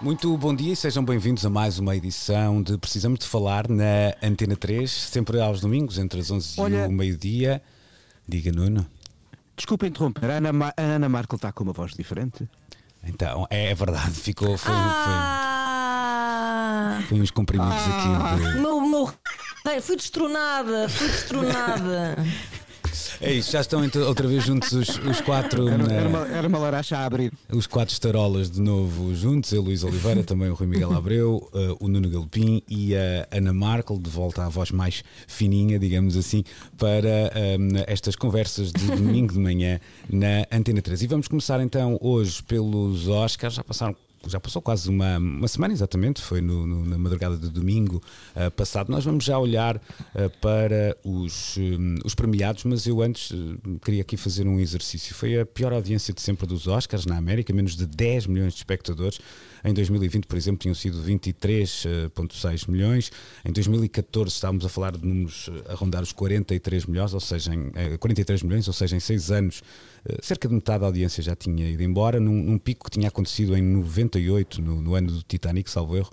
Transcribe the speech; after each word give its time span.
Muito 0.00 0.36
bom 0.36 0.54
dia 0.54 0.72
e 0.74 0.76
sejam 0.76 1.02
bem-vindos 1.04 1.44
a 1.46 1.50
mais 1.50 1.78
uma 1.78 1.96
edição 1.96 2.62
de 2.62 2.76
Precisamos 2.78 3.18
de 3.20 3.26
Falar 3.26 3.66
na 3.68 4.14
Antena 4.22 4.54
3, 4.54 4.90
sempre 4.90 5.40
aos 5.40 5.60
domingos, 5.60 5.96
entre 5.98 6.20
as 6.20 6.30
11 6.30 6.60
Olha- 6.60 6.84
e 6.84 6.88
o 6.88 6.92
meio-dia. 6.92 7.62
Diga, 8.28 8.52
Nuno. 8.52 8.86
Desculpa 9.56 9.86
interromper, 9.86 10.30
a 10.30 10.34
Ana, 10.34 10.52
Ma- 10.52 10.74
a 10.76 10.82
Ana 10.82 11.08
Markel 11.08 11.36
está 11.36 11.50
com 11.50 11.64
uma 11.64 11.72
voz 11.72 11.92
diferente. 11.94 12.46
Então, 13.04 13.46
é, 13.48 13.70
é 13.70 13.74
verdade, 13.74 14.10
ficou. 14.12 14.58
Foi, 14.58 14.74
Ah! 14.74 16.96
foi, 16.98 17.06
foi 17.06 17.20
uns 17.20 17.30
comprimidos 17.30 17.72
aqui. 17.74 18.52
de- 18.52 18.60
Meu, 18.60 18.80
meu... 18.82 19.10
Bem, 19.64 19.80
fui 19.80 19.96
destronada, 19.96 20.88
fui 20.88 21.08
destronada. 21.08 22.16
É 23.20 23.32
isso, 23.32 23.50
já 23.52 23.60
estão 23.60 23.82
outra 24.06 24.26
vez 24.28 24.44
juntos 24.44 24.72
os, 24.72 24.88
os 24.98 25.20
quatro. 25.20 25.68
Era, 25.68 25.78
na- 25.78 25.92
era 25.92 26.08
uma, 26.08 26.26
era 26.28 26.48
uma 26.48 26.58
laracha 26.58 26.96
a 26.98 27.04
abrir. 27.06 27.32
Os 27.52 27.66
quatro 27.66 27.92
estarolas 27.92 28.50
de 28.50 28.60
novo 28.60 29.14
juntos, 29.14 29.52
eu, 29.52 29.62
Luís 29.62 29.82
Oliveira, 29.84 30.22
também 30.22 30.50
o 30.50 30.54
Rui 30.54 30.66
Miguel 30.66 30.92
Abreu, 30.92 31.48
eh, 31.54 31.76
o 31.80 31.88
Nuno 31.88 32.08
Galopim 32.08 32.62
e 32.68 32.94
a 32.94 33.26
Ana 33.30 33.52
Markel, 33.52 33.98
de 33.98 34.10
volta 34.10 34.44
à 34.44 34.48
voz 34.48 34.70
mais 34.70 35.02
fininha, 35.26 35.78
digamos 35.78 36.16
assim, 36.16 36.44
para 36.76 37.30
ehm, 37.34 37.70
estas 37.86 38.16
conversas 38.16 38.72
de 38.72 38.86
domingo 38.86 39.32
de 39.32 39.38
manhã 39.38 39.80
na 40.10 40.46
Antena 40.50 40.80
3. 40.82 41.02
E 41.02 41.06
vamos 41.06 41.28
começar 41.28 41.60
então 41.60 41.98
hoje 42.00 42.42
pelos 42.42 43.08
Oscars, 43.08 43.54
já 43.54 43.64
passaram. 43.64 43.96
Já 44.28 44.40
passou 44.40 44.60
quase 44.62 44.88
uma, 44.88 45.18
uma 45.18 45.48
semana, 45.48 45.72
exatamente, 45.72 46.20
foi 46.20 46.40
no- 46.40 46.66
no- 46.66 46.84
na 46.84 46.98
madrugada 46.98 47.36
de 47.36 47.48
domingo 47.48 48.02
eh, 48.34 48.50
passado. 48.50 48.90
Nós 48.90 49.04
vamos 49.04 49.24
já 49.24 49.38
olhar 49.38 49.80
eh, 50.14 50.28
para 50.40 50.96
os, 51.04 51.56
hum, 51.58 51.96
os 52.04 52.14
premiados, 52.14 52.64
mas 52.64 52.86
eu 52.86 53.00
antes 53.02 53.32
eh, 53.32 53.78
queria 53.84 54.02
aqui 54.02 54.16
fazer 54.16 54.46
um 54.46 54.58
exercício. 54.58 55.14
Foi 55.14 55.38
a 55.40 55.46
pior 55.46 55.72
audiência 55.72 56.12
de 56.12 56.20
sempre 56.20 56.46
dos 56.46 56.66
Oscars 56.66 57.06
na 57.06 57.16
América, 57.16 57.52
menos 57.52 57.76
de 57.76 57.86
10 57.86 58.26
milhões 58.26 58.52
de 58.52 58.58
espectadores. 58.58 59.18
Em 59.64 59.72
2020, 59.72 60.26
por 60.26 60.36
exemplo, 60.36 60.58
tinham 60.58 60.74
sido 60.74 61.02
23,6 61.02 62.70
milhões. 62.70 63.10
Em 63.44 63.52
2014 63.52 64.34
estávamos 64.34 64.64
a 64.64 64.68
falar 64.68 64.96
de 64.96 65.06
números 65.06 65.48
eh, 65.48 65.72
a 65.72 65.74
rondar 65.74 66.02
os 66.02 66.12
43 66.12 66.86
milhões, 66.86 67.14
ou 67.14 67.20
seja, 67.20 67.54
em, 67.54 67.70
eh, 67.74 67.96
43 67.96 68.42
milhões, 68.42 68.66
ou 68.68 68.74
seja, 68.74 68.96
em 68.96 69.00
6 69.00 69.30
anos, 69.30 69.62
eh, 70.04 70.18
cerca 70.22 70.48
de 70.48 70.54
metade 70.54 70.80
da 70.80 70.86
audiência 70.86 71.22
já 71.22 71.34
tinha 71.34 71.68
ido 71.68 71.82
embora, 71.82 72.20
num, 72.20 72.42
num 72.42 72.58
pico 72.58 72.84
que 72.84 72.90
tinha 72.90 73.08
acontecido 73.08 73.56
em 73.56 73.62
98, 73.62 74.60
no, 74.60 74.80
no 74.80 74.94
ano 74.94 75.10
do 75.12 75.22
Titanic, 75.22 75.70
salvo 75.70 75.96
erro, 75.96 76.10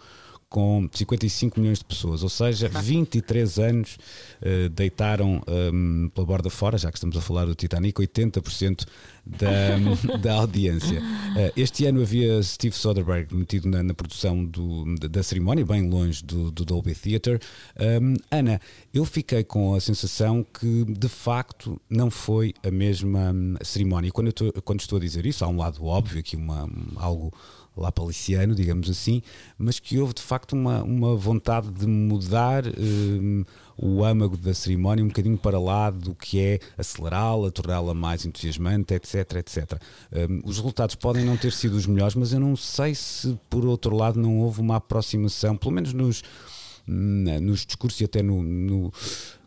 com 0.54 0.88
55 0.94 1.60
milhões 1.60 1.80
de 1.80 1.86
pessoas, 1.86 2.22
ou 2.22 2.30
seja, 2.30 2.70
23 2.70 3.58
anos 3.58 3.98
eh, 4.40 4.70
deitaram 4.70 5.42
ehm, 5.48 6.10
pela 6.10 6.28
borda 6.28 6.48
fora, 6.52 6.78
já 6.78 6.92
que 6.92 6.98
estamos 7.00 7.18
a 7.18 7.22
falar 7.22 7.46
do 7.46 7.56
Titanic, 7.56 8.00
80% 8.00 8.86
da, 9.26 10.18
da 10.22 10.34
audiência. 10.36 11.02
Eh, 11.36 11.54
este 11.58 11.88
ano 11.88 12.04
havia 12.04 12.44
Steve 12.44 12.76
Soderbergh 12.76 13.34
metido 13.34 13.68
na, 13.68 13.82
na 13.82 13.96
produção 13.96 14.46
do- 14.46 14.94
da, 15.00 15.08
da 15.08 15.24
cerimónia, 15.24 15.66
bem 15.66 15.90
longe 15.90 16.24
do, 16.24 16.52
do 16.52 16.64
Dolby 16.64 16.94
Theatre. 16.94 17.40
Ehm, 17.76 18.14
Ana, 18.30 18.62
eu 18.94 19.06
fiquei 19.06 19.44
com 19.44 19.74
a 19.74 19.82
sensação 19.82 20.46
que 20.60 20.86
de 20.86 21.10
facto 21.10 21.82
não 21.90 22.12
foi 22.12 22.54
a 22.64 22.70
mesma 22.70 23.32
hum, 23.34 23.56
cerimónia. 23.64 24.10
E 24.10 24.12
Quando, 24.12 24.28
estou- 24.28 24.54
quando 24.64 24.82
estou 24.82 24.98
a 24.98 25.02
dizer 25.02 25.26
isso, 25.26 25.44
há 25.44 25.48
um 25.48 25.58
lado 25.58 25.84
óbvio 25.84 26.20
aqui, 26.20 26.36
uma, 26.36 26.70
algo 26.98 27.34
lá 27.76 27.92
paliciano, 27.92 28.54
digamos 28.54 28.90
assim, 28.90 29.22
mas 29.58 29.80
que 29.80 29.98
houve 30.00 30.14
de 30.14 30.22
facto 30.22 30.54
uma, 30.54 30.84
uma 30.84 31.16
vontade 31.16 31.70
de 31.72 31.88
mudar 31.88 32.64
hum, 32.68 33.44
o 33.78 34.04
âmago 34.04 34.38
da 34.38 34.54
cerimónia 34.54 35.04
um 35.04 35.08
bocadinho 35.08 35.38
para 35.38 35.60
lá 35.60 35.90
do 35.90 36.14
que 36.14 36.40
é 36.40 36.60
acelerá-la, 36.78 37.50
torná-la 37.50 37.94
mais 37.94 38.26
entusiasmante, 38.26 38.94
etc, 38.94 39.34
etc. 39.38 39.82
Hum, 40.12 40.42
os 40.46 40.58
resultados 40.58 40.96
podem 40.96 41.26
não 41.26 41.36
ter 41.36 41.52
sido 41.52 41.74
os 41.76 41.88
melhores, 41.88 42.14
mas 42.16 42.32
eu 42.32 42.40
não 42.40 42.56
sei 42.56 42.94
se 42.94 43.38
por 43.50 43.66
outro 43.66 43.96
lado 43.96 44.20
não 44.20 44.38
houve 44.40 44.62
uma 44.62 44.76
aproximação, 44.76 45.58
pelo 45.58 45.72
menos 45.74 45.94
nos, 45.94 46.24
nos 46.86 47.66
discursos 47.66 48.00
e 48.02 48.06
até 48.06 48.22
no- 48.22 48.44
no 48.44 48.92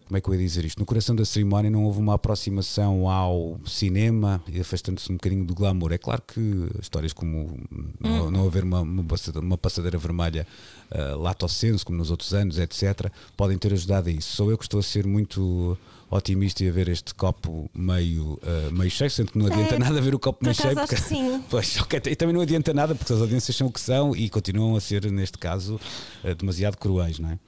como 0.06 0.16
é 0.16 0.20
que 0.20 0.28
eu 0.28 0.34
ia 0.34 0.40
dizer 0.40 0.64
isto? 0.64 0.78
No 0.78 0.86
coração 0.86 1.16
da 1.16 1.24
cerimónia 1.24 1.68
não 1.68 1.84
houve 1.84 1.98
uma 1.98 2.14
aproximação 2.14 3.08
ao 3.10 3.58
cinema 3.66 4.40
e 4.46 4.60
afastando-se 4.60 5.10
um 5.10 5.16
bocadinho 5.16 5.44
do 5.44 5.52
glamour. 5.54 5.92
É 5.92 5.98
claro 5.98 6.22
que 6.22 6.40
histórias 6.80 7.12
como 7.12 7.58
não, 8.00 8.30
não 8.30 8.46
haver 8.46 8.62
uma, 8.62 8.82
uma 8.82 9.58
passadeira, 9.58 9.98
vermelha 9.98 10.46
uh, 10.92 11.18
lato 11.20 11.48
senso, 11.48 11.84
como 11.84 11.98
nos 11.98 12.10
outros 12.10 12.32
anos, 12.34 12.58
etc., 12.58 13.10
podem 13.36 13.58
ter 13.58 13.72
ajudado 13.72 14.08
a 14.08 14.12
isso. 14.12 14.36
Sou 14.36 14.50
eu 14.50 14.56
que 14.56 14.64
estou 14.64 14.78
a 14.78 14.82
ser 14.82 15.04
muito 15.06 15.76
otimista 16.08 16.62
e 16.62 16.68
a 16.68 16.72
ver 16.72 16.88
este 16.88 17.12
copo 17.12 17.68
meio, 17.74 18.34
uh, 18.34 18.72
meio 18.72 18.90
cheio, 18.90 19.10
sendo 19.10 19.32
que 19.32 19.38
não 19.38 19.46
adianta 19.46 19.74
É, 19.74 19.78
nada 19.78 20.00
ver 20.00 20.14
o 20.14 20.20
copo 20.20 20.44
meio 20.44 20.54
cheio. 20.54 20.78
acho 20.78 20.94
que 20.94 21.00
sim. 21.00 21.42
Pois, 21.50 21.76
ok, 21.80 22.00
e 22.06 22.14
também 22.14 22.32
não 22.32 22.42
adianta 22.42 22.72
nada 22.72 22.94
porque 22.94 23.12
as 23.12 23.20
audiências 23.20 23.56
são 23.56 23.66
o 23.66 23.72
que 23.72 23.80
são 23.80 24.14
e 24.14 24.30
continuam 24.30 24.76
a 24.76 24.80
ser, 24.80 25.10
neste 25.10 25.36
caso, 25.36 25.80
uh, 26.22 26.34
demasiado 26.36 26.76
cruéis, 26.76 27.18
não 27.18 27.30
é? 27.30 27.38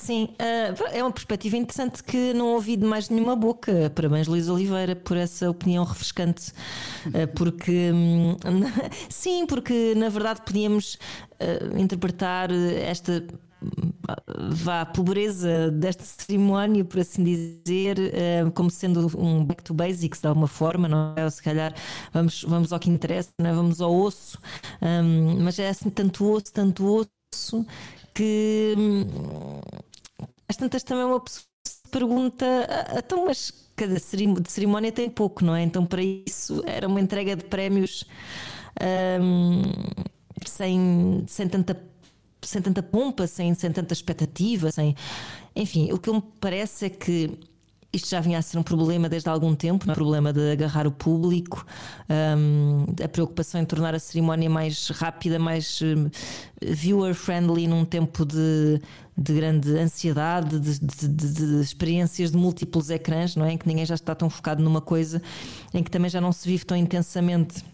Sim, 0.00 0.28
ah, 0.38 0.74
é 0.92 1.02
uma 1.02 1.10
perspectiva 1.10 1.56
interessante 1.56 2.04
que 2.04 2.32
não 2.32 2.54
ouvi 2.54 2.76
de 2.76 2.84
mais 2.84 3.08
nenhuma 3.08 3.34
boca. 3.34 3.90
Parabéns, 3.94 4.28
Luís 4.28 4.48
Oliveira, 4.48 4.94
por 4.94 5.16
essa 5.16 5.50
opinião 5.50 5.82
refrescante. 5.84 6.52
Ah, 7.06 7.26
porque, 7.34 7.90
hum, 7.92 8.36
sim, 9.10 9.44
porque 9.46 9.94
na 9.96 10.08
verdade 10.08 10.42
podíamos 10.44 10.96
ah, 11.40 11.78
interpretar 11.78 12.50
esta. 12.52 13.24
hum, 13.62 13.92
Vá, 14.52 14.86
pobreza 14.86 15.70
desta 15.70 16.04
cerimónia, 16.04 16.84
por 16.84 17.00
assim 17.00 17.22
dizer, 17.24 17.98
como 18.54 18.70
sendo 18.70 19.06
um 19.18 19.44
back 19.44 19.62
to 19.62 19.74
basics 19.74 20.20
de 20.20 20.26
alguma 20.28 20.46
forma, 20.46 20.88
não 20.88 21.14
é? 21.16 21.24
Ou 21.24 21.30
se 21.30 21.42
calhar 21.42 21.74
vamos, 22.12 22.42
vamos 22.44 22.72
ao 22.72 22.78
que 22.80 22.88
interessa, 22.90 23.30
não 23.40 23.50
é? 23.50 23.52
vamos 23.54 23.80
ao 23.80 23.94
osso, 23.94 24.38
Hum, 24.82 25.38
mas 25.42 25.58
é 25.58 25.68
assim 25.68 25.90
tanto 25.90 26.24
osso, 26.30 26.52
tanto 26.52 26.86
osso, 26.86 27.66
que 28.14 28.74
às 30.48 30.56
tantas 30.56 30.82
também 30.82 31.04
uma 31.04 31.20
pessoa 31.20 31.44
se 31.66 31.90
pergunta, 31.90 32.46
"Ah, 32.70 32.98
então, 32.98 33.26
mas 33.26 33.52
cada 33.76 33.98
cerimónia 34.00 34.90
tem 34.92 35.08
pouco, 35.10 35.44
não 35.44 35.54
é? 35.54 35.62
Então, 35.62 35.86
para 35.86 36.02
isso 36.02 36.62
era 36.66 36.86
uma 36.88 37.00
entrega 37.00 37.36
de 37.36 37.44
prémios 37.44 38.04
hum, 39.20 39.62
sem, 40.46 41.24
sem 41.26 41.48
tanta 41.48 41.76
sem 42.42 42.62
tanta 42.62 42.82
pompa, 42.82 43.26
sem, 43.26 43.52
sem 43.54 43.72
tanta 43.72 43.92
expectativa, 43.92 44.70
sem... 44.70 44.94
enfim, 45.56 45.92
o 45.92 45.98
que 45.98 46.10
me 46.12 46.22
parece 46.40 46.86
é 46.86 46.90
que 46.90 47.38
isto 47.92 48.10
já 48.10 48.20
vinha 48.20 48.38
a 48.38 48.42
ser 48.42 48.58
um 48.58 48.62
problema 48.62 49.08
desde 49.08 49.28
há 49.28 49.32
algum 49.32 49.54
tempo, 49.54 49.90
o 49.90 49.94
problema 49.94 50.30
de 50.32 50.52
agarrar 50.52 50.86
o 50.86 50.92
público, 50.92 51.64
hum, 52.36 52.84
a 53.02 53.08
preocupação 53.08 53.60
em 53.60 53.64
tornar 53.64 53.94
a 53.94 53.98
cerimónia 53.98 54.50
mais 54.50 54.88
rápida, 54.88 55.38
mais 55.38 55.80
hum, 55.80 56.08
viewer-friendly 56.62 57.66
num 57.66 57.84
tempo 57.86 58.26
de, 58.26 58.80
de 59.16 59.32
grande 59.34 59.70
ansiedade, 59.78 60.60
de, 60.60 60.78
de- 60.80 61.08
de- 61.08 61.60
experiências 61.62 62.30
de 62.30 62.36
múltiplos 62.36 62.90
ecrãs, 62.90 63.34
não 63.34 63.46
é? 63.46 63.52
em 63.52 63.58
que 63.58 63.66
ninguém 63.66 63.86
já 63.86 63.94
está 63.94 64.14
tão 64.14 64.28
focado 64.28 64.62
numa 64.62 64.80
coisa, 64.82 65.22
em 65.72 65.82
que 65.82 65.90
também 65.90 66.10
já 66.10 66.20
não 66.20 66.30
se 66.32 66.46
vive 66.46 66.64
tão 66.66 66.76
intensamente 66.76 67.64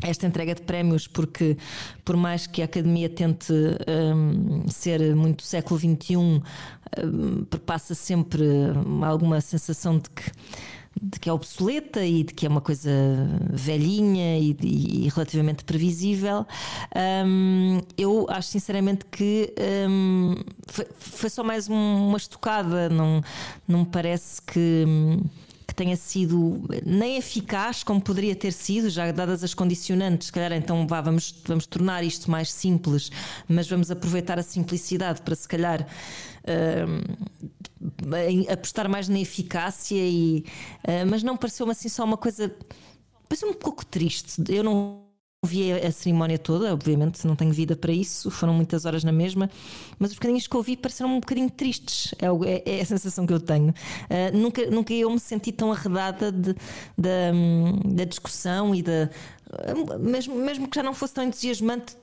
esta 0.00 0.28
entrega 0.28 0.54
de 0.54 0.62
prémios, 0.62 1.08
porque 1.08 1.56
por 2.04 2.16
mais 2.16 2.46
que 2.46 2.62
a 2.62 2.66
Academia 2.66 3.08
tente 3.08 3.52
hum, 3.52 4.64
ser 4.68 5.16
muito 5.16 5.42
século 5.42 5.78
XXI, 5.80 6.40
hum, 7.04 7.44
passa 7.66 7.94
sempre 7.94 8.42
alguma 9.02 9.40
sensação 9.40 9.98
de 9.98 10.08
que, 10.10 10.30
de 11.00 11.20
que 11.20 11.28
é 11.28 11.32
obsoleta 11.32 12.04
e 12.04 12.24
de 12.24 12.34
que 12.34 12.44
é 12.46 12.48
uma 12.48 12.60
coisa 12.60 12.90
velhinha 13.52 14.38
e, 14.38 14.56
e- 14.62 15.08
relativamente 15.14 15.64
previsível. 15.64 16.46
Hum, 17.26 17.80
eu 17.96 18.26
acho 18.28 18.48
sinceramente 18.48 19.04
que 19.10 19.52
hum, 19.88 20.34
foi, 20.66 20.86
foi 20.98 21.30
só 21.30 21.44
mais 21.44 21.68
um- 21.68 22.08
uma 22.08 22.16
estocada, 22.16 22.88
não, 22.88 23.22
não 23.66 23.80
me 23.80 23.86
parece 23.86 24.40
que. 24.42 24.84
hum, 24.86 25.20
que 25.66 25.74
tenha 25.74 25.96
sido 25.96 26.62
nem 26.84 27.18
eficaz 27.18 27.82
como 27.84 28.00
poderia 28.00 28.34
ter 28.34 28.52
sido, 28.54 28.88
já 28.88 29.12
dadas 29.12 29.44
as 29.44 29.52
condicionantes. 29.52 30.28
Se 30.28 30.32
calhar 30.32 30.50
então 30.54 30.86
vá, 30.86 31.02
vamos, 31.02 31.34
vamos 31.46 31.66
tornar 31.66 32.02
isto 32.02 32.30
mais 32.30 32.50
simples, 32.50 33.10
mas 33.46 33.68
vamos 33.68 33.90
aproveitar 33.90 34.38
a 34.38 34.42
simplicidade 34.42 35.20
para 35.20 35.34
se 35.34 35.46
calhar 35.46 35.86
em- 38.28 38.48
apostar 38.50 38.88
mais 38.88 39.08
na 39.08 39.18
eficácia 39.20 39.96
e 39.98 40.44
ah, 40.84 41.04
mas 41.06 41.22
não 41.22 41.36
pareceu-me 41.36 41.72
assim 41.72 41.88
só 41.88 42.04
uma 42.04 42.16
coisa 42.16 42.54
pareceu 43.28 43.48
um 43.50 43.54
pouco 43.54 43.84
triste. 43.84 44.42
Eu 44.48 44.64
não 44.64 45.06
vi 45.46 45.72
a, 45.72 45.92
cerimónia 45.92 46.36
toda, 46.36 46.72
obviamente 46.74 47.24
não 47.24 47.36
tenho 47.36 47.52
vida 47.52 47.76
para 47.76 47.92
isso, 47.92 48.28
foram 48.28 48.52
muitas 48.52 48.84
horas 48.84 49.04
na 49.04 49.12
mesma, 49.12 49.48
mas 49.98 50.10
os 50.10 50.16
bocadinhos 50.16 50.48
que 50.48 50.56
eu 50.56 50.62
vi 50.62 50.76
pareceram 50.76 51.10
um 51.14 51.20
bocadinho 51.20 51.48
tristes, 51.48 52.12
é, 52.18 52.26
é- 52.72 52.78
é 52.78 52.80
a 52.80 52.84
sensação 52.84 53.24
que 53.24 53.32
eu 53.32 53.38
tenho. 53.38 53.72
Ah, 54.10 54.32
nunca, 54.36 54.68
nunca 54.68 54.92
eu 54.92 55.08
me 55.10 55.20
senti 55.20 55.52
tão 55.52 55.70
arredada 55.70 56.32
de- 56.32 56.54
da, 56.96 57.10
hum, 57.32 57.78
da 57.94 58.04
discussão 58.04 58.74
e 58.74 58.82
da. 58.82 59.10
Mesmo, 59.98 60.34
mesmo 60.34 60.68
que 60.68 60.76
já 60.76 60.82
não 60.82 60.92
fosse 60.92 61.14
tão 61.14 61.24
entusiasmante, 61.24 61.96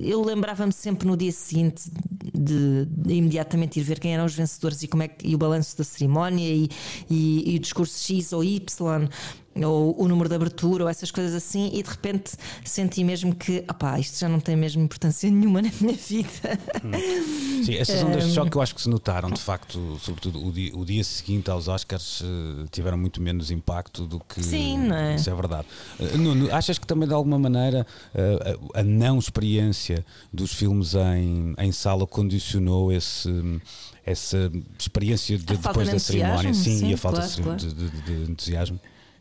eu 0.00 0.22
lembrava-me 0.22 0.72
sempre 0.72 1.06
no 1.06 1.16
dia 1.16 1.30
seguinte 1.30 1.90
de, 2.34 2.86
de 2.86 3.14
imediatamente 3.14 3.78
ir 3.78 3.82
ver 3.82 3.98
quem 4.00 4.14
eram 4.14 4.24
os 4.24 4.34
vencedores 4.34 4.82
e, 4.82 4.88
como 4.88 5.02
é 5.02 5.08
que, 5.08 5.28
e 5.28 5.34
o 5.34 5.38
balanço 5.38 5.76
da 5.76 5.84
cerimónia 5.84 6.48
e, 6.48 6.70
e, 7.10 7.52
e 7.52 7.56
o 7.56 7.58
discurso 7.58 8.02
X 8.02 8.32
ou 8.32 8.42
Y 8.42 9.08
ou 9.54 10.00
o 10.00 10.06
número 10.06 10.28
de 10.28 10.34
abertura 10.36 10.84
ou 10.84 10.90
essas 10.90 11.10
coisas 11.10 11.34
assim 11.34 11.70
e 11.74 11.82
de 11.82 11.90
repente 11.90 12.32
senti 12.64 13.02
mesmo 13.02 13.34
que 13.34 13.64
opá, 13.68 13.98
isto 13.98 14.18
já 14.18 14.28
não 14.28 14.38
tem 14.40 14.54
mesmo 14.56 14.82
importância 14.82 15.28
nenhuma 15.30 15.60
na 15.60 15.70
minha 15.80 15.96
vida 15.96 16.58
Sim, 17.64 17.74
estas 17.74 17.98
são 18.00 18.10
das 18.10 18.32
choque 18.32 18.50
que 18.50 18.56
eu 18.56 18.62
acho 18.62 18.74
que 18.74 18.80
se 18.80 18.88
notaram, 18.88 19.30
de 19.30 19.40
facto, 19.40 19.98
sobretudo 20.00 20.44
o 20.46 20.52
dia, 20.52 20.74
o 20.76 20.84
dia 20.84 21.02
seguinte 21.04 21.50
aos 21.50 21.68
Oscars 21.68 22.22
eh, 22.24 22.66
tiveram 22.70 22.96
muito 22.96 23.20
menos 23.20 23.50
impacto 23.50 24.06
do 24.06 24.20
que. 24.20 24.42
Sim, 24.42 24.78
não 24.78 24.96
é? 24.96 25.16
Isso 25.16 25.28
é 25.28 25.34
verdade. 25.34 25.66
Eh, 25.98 26.16
Nuno, 26.16 26.52
achas 26.54 26.78
que 26.78 26.86
também 26.86 27.06
de 27.06 27.12
alguma 27.14 27.38
maneira 27.38 27.86
eh, 28.14 28.56
a, 28.74 28.80
a 28.80 28.82
não 28.82 29.18
experiência 29.18 30.04
dos 30.32 30.52
filmes 30.54 30.94
em, 30.94 31.54
em 31.58 31.72
sala 31.72 32.06
condicionou 32.06 32.92
esse. 32.92 33.28
Essa 34.06 34.50
experiência 34.78 35.36
de, 35.36 35.44
depois 35.44 35.86
de 35.86 35.92
da 35.92 35.98
cerimónia, 36.00 36.54
sim, 36.54 36.78
sim, 36.78 36.88
e 36.90 36.94
a 36.94 36.96
falta 36.96 37.18
claro, 37.20 37.34
de, 37.36 37.42
claro. 37.42 37.58
de- 37.58 37.74
de- 37.90 38.24
de 38.24 38.30
entusiasmo. 38.32 38.80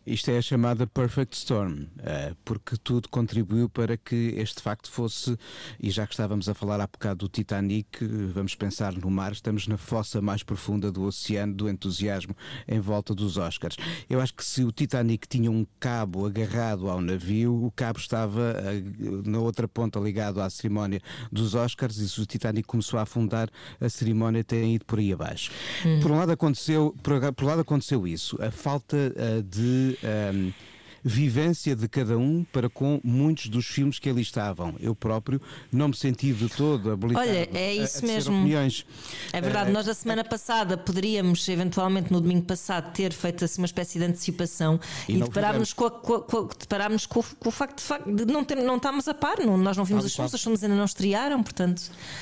Isto 0.10 0.32
é 0.32 0.40
a 0.40 0.42
chamada 0.42 0.88
Perfect 0.88 1.38
Storm, 1.38 1.86
eh, 2.00 2.34
porque 2.44 2.76
tudo 2.78 3.08
contribuiu 3.10 3.70
para 3.70 3.96
que 3.96 4.34
este 4.38 4.60
facto 4.60 4.90
fosse, 4.90 5.38
e 5.80 5.92
já 5.92 6.08
que 6.08 6.14
estávamos 6.14 6.50
a 6.50 6.56
falar 6.56 6.82
há 6.82 6.88
bocado 6.88 7.28
do 7.28 7.30
Titanic, 7.30 8.04
eh, 8.04 8.08
vamos 8.34 8.56
pensar 8.56 8.92
no 8.94 9.12
mar, 9.12 9.34
estamos 9.34 9.68
na 9.68 9.78
fossa 9.78 10.20
mais 10.20 10.42
profunda 10.42 10.92
do 10.92 11.04
oceano 11.04 11.54
do 11.54 11.70
entusiasmo 11.70 12.36
em 12.68 12.80
volta 12.80 13.14
dos 13.14 13.38
Oscars. 13.38 13.76
Eu 14.10 14.20
acho 14.20 14.34
que 14.34 14.44
se 14.44 14.64
o 14.64 14.72
Titanic 14.72 15.28
tinha 15.28 15.52
um 15.52 15.64
cabo 15.80 16.26
agarrado 16.26 16.90
ao 16.90 17.00
navio, 17.02 17.64
o 17.64 17.70
cabo 17.70 18.00
estava 18.00 18.56
eh, 18.66 18.82
na 19.26 19.38
outra 19.38 19.68
ponta 19.68 20.00
ligado 20.00 20.42
à 20.42 20.50
cerimónia 20.50 21.00
dos 21.32 21.54
Oscars, 21.54 21.98
e 21.98 22.10
se 22.10 22.20
o 22.20 22.26
Titanic 22.26 22.68
começou 22.68 22.98
a 23.00 23.04
afundar, 23.04 23.48
a 23.80 23.88
cerimónia 23.88 24.44
tem 24.44 24.74
ido 24.74 24.86
por 24.86 24.98
aí 24.98 25.14
abaixo. 25.14 25.52
Por 26.02 26.10
um 26.10 26.18
lado 26.18 26.32
aconteceu, 26.32 26.96
por, 27.04 27.32
por 27.34 27.46
um 27.46 27.48
lado 27.48 27.62
aconteceu 27.62 28.08
isso, 28.08 28.42
a 28.42 28.50
falta 28.50 28.98
de 29.48 29.99
Um, 30.04 30.56
vivência 31.04 31.76
de 31.76 31.88
cada 31.88 32.18
um 32.18 32.44
para 32.52 32.70
com 32.70 33.00
muitos 33.04 33.48
dos 33.48 33.66
filmes 33.66 34.00
que 34.00 34.10
ali 34.10 34.22
estavam. 34.22 34.76
Eu 34.80 34.96
próprio 34.96 35.42
não 35.72 35.90
me 35.90 35.96
senti 35.96 36.34
de 36.34 36.50
todo 36.50 36.92
habilitado 36.92 37.28
Olha, 37.30 37.50
é 37.54 37.68
a- 37.68 37.70
a 37.70 37.74
isso 37.84 38.02
tecer 38.02 38.08
mesmo. 38.08 38.36
opiniões. 38.38 38.86
É 39.34 39.42
verdade, 39.42 39.70
Eh, 39.70 39.74
nós 39.74 39.86
na 39.88 39.94
semana 39.94 40.24
passada 40.24 40.78
poderíamos, 40.78 41.48
eventualmente 41.48 42.12
no 42.12 42.20
domingo 42.22 42.44
passado, 42.46 42.92
ter 42.94 43.12
feito 43.14 43.46
assim 43.46 43.62
uma 43.62 43.66
espécie 43.66 44.00
de 44.00 44.06
antecipação 44.06 44.80
E 45.08 45.14
e, 45.16 45.20
deparámos, 45.22 45.74
com, 45.74 45.86
a- 45.86 45.92
com 45.92 46.14
a- 46.16 46.22
com 46.22 46.38
a- 46.38 46.50
deparámos 46.60 47.06
com, 47.06 47.20
o- 47.20 47.24
com 47.40 47.50
o 47.50 47.52
facto 47.52 47.78
de, 47.78 47.84
facto 47.84 48.12
de 48.14 48.26
não, 48.26 48.44
ter, 48.44 48.56
não 48.58 48.78
estarmos 48.78 49.08
a 49.08 49.14
par, 49.14 49.38
não, 49.40 49.58
nós 49.58 49.76
não 49.78 49.86
vimos 49.86 50.04
Tal 50.04 50.08
os 50.08 50.16
filmes, 50.16 50.34
os 50.34 50.42
filmes 50.42 50.64
ainda 50.64 50.76
não 50.76 50.86
estrearam, 50.86 51.42
portanto. 51.44 51.82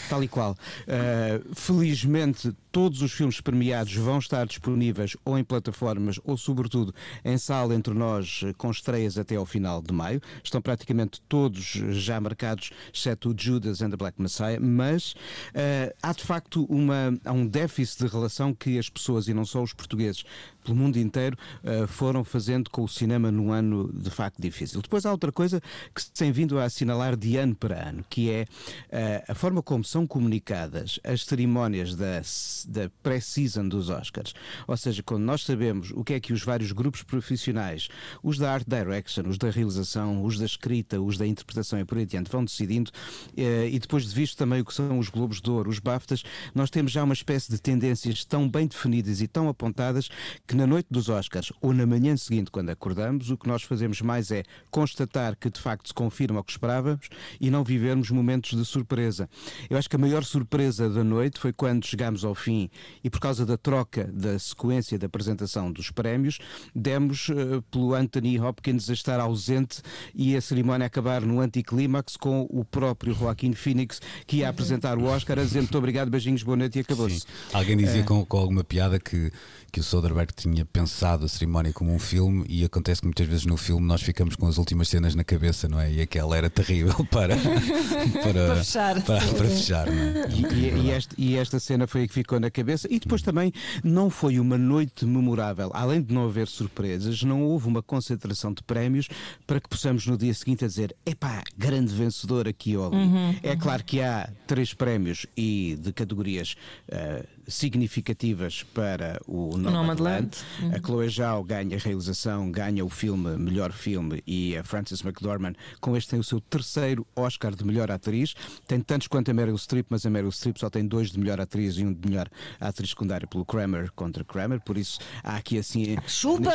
Tal 0.09 0.23
e 0.23 0.27
qual. 0.27 0.51
Uh, 0.87 1.53
felizmente, 1.55 2.51
todos 2.71 3.01
os 3.01 3.11
filmes 3.11 3.39
premiados 3.41 3.93
vão 3.95 4.19
estar 4.19 4.45
disponíveis 4.45 5.15
ou 5.25 5.37
em 5.37 5.43
plataformas 5.43 6.19
ou, 6.23 6.37
sobretudo, 6.37 6.93
em 7.23 7.37
sala 7.37 7.73
entre 7.75 7.93
nós, 7.93 8.41
eh, 8.45 8.53
com 8.67 8.71
estreias 8.71 9.17
até 9.17 9.37
ao 9.37 9.45
final 9.45 9.81
de 9.81 9.93
maio. 9.93 10.21
Estão 10.43 10.61
praticamente 10.61 11.21
todos 11.29 11.63
já 11.63 12.19
marcados, 12.19 12.71
exceto 12.93 13.29
o 13.29 13.35
Judas 13.37 13.81
and 13.81 13.91
the 13.91 13.95
Black 13.95 14.21
Messiah. 14.21 14.59
Mas 14.59 15.13
uh, 15.13 15.95
há 16.03 16.11
de 16.11 16.23
facto 16.23 16.65
uma, 16.65 17.17
há 17.23 17.31
um 17.31 17.47
déficit 17.47 18.03
de 18.03 18.11
relação 18.11 18.53
que 18.53 18.77
as 18.77 18.89
pessoas, 18.89 19.29
e 19.29 19.33
não 19.33 19.45
só 19.45 19.63
os 19.63 19.73
portugueses, 19.73 20.25
pelo 20.65 20.75
mundo 20.75 20.97
inteiro, 20.97 21.37
uh, 21.63 21.87
foram 21.87 22.25
fazendo 22.25 22.69
com 22.69 22.83
o 22.83 22.89
cinema 22.89 23.31
num 23.31 23.53
ano 23.53 23.89
de 23.93 24.09
facto 24.09 24.41
difícil. 24.41 24.81
Depois 24.81 25.05
há 25.05 25.11
outra 25.11 25.31
coisa 25.31 25.61
que 25.95 26.01
se 26.01 26.11
tem 26.11 26.29
vindo 26.29 26.59
a 26.59 26.65
assinalar 26.65 27.15
de 27.15 27.37
ano 27.37 27.55
para 27.55 27.87
ano, 27.87 28.03
que 28.09 28.29
é 28.29 28.43
uh, 28.43 29.31
a 29.31 29.33
forma 29.33 29.63
como 29.63 29.85
são 29.85 30.05
comunicadas 30.05 30.99
as 31.05 31.23
cerimónias 31.23 31.95
da, 31.95 32.21
da 32.67 32.91
pré-season 33.01 33.69
dos 33.69 33.89
Oscars. 33.89 34.33
Ou 34.67 34.75
seja, 34.75 35.01
quando 35.01 35.23
nós 35.23 35.43
sabemos 35.43 35.91
o 35.91 36.03
que 36.03 36.15
é 36.15 36.19
que 36.19 36.33
os 36.33 36.43
vários 36.43 36.73
grupos 36.73 37.01
profissionais, 37.01 37.87
os 38.21 38.37
da 38.37 38.56
art 38.57 38.67
direction, 38.67 39.23
os 39.27 39.37
da 39.37 39.49
realização, 39.49 40.23
os 40.23 40.37
da 40.37 40.45
escrita, 40.45 40.99
os 40.99 41.17
da 41.17 41.25
interpretação 41.25 41.79
e 41.79 41.85
por 41.85 41.97
aí 41.97 42.03
adiante, 42.03 42.31
vão 42.31 42.43
decidindo, 42.43 42.91
eh, 43.35 43.69
e 43.71 43.79
depois 43.79 44.05
de 44.07 44.13
visto 44.13 44.37
também 44.37 44.61
o 44.61 44.65
que 44.65 44.73
são 44.73 44.97
os 44.97 45.09
Globos 45.09 45.41
de 45.41 45.49
Ouro, 45.49 45.69
os 45.69 45.79
BAFTAs, 45.79 46.23
nós 46.53 46.69
temos 46.69 46.91
já 46.91 47.03
uma 47.03 47.13
espécie 47.13 47.51
de 47.51 47.59
tendências 47.59 48.25
tão 48.25 48.49
bem 48.49 48.67
definidas 48.67 49.21
e 49.21 49.27
tão 49.27 49.47
apontadas 49.47 50.09
que 50.47 50.55
na 50.55 50.65
noite 50.65 50.87
dos 50.89 51.09
Oscars 51.09 51.51
ou 51.61 51.73
na 51.73 51.85
manhã 51.85 52.15
seguinte, 52.17 52.51
quando 52.51 52.69
acordamos, 52.69 53.29
o 53.29 53.37
que 53.37 53.47
nós 53.47 53.63
fazemos 53.63 54.01
mais 54.01 54.31
é 54.31 54.43
constatar 54.71 55.35
que 55.35 55.49
de 55.49 55.59
facto 55.59 55.87
se 55.87 55.93
confirma 55.93 56.39
o 56.39 56.43
que 56.43 56.51
esperávamos 56.51 57.09
e 57.39 57.49
não 57.49 57.63
vivermos 57.63 58.09
momentos 58.09 58.57
de 58.57 58.65
surpresa. 58.65 59.29
Eu 59.69 59.77
acho 59.77 59.89
que 59.89 59.95
a 59.95 59.99
maior 59.99 60.23
surpresa 60.23 60.89
da 60.89 61.03
noite 61.03 61.39
foi 61.39 61.53
quando 61.53 61.85
chegámos 61.85 62.23
ao 62.25 62.33
fim 62.33 62.69
e 63.03 63.09
por 63.09 63.19
causa 63.19 63.45
da 63.45 63.57
troca 63.57 64.05
da 64.05 64.37
sequência 64.39 64.97
da 64.97 65.07
apresentação 65.07 65.71
dos 65.71 65.91
prémios, 65.91 66.39
demos 66.73 67.29
eh, 67.29 67.61
pelo 67.69 67.93
Anthony 67.93 68.37
Hopkins 68.47 68.89
a 68.89 68.93
estar 68.93 69.19
ausente 69.19 69.81
e 70.15 70.35
a 70.35 70.41
cerimónia 70.41 70.87
acabar 70.87 71.21
no 71.21 71.39
anticlímax 71.39 72.15
com 72.17 72.47
o 72.49 72.63
próprio 72.63 73.13
Joaquim 73.13 73.53
Phoenix 73.53 74.01
que 74.25 74.37
ia 74.37 74.49
apresentar 74.49 74.97
o 74.97 75.03
Oscar 75.05 75.39
a 75.39 75.43
dizer 75.43 75.59
muito 75.61 75.77
obrigado, 75.77 76.09
beijinhos, 76.09 76.43
boa 76.43 76.57
noite 76.57 76.77
e 76.77 76.81
acabou-se. 76.81 77.23
Alguém 77.53 77.77
dizia 77.77 78.03
com, 78.03 78.25
com 78.25 78.37
alguma 78.37 78.63
piada 78.63 78.99
que, 78.99 79.31
que 79.71 79.79
o 79.79 79.83
Soderbergh 79.83 80.31
tinha 80.35 80.65
pensado 80.65 81.25
a 81.25 81.27
cerimónia 81.27 81.73
como 81.73 81.93
um 81.93 81.99
filme 81.99 82.45
e 82.47 82.63
acontece 82.63 83.01
que 83.01 83.07
muitas 83.07 83.27
vezes 83.27 83.45
no 83.45 83.57
filme 83.57 83.85
nós 83.85 84.01
ficamos 84.01 84.35
com 84.35 84.47
as 84.47 84.57
últimas 84.57 84.87
cenas 84.89 85.15
na 85.15 85.23
cabeça, 85.23 85.67
não 85.67 85.79
é? 85.79 85.91
E 85.91 86.01
aquela 86.01 86.37
era 86.37 86.49
terrível 86.49 86.93
para, 87.11 87.35
para, 87.37 88.33
Para 88.47 88.55
fechar. 88.63 89.01
Para, 89.03 89.25
para 89.27 89.47
fechar, 89.49 89.85
não 89.87 89.93
é? 90.03 90.29
E, 90.29 90.55
e- 90.55 90.87
e 90.87 90.91
esta, 90.91 91.15
e 91.17 91.35
esta 91.35 91.59
cena 91.59 91.87
foi 91.87 92.03
a 92.03 92.07
que 92.07 92.13
ficou 92.13 92.39
na 92.39 92.49
cabeça. 92.51 92.87
E 92.91 92.99
depois 92.99 93.21
também 93.21 93.51
não 93.83 94.09
foi 94.09 94.39
uma 94.39 94.57
noite 94.57 95.05
memorável. 95.05 95.71
Além 95.73 96.01
de 96.01 96.13
não 96.13 96.25
haver 96.25 96.47
surpresas, 96.47 97.23
não 97.23 97.43
houve 97.43 97.67
uma 97.67 97.81
concentração 97.81 98.36
de 98.53 98.63
prémios 98.63 99.07
para 99.45 99.59
que 99.59 99.67
possamos 99.67 100.05
no 100.05 100.17
dia 100.17 100.33
seguinte 100.33 100.65
dizer: 100.65 100.95
epá, 101.05 101.43
grande 101.57 101.93
vencedor 101.93 102.47
aqui 102.47 102.77
ou 102.77 102.87
ali. 102.87 103.39
é 103.43 103.55
claro 103.55 103.83
que 103.83 104.01
há 104.01 104.29
três 104.45 104.73
prémios 104.73 105.25
e 105.35 105.77
de 105.79 105.91
categorias 105.91 106.55
eh, 106.87 107.25
significativas 107.47 108.63
para 108.73 109.19
o 109.25 109.57
Nomadland. 109.57 109.71
Nomadland. 109.71 110.37
A 110.75 110.85
Chloe 110.85 111.09
Zhao 111.09 111.43
ganha 111.43 111.77
a 111.77 111.79
realização, 111.79 112.51
ganha 112.51 112.83
o 112.83 112.89
filme 112.89 113.37
Melhor 113.37 113.71
Filme 113.71 114.21
e 114.27 114.57
a 114.57 114.63
Frances 114.63 115.01
McDormand 115.01 115.53
com 115.79 115.95
este 115.95 116.09
tem 116.09 116.19
o 116.19 116.23
seu 116.23 116.41
terceiro 116.41 117.07
Oscar 117.15 117.55
de 117.55 117.63
Melhor 117.63 117.89
Atriz. 117.89 118.33
Tem 118.67 118.81
tantos 118.81 119.07
quanto 119.07 119.31
a 119.31 119.33
Meryl 119.33 119.57
Streep, 119.57 119.87
mas 119.89 120.05
a 120.05 120.09
Meryl 120.09 120.31
Streep 120.31 120.57
só 120.57 120.69
tem 120.69 120.85
dois 120.85 121.11
de 121.11 121.19
Melhor 121.19 121.39
Atriz 121.39 121.77
e 121.77 121.85
um 121.85 121.93
de 121.93 122.09
Melhor 122.09 122.29
Atriz 122.59 122.89
Secundária 122.89 123.27
pelo 123.27 123.45
Kramer 123.45 123.91
contra 123.93 124.23
Kramer, 124.23 124.59
por 124.61 124.77
isso 124.77 124.99
há 125.23 125.37
aqui 125.37 125.57
assim... 125.57 125.97
Chupa! 126.05 126.51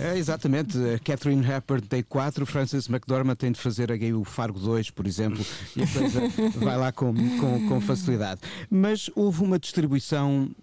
É, 0.00 0.16
exatamente, 0.16 0.78
Catherine 1.04 1.44
Hepburn 1.44 1.86
tem 1.86 2.02
quatro, 2.02 2.46
Frances 2.46 2.88
McDormand 2.88 3.36
tem 3.36 3.52
de 3.52 3.60
fazer 3.60 3.92
aí 3.92 4.12
o 4.12 4.24
Fargo 4.24 4.58
2, 4.58 4.90
por 4.90 5.06
exemplo, 5.06 5.44
e 5.76 5.82
a 5.82 5.86
coisa 5.86 6.20
vai 6.58 6.76
lá 6.76 6.92
com, 6.92 7.14
com, 7.38 7.68
com 7.68 7.80
facilidade. 7.80 8.40
Mas 8.70 9.10
houve 9.14 9.42
uma 9.42 9.58
distribuição 9.58 9.97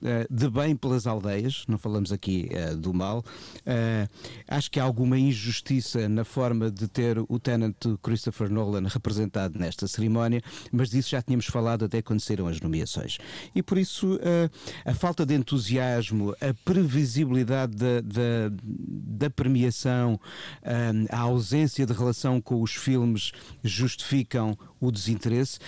eh, 0.03 0.27
de 0.29 0.49
bem 0.49 0.75
pelas 0.75 1.05
aldeias, 1.07 1.63
não 1.67 1.77
falamos 1.77 2.11
aqui 2.11 2.47
eh, 2.51 2.75
do 2.75 2.93
mal. 2.93 3.23
Eh, 3.65 4.07
acho 4.47 4.71
que 4.71 4.79
há 4.79 4.83
alguma 4.83 5.17
injustiça 5.17 6.07
na 6.07 6.23
forma 6.23 6.71
de 6.71 6.87
ter 6.87 7.17
o 7.27 7.39
Tenant 7.39 7.75
Christopher 8.01 8.49
Nolan 8.49 8.87
representado 8.87 9.59
nesta 9.59 9.87
cerimónia, 9.87 10.41
mas 10.71 10.89
disso 10.89 11.09
já 11.09 11.21
tínhamos 11.21 11.45
falado 11.47 11.85
até 11.85 12.01
quando 12.01 12.19
saíram 12.19 12.47
as 12.47 12.59
nomeações. 12.61 13.17
E 13.53 13.61
por 13.61 13.77
isso 13.77 14.19
a 14.83 14.93
falta 14.93 15.25
de 15.25 15.35
entusiasmo, 15.35 16.35
a 16.41 16.53
previsibilidade 16.63 17.75
da, 17.75 18.01
da, 18.01 18.51
da 18.63 19.29
premiação, 19.29 20.19
a 21.09 21.19
ausência 21.19 21.85
de 21.85 21.93
relação 21.93 22.41
com 22.41 22.61
os 22.61 22.73
filmes 22.73 23.31
justificam 23.63 24.57
o 24.79 24.91
desinteresse. 24.91 25.59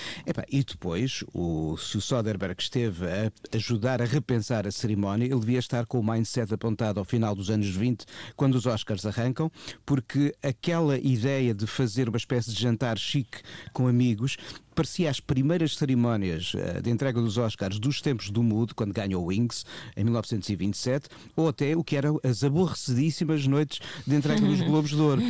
E 0.49 0.63
depois, 0.63 1.23
o, 1.33 1.77
se 1.77 1.97
o 1.97 2.01
Soderbergh 2.01 2.59
esteve 2.59 3.05
a 3.05 3.56
ajudar 3.57 4.01
a 4.01 4.05
repensar 4.05 4.65
a 4.65 4.71
cerimónia, 4.71 5.25
ele 5.25 5.39
devia 5.39 5.59
estar 5.59 5.85
com 5.85 5.99
o 5.99 6.03
mindset 6.03 6.53
apontado 6.53 6.99
ao 6.99 7.05
final 7.05 7.35
dos 7.35 7.49
anos 7.49 7.67
20, 7.67 8.05
quando 8.35 8.55
os 8.55 8.65
Oscars 8.65 9.05
arrancam, 9.05 9.51
porque 9.85 10.33
aquela 10.41 10.97
ideia 10.97 11.53
de 11.53 11.67
fazer 11.67 12.07
uma 12.07 12.17
espécie 12.17 12.51
de 12.51 12.61
jantar 12.61 12.97
chique 12.97 13.41
com 13.73 13.87
amigos 13.87 14.37
parecia 14.77 15.09
as 15.09 15.19
primeiras 15.19 15.75
cerimónias 15.75 16.53
uh, 16.53 16.81
de 16.83 16.91
entrega 16.91 17.19
dos 17.19 17.35
Oscars 17.37 17.79
dos 17.79 17.99
tempos 17.99 18.29
do 18.29 18.43
Mood, 18.43 18.75
quando 18.75 18.93
ganhou 18.93 19.25
Wings, 19.25 19.65
em 19.97 20.03
1927, 20.03 21.07
ou 21.35 21.47
até 21.49 21.75
o 21.75 21.83
que 21.83 21.95
eram 21.97 22.19
as 22.23 22.43
aborrecidíssimas 22.43 23.47
noites 23.47 23.79
de 24.05 24.15
entrega 24.15 24.39
dos 24.45 24.61
Globos 24.67 24.91
de 24.91 24.97
Ouro. 25.01 25.21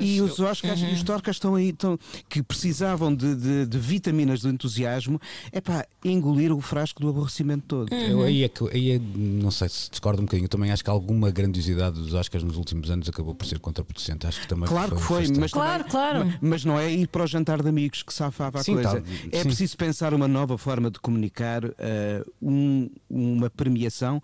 e 0.00 0.20
os 0.20 0.40
Oscars 0.40 0.80
e 0.80 0.86
os 0.92 1.02
Torcas 1.04 1.36
estão 1.36 1.54
aí, 1.54 1.68
estão, 1.68 1.96
que 2.28 2.42
precisavam 2.42 3.14
de, 3.14 3.34
de, 3.36 3.66
de 3.66 3.78
vitaminas 3.78 4.40
do 4.40 4.48
entusiasmo, 4.48 5.20
é 5.52 5.60
pá, 5.60 5.86
engolir 6.04 6.52
o 6.52 6.60
frasco 6.60 7.00
do 7.00 7.08
aborrecimento 7.08 7.64
todo. 7.68 7.94
Eu 7.94 8.24
aí 8.24 8.42
é 8.42 8.48
que, 8.48 8.68
aí 8.70 8.90
é, 8.92 8.98
não 9.14 9.52
sei 9.52 9.68
se 9.68 9.88
discordo 9.88 10.20
um 10.20 10.24
bocadinho, 10.24 10.46
eu 10.46 10.48
também 10.50 10.72
acho 10.72 10.82
que 10.82 10.90
alguma 10.90 11.30
grandiosidade 11.30 11.94
dos 12.00 12.12
Oscars 12.12 12.42
nos 12.42 12.56
últimos 12.56 12.90
anos 12.90 13.08
acabou 13.08 13.34
por 13.36 13.46
ser 13.46 13.60
contraproducente. 13.60 14.26
Acho 14.26 14.40
que 14.40 14.48
também 14.48 14.68
Claro 14.68 14.96
que 14.96 15.02
foi, 15.02 15.28
mas, 15.38 15.52
Claro, 15.52 15.84
também- 15.84 15.90
claro. 15.92 16.26
ma- 16.26 16.38
mas 16.40 16.64
não 16.64 16.76
é 16.76 16.92
ir 16.92 17.06
para 17.06 17.22
o 17.22 17.26
jantar 17.26 17.62
de 17.62 17.68
amigos 17.68 18.02
que 18.02 18.12
safava 18.12 18.58
a 18.60 18.64
Sim, 18.64 18.74
coisa. 18.74 18.95
É 19.32 19.38
sim. 19.38 19.44
preciso 19.44 19.76
pensar 19.76 20.12
uma 20.14 20.28
nova 20.28 20.56
forma 20.58 20.90
de 20.90 20.98
comunicar 21.00 21.62
eh, 21.78 22.24
um- 22.42 22.88
uma 23.08 23.48
premiação 23.50 24.22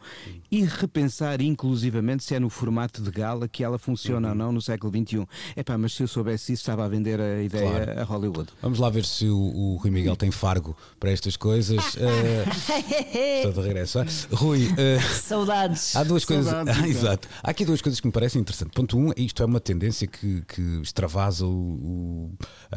e 0.50 0.64
repensar 0.64 1.41
inclusivamente 1.41 2.25
se 2.25 2.35
é 2.35 2.41
no 2.41 2.50
formato 2.50 3.02
de 3.02 3.11
gala 3.11 3.49
que 3.49 3.62
ela 3.64 3.79
funciona 3.79 4.29
Uhum. 4.29 4.33
ou 4.33 4.38
não 4.38 4.52
no 4.52 4.62
século 4.62 4.93
XXI. 4.93 5.26
Epá, 5.57 5.76
mas 5.79 5.95
se 5.95 6.02
eu 6.02 6.09
soubesse 6.09 6.52
isso, 6.52 6.62
estava 6.62 6.85
a 6.85 6.88
vender 6.88 7.21
a 7.21 7.43
ideia 7.43 7.71
Claro. 7.85 8.00
a 8.00 8.05
Hollywood. 8.05 8.50
Vamos 8.61 8.79
lá 8.79 8.91
ver 8.91 9.05
se 9.05 9.26
o, 9.26 9.37
o 9.38 9.76
Rui 9.76 9.91
Miguel 9.91 10.17
tem 10.17 10.31
fargo 10.31 10.76
para 11.00 11.11
estas 11.11 11.37
coisas. 11.37 11.97
Eh, 13.14 13.37
estou 13.38 13.52
de 13.52 13.61
regresso. 13.69 13.99
ah. 14.00 14.07
Rui, 14.33 14.69
eh, 14.76 14.99
Saudades. 15.00 15.95
Há 15.97 16.02
duas 16.05 16.25
coisas. 16.25 16.47
Saudades, 16.47 16.79
Ah, 16.83 16.88
exato. 16.88 17.29
Há 17.43 17.50
aqui 17.50 17.64
duas 17.64 17.81
coisas 17.81 18.00
que 18.00 18.07
me 18.07 18.12
parecem 18.12 18.41
interessantes. 18.41 18.75
Ponto 18.75 18.97
um, 18.99 19.12
isto 19.17 19.43
é 19.43 19.47
uma 19.47 19.61
tendência 19.61 20.07
que, 20.07 20.43
que 20.43 20.62
extravasa 20.83 21.45
o- 21.47 21.50
o- 21.50 22.31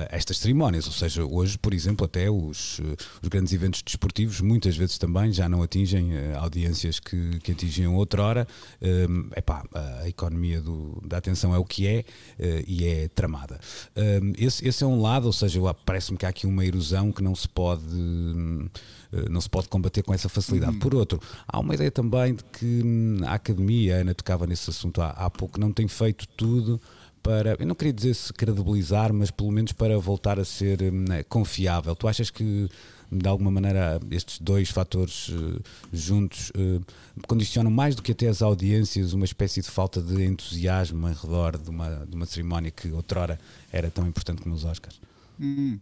estas 0.09 0.37
cerimónias. 0.37 0.85
Ou 0.87 0.93
seja, 0.93 1.23
hoje, 1.25 1.57
por 1.57 1.73
exemplo, 1.73 1.84
até 2.03 2.29
os, 2.29 2.79
eh, 2.79 2.95
os 3.21 3.29
grandes 3.29 3.53
eventos 3.53 3.81
desportivos 3.81 4.41
muitas 4.41 4.75
vezes 4.75 4.97
também 4.97 5.31
já 5.31 5.47
não 5.47 5.61
atingem 5.61 6.13
eh, 6.15 6.33
audiências 6.35 6.99
que, 6.99 7.39
que 7.39 7.51
atingiam 7.51 7.95
outrora. 7.95 8.47
Um, 8.81 9.29
epá, 9.35 9.63
a 10.01 10.07
economia 10.07 10.61
do- 10.61 11.01
da 11.05 11.17
atenção 11.17 11.53
é 11.53 11.57
o 11.57 11.65
que 11.65 11.85
é 11.87 12.03
eh, 12.39 12.63
e 12.67 12.85
é 12.87 13.07
tramada. 13.09 13.59
Um, 13.95 14.33
esse, 14.37 14.67
esse 14.67 14.83
é 14.83 14.87
um 14.87 15.01
lado, 15.01 15.25
ou 15.25 15.33
seja, 15.33 15.59
eu- 15.59 15.73
parece-me 15.85 16.17
que 16.17 16.25
há 16.25 16.29
aqui 16.29 16.47
uma 16.47 16.65
erosão 16.65 17.11
que 17.11 17.21
não 17.23 17.35
se 17.35 17.47
pode. 17.47 17.83
hum, 17.93 18.67
eh, 19.13 19.29
não 19.29 19.39
se 19.41 19.49
pode 19.49 19.67
combater 19.69 20.01
com 20.03 20.13
essa 20.13 20.27
facilidade. 20.29 20.77
Por 20.77 20.95
outro, 20.95 21.19
há 21.47 21.59
uma 21.59 21.73
ideia 21.75 21.91
também 21.91 22.33
de 22.35 22.43
que 22.43 22.81
hum, 22.83 23.19
a 23.25 23.33
academia, 23.35 23.97
a 23.97 24.01
Ana 24.01 24.13
tocava 24.15 24.45
nesse 24.47 24.69
assunto 24.69 25.01
há, 25.01 25.09
há 25.11 25.29
pouco, 25.29 25.59
não 25.59 25.71
tem 25.71 25.87
feito 25.87 26.27
tudo 26.35 26.81
para, 27.25 27.57
eu 27.59 27.65
não 27.65 27.73
queria 27.73 27.91
dizer 27.91 28.13
se 28.13 28.31
credibilizar, 28.31 29.11
mas 29.11 29.31
pelo 29.31 29.51
menos 29.51 29.71
para 29.71 29.97
voltar 29.97 30.39
a 30.39 30.45
ser 30.45 30.79
hum, 30.83 31.05
confiável. 31.27 31.95
Tu 31.95 32.07
achas 32.07 32.29
que 32.29 32.69
de 33.11 33.27
alguma 33.27 33.49
maneira 33.49 33.99
estes 34.11 34.39
dois 34.39 34.69
fatores 34.69 35.31
eh, 35.31 35.61
juntos 35.91 36.51
eh, 36.55 36.79
condicionam 37.27 37.71
mais 37.71 37.95
do 37.95 38.03
que 38.03 38.11
até 38.11 38.27
as 38.27 38.43
audiências 38.43 39.13
uma 39.13 39.25
espécie 39.25 39.61
de 39.61 39.69
falta 39.69 40.01
de 40.01 40.23
entusiasmo 40.23 41.07
em 41.09 41.13
redor 41.13 41.57
de 41.57 41.69
uma, 41.69 42.05
de 42.05 42.15
uma 42.15 42.25
cerimónia 42.27 42.69
que 42.69 42.91
outrora 42.91 43.39
era 43.71 43.89
tão 43.89 44.07
importante 44.07 44.43
como 44.43 44.53
os 44.53 44.63
Oscars? 44.63 44.99
Hum. 45.39 45.79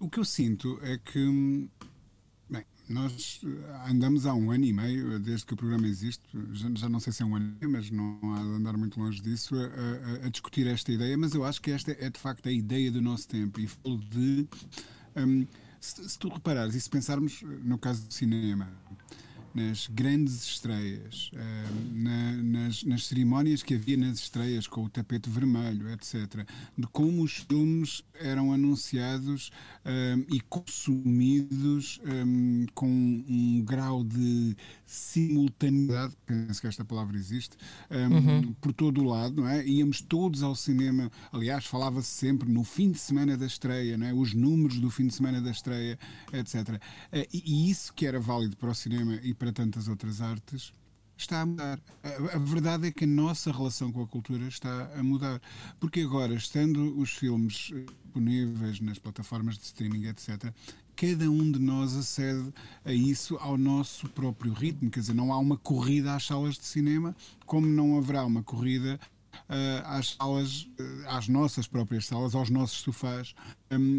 O 0.00 0.08
que 0.08 0.18
eu 0.18 0.24
sinto 0.24 0.80
é 0.82 0.98
que, 0.98 1.18
hum, 1.18 1.68
nós 2.88 3.40
eh, 3.44 3.90
andamos 3.90 4.26
há 4.26 4.34
um 4.34 4.50
ano 4.50 4.64
e 4.64 4.72
meio, 4.72 5.18
desde 5.20 5.46
que 5.46 5.54
o 5.54 5.56
programa 5.56 5.86
existe, 5.86 6.22
já, 6.74 6.88
não 6.88 7.00
sei 7.00 7.12
se 7.12 7.22
é 7.22 7.26
um 7.26 7.36
ano 7.36 7.56
mas 7.68 7.90
não 7.90 8.18
há 8.34 8.38
de 8.42 8.48
andar 8.48 8.76
muito 8.76 8.98
longe 8.98 9.20
disso, 9.20 9.54
a, 9.56 10.24
a- 10.24 10.26
a 10.26 10.28
discutir 10.30 10.66
esta 10.66 10.90
ideia, 10.92 11.16
mas 11.16 11.34
eu 11.34 11.44
acho 11.44 11.60
que 11.60 11.70
esta 11.70 11.92
é 11.92 12.10
de 12.10 12.18
facto 12.18 12.48
a 12.48 12.52
ideia 12.52 12.90
do 12.90 13.00
nosso 13.02 13.28
tempo 13.28 13.60
e 13.60 13.66
falo 13.66 13.98
de. 13.98 14.48
hum, 15.16 15.46
se, 15.80 16.08
se 16.08 16.18
tu 16.18 16.28
reparares 16.28 16.74
e 16.74 16.80
se 16.80 16.90
pensarmos 16.90 17.42
no 17.62 17.78
caso 17.78 18.06
do 18.06 18.12
cinema, 18.14 18.68
nas 19.58 19.88
grandes 19.88 20.44
estreias, 20.44 21.30
eh, 21.34 21.64
na- 21.92 22.36
nas, 22.42 22.84
nas 22.84 23.06
cerimónias 23.06 23.62
que 23.62 23.74
havia 23.74 23.96
nas 23.96 24.18
estreias 24.18 24.66
com 24.66 24.84
o 24.84 24.88
tapete 24.88 25.28
vermelho, 25.28 25.90
etc., 25.90 26.46
de 26.76 26.86
como 26.88 27.22
os 27.22 27.38
filmes 27.48 28.02
eram 28.14 28.52
anunciados 28.52 29.50
eh, 29.84 30.16
e 30.30 30.40
consumidos 30.40 32.00
eh, 32.04 32.66
com 32.74 32.88
um 32.88 33.62
grau 33.64 34.02
de 34.04 34.56
simultaneidade, 34.86 36.14
penso 36.26 36.60
que 36.60 36.66
esta 36.66 36.84
palavra 36.84 37.16
existe, 37.16 37.56
eh, 37.90 38.06
por 38.60 38.72
todo 38.72 39.00
o 39.02 39.04
lado, 39.04 39.42
não 39.42 39.48
é? 39.48 39.66
Íamos 39.66 40.00
todos 40.00 40.42
ao 40.42 40.54
cinema, 40.54 41.10
aliás, 41.32 41.66
falava-se 41.66 42.08
sempre 42.08 42.48
no 42.50 42.64
fim 42.64 42.90
de 42.90 42.98
semana 42.98 43.36
da 43.36 43.46
estreia, 43.46 43.96
não 43.96 44.06
é? 44.06 44.12
os 44.14 44.34
números 44.34 44.78
do 44.80 44.90
fim 44.90 45.06
de 45.06 45.14
semana 45.14 45.40
da 45.40 45.50
estreia, 45.50 45.98
etc. 46.32 46.80
Eh, 47.12 47.28
e, 47.32 47.66
e 47.66 47.70
isso 47.70 47.92
que 47.94 48.06
era 48.06 48.18
válido 48.20 48.56
para 48.56 48.70
o 48.70 48.74
cinema 48.74 49.18
e 49.22 49.34
para 49.34 49.47
tantas 49.52 49.88
outras 49.88 50.20
artes 50.20 50.72
está 51.16 51.40
a 51.40 51.46
mudar. 51.46 51.80
A, 52.02 52.36
a 52.36 52.38
verdade 52.38 52.88
é 52.88 52.92
que 52.92 53.04
a 53.04 53.06
nossa 53.06 53.50
relação 53.50 53.92
com 53.92 54.02
a 54.02 54.06
cultura 54.06 54.46
está 54.46 54.90
a 54.96 55.02
mudar. 55.02 55.40
Porque 55.80 56.00
agora, 56.00 56.34
estando 56.34 56.98
os 56.98 57.10
filmes 57.10 57.72
eh, 57.74 57.84
disponíveis 58.04 58.80
nas 58.80 58.98
plataformas 58.98 59.58
de 59.58 59.64
streaming, 59.64 60.06
etc., 60.06 60.52
cada 60.96 61.30
um 61.30 61.50
de 61.50 61.58
nós 61.58 61.94
acede 61.94 62.52
a 62.84 62.92
isso 62.92 63.36
ao 63.36 63.56
nosso 63.56 64.08
próprio 64.08 64.52
ritmo. 64.52 64.90
Quer 64.90 65.00
dizer, 65.00 65.14
não 65.14 65.32
há 65.32 65.38
uma 65.38 65.56
corrida 65.56 66.14
às 66.14 66.26
salas 66.26 66.56
de 66.56 66.64
cinema, 66.64 67.14
como 67.46 67.66
não 67.66 67.96
haverá 67.98 68.24
uma 68.24 68.42
corrida 68.42 68.98
eh, 69.48 69.82
às 69.84 70.16
salas, 70.18 70.68
eh, 70.78 71.04
às 71.08 71.28
nossas 71.28 71.66
próprias 71.66 72.06
salas, 72.06 72.34
aos 72.34 72.50
nossos 72.50 72.78
sofás, 72.78 73.34
hum, 73.70 73.98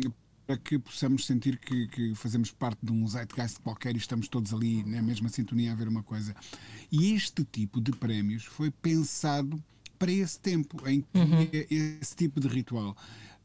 para 0.50 0.58
que 0.58 0.80
possamos 0.80 1.28
sentir 1.28 1.60
que, 1.60 1.88
que 1.90 2.16
fazemos 2.16 2.50
parte 2.50 2.80
de 2.82 2.92
um 2.92 3.08
zeitgeist 3.08 3.60
qualquer 3.60 3.94
e 3.94 4.00
estamos 4.00 4.28
todos 4.28 4.52
ali 4.52 4.84
na 4.84 5.00
mesma 5.00 5.30
sintonia 5.30 5.72
a 5.72 5.76
ver 5.76 5.88
uma 5.88 6.02
coisa. 6.02 6.36
E 6.92 7.14
este 7.14 7.44
tipo 7.44 7.80
de 7.80 7.92
prémios 7.92 8.46
foi 8.46 8.72
pensado 8.72 9.64
para 10.00 10.12
esse 10.12 10.40
tempo, 10.40 10.82
em 10.90 11.02
que 11.02 11.08
havia 11.20 11.68
esse 12.02 12.16
tipo 12.16 12.40
de 12.40 12.48
ritual. 12.48 12.98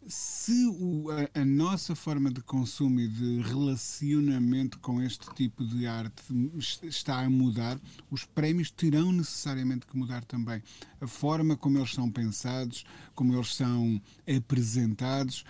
Se 0.06 0.66
o- 0.78 1.06
a, 1.10 1.40
a 1.40 1.44
nossa 1.44 1.94
forma 1.94 2.30
de 2.30 2.42
consumo 2.42 3.00
e 3.00 3.08
de 3.08 3.40
relacionamento 3.40 4.78
com 4.80 5.00
este 5.00 5.32
tipo 5.34 5.64
de 5.64 5.86
arte 5.86 6.22
est- 6.58 6.84
está 6.84 7.20
a 7.24 7.30
mudar, 7.30 7.80
os 8.10 8.24
prémios 8.24 8.70
terão 8.70 9.10
necessariamente 9.12 9.86
que 9.86 9.96
mudar 9.96 10.22
também. 10.24 10.62
A 11.00 11.06
forma 11.06 11.56
como 11.56 11.78
eles 11.78 11.92
são 11.94 12.10
pensados, 12.10 12.84
como 13.14 13.34
eles 13.34 13.54
são 13.54 14.00
apresentados, 14.36 15.44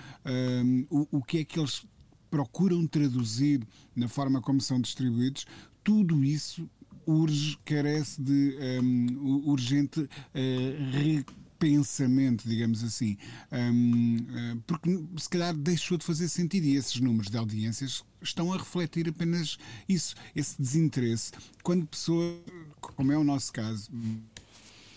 hum, 0.65 0.87
o, 0.89 1.19
o 1.19 1.23
que 1.23 1.39
é 1.39 1.45
que 1.45 1.59
eles 1.59 1.85
procuram 2.31 2.87
traduzir 2.87 3.67
na 3.95 4.07
forma 4.09 4.41
como 4.41 4.61
são 4.61 4.81
distribuídos, 4.81 5.47
tudo 5.83 6.25
isso 6.25 6.69
urge, 7.07 7.59
carece 7.65 8.23
de 8.23 8.57
hum, 8.83 9.07
u- 9.19 9.51
urgente 9.51 10.09
eh, 10.33 11.25
repensamento, 11.65 12.49
digamos 12.49 12.85
assim, 12.85 13.17
Hum, 13.53 14.17
eh, 14.35 14.57
porque 14.67 14.91
se 15.17 15.29
calhar 15.29 15.55
deixou 15.55 15.97
de 15.97 16.05
fazer 16.05 16.29
sentido 16.29 16.65
e 16.65 16.77
esses 16.77 17.01
números 17.01 17.31
de 17.31 17.39
audiências 17.39 18.05
estão 18.21 18.53
a 18.53 18.57
refletir 18.57 19.09
apenas 19.09 19.57
isso, 19.89 20.15
esse 20.35 20.61
desinteresse. 20.61 21.33
Quando 21.63 21.87
pessoas, 21.87 22.41
como 22.81 23.13
é 23.13 23.19
o 23.19 23.25
nosso 23.25 23.53
caso, 23.53 23.91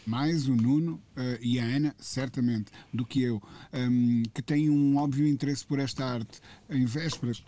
mais 0.06 0.48
o 0.48 0.56
Nuno 0.56 1.02
eh, 1.16 1.40
e 1.42 1.60
a 1.60 1.64
Ana, 1.64 1.96
certamente, 2.00 2.72
do 2.94 3.06
que 3.06 3.22
eu, 3.22 3.42
hum, 3.74 4.24
que 4.34 4.42
têm 4.42 4.70
um 4.70 4.98
óbvio 4.98 5.28
interesse 5.28 5.66
por 5.66 5.80
esta 5.80 6.06
arte 6.06 6.40
em 6.70 6.86
vésperas 6.86 7.44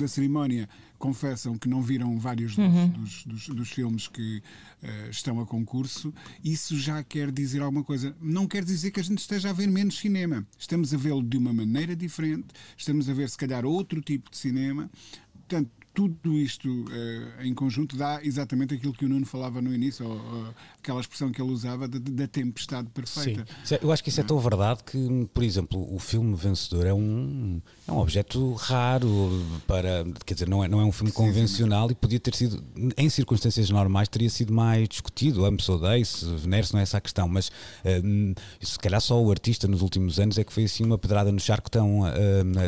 da 0.00 0.08
cerimónia, 0.08 0.68
confessam 0.98 1.56
que 1.58 1.68
não 1.68 1.82
viram 1.82 2.18
vários 2.18 2.56
dos, 2.56 2.64
dos, 2.92 3.24
dos- 3.24 3.48
dos 3.56 3.70
filmes 3.70 4.08
que 4.08 4.42
eh, 4.82 5.08
estão 5.10 5.40
a 5.40 5.46
concurso. 5.46 6.12
Isso 6.42 6.78
já 6.78 7.02
quer 7.02 7.30
dizer 7.30 7.62
alguma 7.62 7.84
coisa. 7.84 8.16
Não 8.20 8.46
quer 8.46 8.64
dizer 8.64 8.90
que 8.90 9.00
a 9.00 9.02
gente 9.02 9.18
esteja 9.18 9.50
a 9.50 9.52
ver 9.52 9.66
menos 9.68 9.98
cinema. 9.98 10.46
Estamos 10.58 10.94
a 10.94 10.96
vê-lo 10.96 11.22
de 11.22 11.36
uma 11.36 11.52
maneira 11.52 11.94
diferente, 11.94 12.46
estamos 12.76 13.08
a 13.08 13.12
ver, 13.14 13.28
se 13.28 13.36
calhar, 13.36 13.64
outro 13.64 14.00
tipo 14.00 14.30
de 14.30 14.36
cinema. 14.38 14.90
Portanto, 15.32 15.70
tudo 15.94 16.32
isto 16.32 16.84
eh, 16.90 17.46
em 17.46 17.54
conjunto 17.54 17.96
dá 17.96 18.20
exatamente 18.22 18.74
aquilo 18.74 18.92
que 18.92 19.04
o 19.04 19.08
Nuno 19.08 19.24
falava 19.24 19.62
no 19.62 19.72
início, 19.72 20.04
ou, 20.04 20.12
ou 20.16 20.54
aquela 20.78 21.00
expressão 21.00 21.30
que 21.30 21.40
ele 21.40 21.52
usava 21.52 21.86
da, 21.86 22.26
tempestade 22.26 22.88
perfeita. 22.90 23.46
Sim, 23.64 23.76
é- 23.76 23.78
eu 23.80 23.92
acho 23.92 24.02
que 24.02 24.08
isso 24.08 24.20
é 24.20 24.24
tão 24.24 24.38
verdade 24.40 24.82
que, 24.84 25.28
por 25.32 25.42
exemplo, 25.44 25.94
o 25.94 25.98
filme 26.00 26.34
vencedor 26.34 26.86
é 26.86 26.92
um, 26.92 27.60
é 27.86 27.92
um 27.92 27.98
objeto 27.98 28.54
raro 28.54 29.08
para. 29.66 30.04
Quer 30.26 30.34
dizer, 30.34 30.48
não 30.48 30.64
é, 30.64 30.68
não 30.68 30.80
é 30.80 30.84
um 30.84 30.90
filme 30.90 31.12
convencional 31.12 31.90
e 31.90 31.94
podia 31.94 32.18
ter 32.18 32.34
sido, 32.34 32.62
em 32.96 33.08
circunstâncias 33.08 33.70
normais, 33.70 34.08
teria 34.08 34.28
sido 34.30 34.52
mais 34.52 34.88
discutido. 34.88 35.44
Amo-se, 35.44 35.70
odeio-se, 35.70 36.26
venero-se, 36.36 36.72
não 36.72 36.80
é 36.80 36.82
essa 36.82 36.98
a 36.98 37.00
questão, 37.00 37.28
mas 37.28 37.52
hum, 38.04 38.34
se 38.60 38.78
calhar 38.78 39.00
só 39.00 39.22
o 39.22 39.30
artista 39.30 39.68
nos 39.68 39.80
últimos 39.80 40.18
anos 40.18 40.38
é 40.38 40.44
que 40.44 40.52
foi 40.52 40.64
assim 40.64 40.84
uma 40.84 40.98
pedrada 40.98 41.30
no 41.30 41.38
charco 41.38 41.70
tão, 41.70 42.00
hum, 42.00 42.04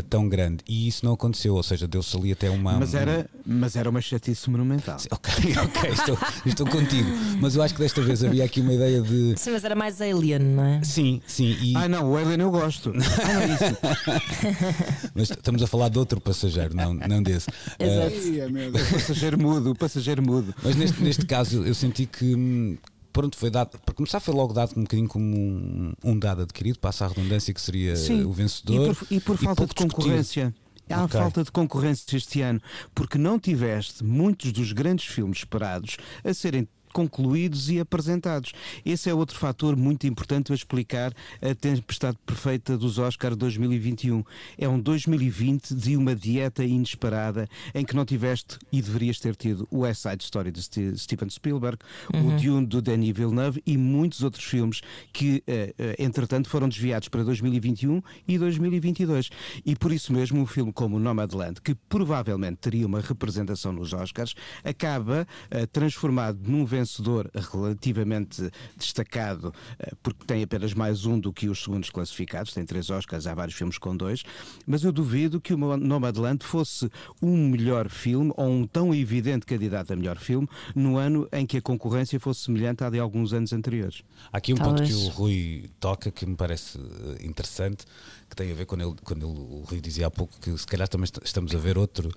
tão 0.08 0.28
grande 0.28 0.62
e 0.68 0.86
isso 0.86 1.04
não 1.04 1.14
aconteceu, 1.14 1.54
ou 1.54 1.62
seja, 1.62 1.88
deu-se 1.88 2.16
ali 2.16 2.32
até 2.32 2.48
uma. 2.50 2.78
Mas 2.78 2.94
era, 2.94 3.15
mas 3.44 3.76
era 3.76 3.88
uma 3.88 4.00
chatice 4.00 4.48
monumental. 4.50 4.96
Ok, 5.10 5.32
ok, 5.56 5.90
estou, 5.90 6.18
estou 6.44 6.66
contigo. 6.66 7.08
Mas 7.40 7.54
eu 7.54 7.62
acho 7.62 7.74
que 7.74 7.80
desta 7.80 8.00
vez 8.02 8.24
havia 8.24 8.44
aqui 8.44 8.60
uma 8.60 8.74
ideia 8.74 9.00
de. 9.00 9.34
Sim, 9.36 9.52
mas 9.52 9.64
era 9.64 9.74
mais 9.74 10.00
alien, 10.00 10.38
não 10.38 10.64
é? 10.64 10.82
Sim, 10.82 11.20
sim. 11.26 11.56
E... 11.60 11.76
Ah, 11.76 11.88
não, 11.88 12.12
o 12.12 12.16
Alien 12.16 12.40
eu 12.40 12.50
gosto. 12.50 12.92
Ah, 13.26 13.32
não 13.32 13.42
é 13.42 13.46
isso. 13.46 15.10
Mas 15.14 15.30
estamos 15.30 15.62
a 15.62 15.66
falar 15.66 15.88
de 15.88 15.98
outro 15.98 16.20
passageiro, 16.20 16.74
não, 16.74 16.94
não 16.94 17.22
desse. 17.22 17.48
Exato. 17.78 18.14
É 18.16 18.70
Deus. 18.70 18.88
O 18.88 18.92
passageiro 18.94 19.38
mudo, 19.40 19.70
o 19.70 19.74
passageiro 19.74 20.22
mudo. 20.22 20.54
Mas 20.62 20.76
neste, 20.76 21.02
neste 21.02 21.26
caso 21.26 21.64
eu 21.64 21.74
senti 21.74 22.06
que. 22.06 22.34
hum, 22.34 22.76
Pronto, 23.16 23.34
foi 23.38 23.48
dado. 23.48 23.78
Para 23.78 23.94
começar, 23.94 24.20
foi 24.20 24.34
logo 24.34 24.52
dado 24.52 24.72
um 24.76 24.82
bocadinho 24.82 25.08
como 25.08 25.24
um, 25.24 25.94
um 26.04 26.18
dado 26.18 26.42
adquirido, 26.42 26.78
passa 26.78 27.06
a 27.06 27.08
redundância 27.08 27.54
que 27.54 27.60
seria 27.62 27.94
o 28.26 28.30
vencedor. 28.30 28.90
E 28.90 28.94
por, 28.94 29.06
e 29.10 29.20
por 29.20 29.36
falta 29.38 29.66
pouco 29.66 29.74
de 29.74 29.80
concorrência. 29.80 30.54
Há 30.88 31.04
Ok. 31.04 31.18
falta 31.20 31.42
de 31.44 31.50
concorrência 31.50 32.16
este 32.16 32.40
ano, 32.42 32.60
porque 32.94 33.18
não 33.18 33.38
tiveste 33.38 34.04
muitos 34.04 34.52
dos 34.52 34.72
grandes 34.72 35.06
filmes 35.06 35.38
esperados 35.38 35.96
a 36.24 36.32
serem 36.32 36.68
concluídos 37.00 37.68
e 37.68 37.78
apresentados. 37.78 38.52
Esse 38.82 39.10
é 39.10 39.14
outro 39.14 39.38
fator 39.38 39.76
muito 39.76 40.06
importante 40.06 40.50
a 40.50 40.54
explicar 40.54 41.12
a 41.42 41.54
tempestade 41.54 42.16
perfeita 42.24 42.78
dos 42.78 42.96
Oscars 42.98 43.36
2021. 43.36 44.24
É 44.56 44.66
um 44.66 44.80
2020 44.80 45.74
de 45.74 45.94
uma 45.94 46.14
dieta 46.16 46.64
inesperada 46.64 47.46
em 47.74 47.84
que 47.84 47.94
não 47.94 48.06
tiveste 48.06 48.56
e 48.72 48.80
deverias 48.80 49.20
ter 49.20 49.36
tido 49.36 49.68
o 49.70 49.80
West 49.80 50.00
Side 50.08 50.24
Story 50.24 50.50
de 50.50 50.62
Ste- 50.62 50.96
Steven 50.96 51.28
Spielberg, 51.28 51.76
o 52.14 52.40
Dune 52.40 52.66
do 52.66 52.80
Denis 52.80 53.14
Villeneuve 53.14 53.62
e 53.66 53.76
muitos 53.76 54.22
outros 54.22 54.44
filmes 54.44 54.80
que, 55.12 55.42
eh, 55.46 55.74
eh, 55.78 55.96
entretanto, 55.98 56.48
foram 56.48 56.66
desviados 56.66 57.08
para 57.10 57.22
2021 57.24 58.00
e 58.26 58.38
2022. 58.38 59.28
E 59.66 59.76
por 59.76 59.92
isso 59.92 60.14
mesmo, 60.14 60.40
um 60.40 60.46
filme 60.46 60.72
como 60.72 60.98
Nomadland, 60.98 61.60
que 61.60 61.74
provavelmente 61.74 62.56
teria 62.56 62.86
uma 62.86 63.00
representação 63.02 63.70
nos 63.70 63.92
Oscars, 63.92 64.34
acaba 64.64 65.28
eh, 65.50 65.66
transformado 65.66 66.38
num 66.46 66.64
vencedor 66.64 66.85
relativamente 67.52 68.50
destacado, 68.76 69.52
eh, 69.78 69.92
porque 70.02 70.24
tem 70.24 70.42
apenas 70.42 70.72
mais 70.74 71.04
um 71.06 71.18
do 71.18 71.32
que 71.32 71.48
os 71.48 71.62
segundos 71.62 71.90
classificados, 71.90 72.52
tem 72.52 72.64
três 72.64 72.90
Oscars, 72.90 73.26
há 73.26 73.34
vários 73.34 73.56
filmes 73.56 73.78
com 73.78 73.96
dois, 73.96 74.22
mas 74.66 74.82
eu 74.84 74.92
duvido 74.92 75.40
que 75.40 75.52
o 75.54 75.56
Nomadland 75.76 76.44
fosse 76.44 76.90
um 77.22 77.48
melhor 77.48 77.88
filme 77.88 78.32
ou 78.36 78.48
um 78.48 78.66
tão 78.66 78.94
evidente 78.94 79.46
candidato 79.46 79.92
a 79.92 79.96
melhor 79.96 80.18
filme 80.18 80.48
no 80.74 80.96
ano 80.96 81.28
em 81.32 81.46
que 81.46 81.56
a 81.58 81.62
concorrência 81.62 82.18
fosse 82.20 82.42
semelhante 82.44 82.84
à 82.84 82.90
de 82.90 82.98
alguns 82.98 83.32
anos 83.32 83.52
anteriores. 83.52 84.02
Há 84.32 84.38
aqui 84.38 84.52
um 84.52 84.56
Talvez. 84.56 84.80
ponto 84.80 84.88
que 84.88 84.94
o 84.94 85.08
Rui 85.08 85.70
toca 85.80 86.10
que 86.10 86.26
me 86.26 86.36
parece 86.36 86.78
eh, 86.78 87.24
interessante, 87.26 87.84
que 88.28 88.36
tem 88.36 88.50
a 88.50 88.54
ver 88.54 88.66
quando 88.66 88.82
ele, 88.82 88.94
quando 89.04 89.26
ele, 89.26 89.38
o 89.38 89.64
Rui 89.68 89.80
dizia 89.80 90.06
há 90.08 90.10
pouco 90.10 90.38
que 90.40 90.56
se 90.58 90.66
calhar 90.66 90.88
também 90.88 91.04
est- 91.04 91.20
estamos 91.24 91.54
a 91.54 91.58
ver 91.58 91.78
outro, 91.78 92.10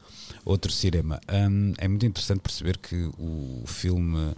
outro 0.44 0.72
cinema. 0.72 1.20
Hum, 1.32 1.74
é 1.78 1.88
muito 1.88 2.06
interessante 2.06 2.40
perceber 2.42 2.78
que 2.78 3.10
o 3.18 3.64
filme 3.68 4.34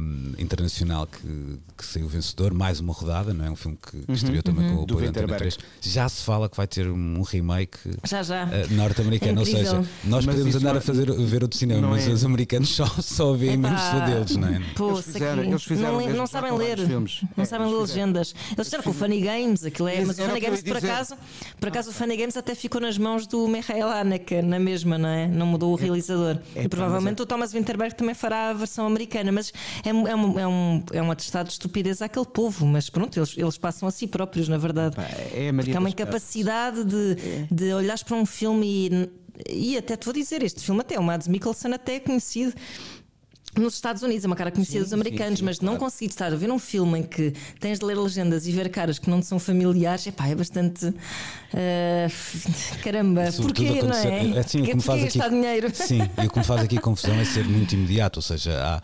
hum, 0.00 0.34
internacional 0.38 1.06
que, 1.06 1.58
que 1.76 1.84
saiu 1.84 2.08
vencedor, 2.08 2.52
mais 2.52 2.80
uma 2.80 2.92
rodada, 2.92 3.32
não 3.32 3.44
é? 3.44 3.50
Um 3.50 3.56
filme 3.56 3.78
que, 3.80 4.00
que 4.06 4.12
estreou 4.12 4.42
também 4.42 4.68
com 4.68 4.80
o 4.80 4.82
apoio 4.84 5.00
da 5.04 5.08
Antena 5.10 5.26
Winterberg. 5.26 5.56
3. 5.56 5.58
Já 5.94 6.08
se 6.08 6.22
fala 6.24 6.48
que 6.48 6.56
vai 6.56 6.66
ter 6.66 6.86
um, 6.88 7.18
um 7.18 7.22
remake 7.22 7.78
Já, 8.04 8.22
já. 8.22 8.48
eh, 8.52 8.66
norte-americano, 8.70 9.40
ou 9.40 9.46
É 9.46 9.50
incrível. 9.50 9.82
seja, 9.84 9.90
nós 10.04 10.26
Mas 10.26 10.34
podemos 10.34 10.56
andar 10.56 10.74
a 10.74 10.78
é- 10.78 10.80
fazer, 10.80 11.10
ver 11.12 11.42
outro 11.42 11.58
cinema, 11.58 11.88
mas 11.88 12.06
é- 12.06 12.10
os 12.10 12.24
americanos 12.24 12.68
só, 12.74 12.86
só 13.00 13.32
veem 13.32 13.60
for 13.62 14.00
deles, 14.06 14.36
não 14.36 14.48
é? 14.48 14.60
Pô, 14.76 14.90
Eles 14.92 15.04
fizeram- 15.04 15.42
aqui 15.42 15.50
eles 15.50 15.64
fizeram 15.64 16.00
não, 16.00 16.10
não 16.16 16.26
sabem 16.26 16.52
ler, 16.56 16.78
não 16.88 17.04
É, 17.36 17.44
sabem 17.44 17.66
ler 17.72 17.80
legendas. 17.80 18.34
Eles 18.52 18.66
fizeram 18.66 18.84
com 18.84 18.90
o 18.90 18.94
Funny 18.94 19.20
Games, 19.20 19.64
aquilo 19.64 19.88
é, 19.88 20.04
mas 20.04 20.18
o 20.18 20.22
Funny 20.24 20.40
Games 20.40 20.62
por 20.62 20.76
acaso, 20.76 21.14
por 21.58 21.68
acaso 21.68 21.90
o 21.90 21.92
Funny 21.92 22.16
Games 22.16 22.36
até 22.36 22.54
ficou 22.54 22.80
nas 22.80 22.98
mãos 22.98 23.26
do 23.26 23.46
Michael 23.48 23.88
Haneke, 23.88 24.42
na 24.42 24.58
mesma, 24.58 24.98
não 24.98 25.08
é? 25.08 25.26
Não 25.28 25.46
mudou 25.46 25.72
o 25.72 25.76
realizador. 25.76 26.38
é 26.54 26.64
e 26.64 26.68
provavelmente 26.68 27.22
o 27.22 27.26
Thomas 27.26 27.52
Winterberg 27.52 27.94
também 27.94 28.14
fará 28.14 28.50
a 28.50 28.52
versão 28.52 28.86
americana, 28.86 29.32
mas 29.32 29.52
é, 29.84 29.92
um- 29.92 30.06
é, 30.08 30.14
um, 30.16 30.38
é, 30.38 30.46
um, 30.46 30.84
é 30.92 31.02
um 31.02 31.10
atestado 31.10 31.46
de 31.46 31.52
estupidez 31.52 32.02
àquele 32.02 32.26
povo, 32.26 32.66
mas 32.66 32.88
pronto, 32.90 33.18
eles, 33.18 33.34
eles 33.36 33.58
passam 33.58 33.88
a 33.88 33.90
si 33.90 34.06
próprios, 34.06 34.48
na 34.48 34.58
verdade. 34.58 34.96
É 35.32 35.48
a 35.48 35.52
Maria 35.52 35.64
Porque 35.64 35.76
há 35.76 35.80
uma 35.80 35.90
incapacidade 35.90 36.84
de, 36.84 37.16
de 37.50 37.72
olhares 37.72 38.02
para 38.02 38.16
um 38.16 38.26
filme 38.26 39.10
e, 39.46 39.72
e 39.72 39.76
até 39.78 39.96
te 39.96 40.04
vou 40.04 40.14
dizer, 40.14 40.42
este 40.42 40.60
filme 40.62 40.80
até, 40.80 40.98
o 40.98 41.02
Mads 41.02 41.28
Mikkelsen 41.28 41.72
até 41.74 41.96
é 41.96 42.00
conhecido 42.00 42.52
nos 43.56 43.74
Estados 43.74 44.02
Unidos, 44.04 44.22
é 44.24 44.28
uma 44.28 44.36
cara 44.36 44.52
conhecida 44.52 44.78
Sim, 44.78 44.84
dos 44.84 44.92
americanos, 44.92 45.32
sim, 45.32 45.36
sim, 45.38 45.44
mas 45.44 45.58
não 45.60 45.72
claro. 45.72 45.86
conseguir 45.86 46.10
estar 46.10 46.32
a 46.32 46.36
ver 46.36 46.52
um 46.52 46.58
filme 46.58 47.00
em 47.00 47.02
que 47.02 47.32
tens 47.58 47.80
de 47.80 47.84
ler 47.84 47.98
legendas 47.98 48.46
e 48.46 48.52
ver 48.52 48.68
caras 48.68 48.96
que 48.96 49.10
não 49.10 49.18
te 49.18 49.26
são 49.26 49.40
familiares, 49.40 50.06
epá, 50.06 50.28
é 50.28 50.36
bastante. 50.36 50.86
ah, 51.52 52.06
caramba, 52.82 53.22
porquê, 53.36 53.82
não 53.82 53.92
é? 53.92 54.40
o 54.40 54.44
que 54.44 54.58
me 54.58 54.64
Porquê 54.66 54.80
faz 54.82 55.02
aqui, 55.02 55.18
gastar 55.18 55.28
dinheiro? 55.30 55.68
Sim, 55.74 56.02
e 56.22 56.26
o 56.26 56.30
que 56.30 56.38
me 56.38 56.44
faz 56.44 56.62
aqui 56.62 56.78
confusão 56.78 57.14
é 57.18 57.24
ser 57.24 57.44
muito 57.44 57.74
imediato, 57.74 58.18
ou 58.20 58.22
seja, 58.22 58.52
há, 58.62 58.82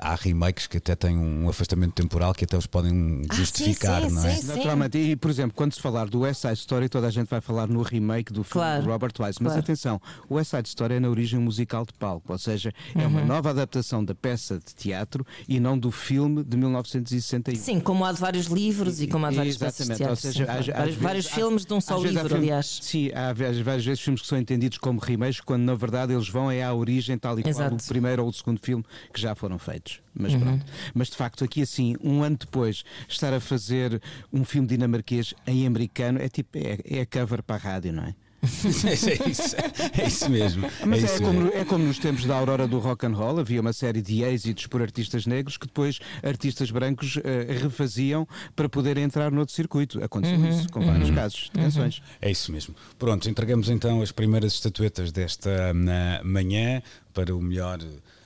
há 0.00 0.14
remakes 0.14 0.66
que 0.66 0.76
até 0.78 0.94
têm 0.94 1.16
um 1.16 1.48
afastamento 1.48 1.92
temporal 1.94 2.34
que 2.34 2.44
até 2.44 2.56
os 2.56 2.66
podem 2.66 3.22
Ah, 3.28 3.34
justificar, 3.34 4.02
sim, 4.02 4.08
sim, 4.08 4.14
não 4.14 4.26
é? 4.26 4.34
sim. 4.36 4.46
Naturalmente, 4.46 4.98
e 4.98 5.16
por 5.16 5.30
exemplo, 5.30 5.52
quando 5.56 5.72
se 5.74 5.80
falar 5.80 6.08
do 6.08 6.20
West 6.20 6.42
Side 6.42 6.54
Story, 6.54 6.88
toda 6.88 7.06
a 7.06 7.10
gente 7.10 7.28
vai 7.28 7.40
falar 7.40 7.66
no 7.66 7.82
remake 7.82 8.32
do 8.32 8.44
filme 8.44 8.52
Claro, 8.64 8.82
de 8.82 8.88
Robert 8.88 9.12
Wise. 9.18 9.38
Mas 9.40 9.52
claro. 9.52 9.60
atenção, 9.60 10.00
o 10.28 10.34
West 10.34 10.50
Side 10.50 10.68
Story 10.68 10.94
é 10.94 11.00
na 11.00 11.08
origem 11.08 11.38
musical 11.40 11.84
de 11.84 11.92
palco, 11.94 12.32
ou 12.32 12.38
seja, 12.38 12.72
é 12.94 12.98
Uhum. 13.00 13.06
uma 13.08 13.24
nova 13.24 13.50
adaptação 13.50 14.04
da 14.04 14.14
peça 14.14 14.58
de 14.58 14.74
teatro 14.74 15.26
e 15.48 15.58
não 15.60 15.78
do 15.78 15.90
filme 15.90 16.44
de 16.44 16.56
1961. 16.56 17.56
Sim, 17.56 17.80
como 17.80 18.04
há 18.04 18.12
de 18.12 18.20
vários 18.20 18.46
livros 18.46 19.00
e 19.00 19.06
como 19.06 19.26
há 19.26 19.30
de 19.30 19.40
de 19.40 19.48
Exatamente, 19.48 19.96
teatro. 19.96 20.10
ou 20.10 20.16
seja, 20.16 20.44
às 20.44 20.48
vários, 20.66 20.66
vezes- 20.86 20.96
vários 21.02 21.26
há- 21.26 21.30
filmes 21.30 21.64
de 21.64 21.72
um 21.74 21.80
só 21.80 21.94
há 21.94 21.98
livro, 21.98 22.28
filmes- 22.28 22.32
aliás. 22.32 22.78
Sim, 22.82 23.10
há 23.14 23.32
várias, 23.32 23.84
vezes 23.84 24.00
filmes 24.00 24.20
que 24.20 24.26
são 24.28 24.38
entendidos 24.38 24.78
como 24.78 25.00
remakes, 25.00 25.40
quando 25.40 25.62
na 25.62 25.74
verdade 25.74 26.12
eles 26.12 26.28
vão 26.28 26.50
é 26.50 26.62
à 26.62 26.72
origem, 26.74 27.16
tal 27.18 27.38
e 27.38 27.42
qual 27.42 27.50
Exato. 27.50 27.76
o 27.76 27.88
primeiro 27.88 28.22
ou 28.22 28.28
o 28.28 28.32
segundo 28.32 28.60
filme 28.60 28.84
que 29.12 29.20
já 29.20 29.34
foram 29.34 29.58
feitos. 29.58 29.69
Mas 30.14 30.32
Uhum. 30.34 30.40
pronto. 30.40 30.66
Mas 30.94 31.08
de 31.08 31.16
facto, 31.16 31.44
aqui 31.44 31.62
assim, 31.62 31.96
um 32.02 32.22
ano 32.22 32.36
depois, 32.38 32.84
estar 33.08 33.32
a 33.32 33.40
fazer 33.40 34.00
um 34.32 34.44
filme 34.44 34.66
dinamarquês 34.68 35.34
em 35.46 35.66
americano 35.66 36.18
é 36.20 36.28
tipo, 36.28 36.58
é, 36.58 36.78
é 36.84 37.04
cover 37.06 37.42
para 37.42 37.56
a 37.56 37.58
rádio, 37.58 37.92
não 37.92 38.04
é? 38.04 38.14
é, 38.42 39.28
isso, 39.30 39.54
é 40.00 40.06
isso 40.06 40.30
mesmo. 40.30 40.66
Mas 40.86 41.04
é 41.04 41.14
é, 41.16 41.18
como, 41.18 41.40
mesmo. 41.42 41.58
é 41.58 41.64
como 41.66 41.84
nos 41.84 41.98
tempos 41.98 42.24
da 42.24 42.34
aurora 42.36 42.66
do 42.66 42.78
rock 42.78 43.04
and 43.04 43.12
roll, 43.14 43.38
havia 43.38 43.60
uma 43.60 43.74
série 43.74 44.00
de 44.00 44.22
êxitos 44.22 44.66
por 44.66 44.80
artistas 44.80 45.26
negros 45.26 45.58
que 45.58 45.66
depois 45.66 45.98
artistas 46.22 46.70
brancos 46.70 47.18
eh, 47.22 47.58
refaziam 47.62 48.26
para 48.56 48.66
poder 48.66 48.96
entrar 48.96 49.30
noutro 49.30 49.54
circuito. 49.54 50.02
Aconteceu 50.02 50.38
Uhum. 50.38 50.48
isso 50.48 50.70
com 50.72 50.80
vários 50.80 51.10
casos 51.10 51.50
de 51.52 51.60
canções. 51.60 52.02
É 52.18 52.30
isso 52.30 52.50
mesmo. 52.50 52.74
Pronto, 52.98 53.28
entregamos 53.28 53.68
então 53.68 54.00
as 54.00 54.10
primeiras 54.10 54.54
estatuetas 54.54 55.12
desta 55.12 55.74
na 55.74 56.22
manhã 56.24 56.82
para 57.12 57.36
o 57.36 57.42
melhor 57.42 57.78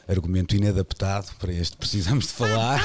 argumento 0.08 0.54
inadaptado 0.56 1.30
para 1.38 1.52
este 1.52 1.76
precisamos 1.76 2.26
de 2.26 2.32
falar 2.32 2.80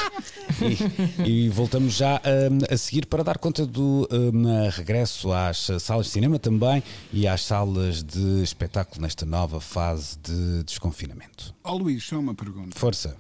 e, 1.26 1.46
e 1.46 1.50
voltamos 1.50 1.94
já 1.94 2.16
hum, 2.52 2.60
a 2.70 2.78
seguir 2.78 3.06
para 3.06 3.24
dar 3.24 3.38
conta 3.38 3.66
do 3.66 4.08
hum, 4.12 4.70
regresso 4.72 5.32
às 5.32 5.68
salas 5.80 6.08
de 6.08 6.12
cinema 6.12 6.40
também 6.40 6.84
e 7.12 7.28
às 7.28 7.44
salas 7.44 8.04
de 8.04 8.42
espetáculo 8.42 9.02
nesta 9.02 9.26
nova 9.26 9.60
fase 9.60 10.18
de 10.20 10.64
desconfinamento. 10.64 11.54
Ó 11.64 11.76
Luís, 11.76 12.04
só 12.04 12.20
uma 12.20 12.34
pergunta. 12.34 12.78
Força. 12.78 13.18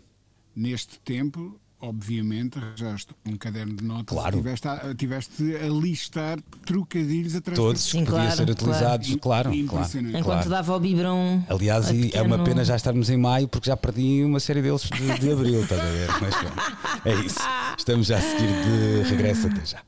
Neste 0.55 0.99
tempo, 0.99 1.59
obviamente, 1.81 2.57
arranjaste 2.57 3.13
um 3.25 3.35
caderno 3.37 3.75
de 3.75 3.83
notas 3.83 4.17
Claro. 4.17 4.37
e 4.37 4.41
tiveste 4.41 4.67
a, 4.67 4.95
tiveste 4.95 5.55
a 5.55 5.67
listar 5.69 6.39
trocadilhos 6.65 7.35
atrás 7.35 7.57
Todos 7.57 7.83
de 7.83 7.91
podiam 7.91 8.05
claro, 8.05 8.35
ser 8.35 8.49
utilizados, 8.49 9.07
claro, 9.07 9.19
claro. 9.21 9.53
Impressionante. 9.53 10.17
Enquanto 10.17 10.35
claro. 10.35 10.49
dava 10.49 10.75
o 10.75 10.79
biberão. 10.79 11.45
Aliás, 11.49 11.87
a 11.89 11.93
é 12.17 12.21
uma 12.21 12.43
pena 12.43 12.63
já 12.65 12.75
estarmos 12.75 13.09
em 13.09 13.17
maio 13.17 13.47
porque 13.47 13.69
já 13.69 13.77
perdi 13.77 14.23
uma 14.23 14.39
série 14.39 14.61
deles 14.61 14.81
de, 14.81 15.19
de 15.19 15.31
abril, 15.31 15.63
estás 15.63 15.81
a 15.81 15.85
ver? 15.85 16.07
Mas 16.21 16.35
pronto, 16.35 16.61
é 17.05 17.13
isso. 17.25 17.39
Estamos 17.77 18.07
já 18.07 18.17
a 18.17 18.21
seguir 18.21 18.47
de 18.47 19.09
regresso 19.09 19.47
até 19.47 19.65
já. 19.65 19.81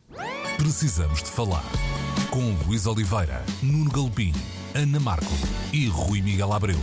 Precisamos 0.57 1.21
de 1.23 1.29
falar 1.29 1.65
com 2.29 2.55
Luís 2.65 2.85
Oliveira, 2.85 3.43
Nuno 3.61 3.91
Galpim, 3.91 4.33
Ana 4.73 4.99
Marco 4.99 5.33
e 5.73 5.87
Rui 5.87 6.21
Miguel 6.21 6.53
Abreu. 6.53 6.79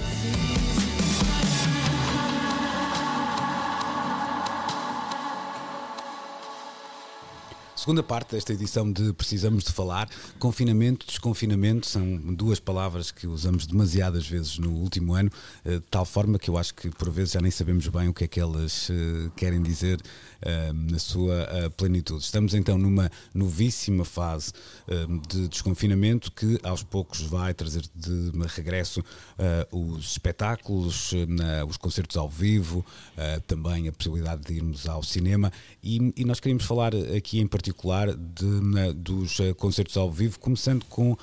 Segunda 7.89 8.03
parte 8.03 8.33
desta 8.33 8.53
edição 8.53 8.93
de 8.93 9.15
Precisamos 9.15 9.65
de 9.65 9.73
Falar, 9.73 10.11
confinamento, 10.39 11.07
desconfinamento, 11.07 11.87
são 11.87 12.19
duas 12.35 12.61
palavras 12.61 13.11
que 13.11 13.27
usamos 13.27 13.67
demasiadas 13.67 14.29
vezes 14.29 14.59
no 14.59 14.73
último 14.73 15.15
ano, 15.15 15.31
eh, 15.65 15.77
de 15.77 15.85
tal 15.91 16.05
forma 16.05 16.39
que 16.39 16.51
eu 16.51 16.59
acho 16.59 16.75
que 16.75 16.91
por 16.91 17.11
vezes 17.11 17.33
já 17.33 17.41
nem 17.41 17.51
sabemos 17.51 17.89
bem 17.89 18.07
o 18.07 18.13
que 18.13 18.25
é 18.25 18.29
que 18.29 18.39
elas 18.39 18.91
eh, 18.91 19.31
querem 19.35 19.63
dizer 19.63 20.03
eh, 20.43 20.73
na 20.73 20.99
sua 20.99 21.35
eh, 21.51 21.69
plenitude. 21.71 22.23
Estamos 22.23 22.53
então 22.53 22.77
numa 22.77 23.11
novíssima 23.35 24.05
fase 24.05 24.53
eh, 24.87 25.07
de 25.27 25.49
desconfinamento 25.49 26.31
que 26.31 26.61
aos 26.63 26.83
poucos 26.83 27.23
vai 27.23 27.55
trazer 27.55 27.85
de 27.95 28.31
regresso 28.49 29.03
os 29.73 30.13
espetáculos, 30.13 31.13
os 31.69 31.77
concertos 31.77 32.17
ao 32.17 32.29
vivo, 32.29 32.85
também 33.47 33.89
a 33.89 33.93
possibilidade 33.93 34.43
de 34.43 34.55
irmos 34.55 34.89
ao 34.89 35.03
cinema 35.03 35.53
e, 35.83 36.13
e 36.17 36.25
nós 36.25 36.41
queríamos 36.41 36.65
falar 36.65 36.93
aqui 37.17 37.41
em 37.41 37.47
particular 37.47 37.78
particular 37.79 38.15
de, 38.15 38.45
na, 38.45 38.93
dos 38.93 39.39
uh, 39.39 39.55
concertos 39.55 39.97
ao 39.97 40.11
vivo, 40.11 40.39
começando 40.41 40.85
com 40.87 41.13
uh, 41.13 41.17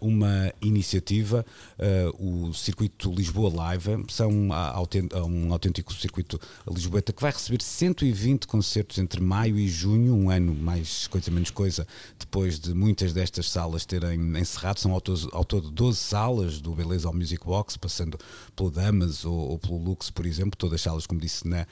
uma 0.00 0.52
iniciativa, 0.60 1.44
uh, 1.78 2.48
o 2.48 2.54
Circuito 2.54 3.12
Lisboa 3.12 3.52
Live, 3.54 4.04
são 4.08 4.30
um 4.30 5.52
autêntico 5.52 5.92
circuito 5.92 6.40
lisboeta 6.66 7.12
que 7.12 7.20
vai 7.20 7.30
receber 7.30 7.62
120 7.62 8.46
concertos 8.46 8.98
entre 8.98 9.20
maio 9.20 9.58
e 9.58 9.68
junho, 9.68 10.14
um 10.14 10.30
ano 10.30 10.54
mais 10.54 11.06
coisa 11.06 11.30
menos 11.30 11.50
coisa, 11.50 11.86
depois 12.18 12.58
de 12.58 12.72
muitas 12.72 13.12
destas 13.12 13.50
salas 13.50 13.84
terem 13.84 14.18
encerrado, 14.38 14.80
são 14.80 14.92
ao 14.92 15.00
todo, 15.00 15.28
ao 15.32 15.44
todo 15.44 15.70
12 15.70 15.98
salas 15.98 16.60
do 16.60 16.74
Beleza 16.74 17.08
ao 17.08 17.14
Music 17.14 17.44
Box, 17.44 17.76
passando 17.76 18.18
pelo 18.56 18.70
Damas 18.70 19.24
ou, 19.24 19.50
ou 19.50 19.58
pelo 19.58 19.76
Lux, 19.76 20.10
por 20.10 20.24
exemplo, 20.24 20.56
todas 20.56 20.80
salas, 20.80 21.06
como 21.06 21.20
disse, 21.20 21.46
na, 21.46 21.66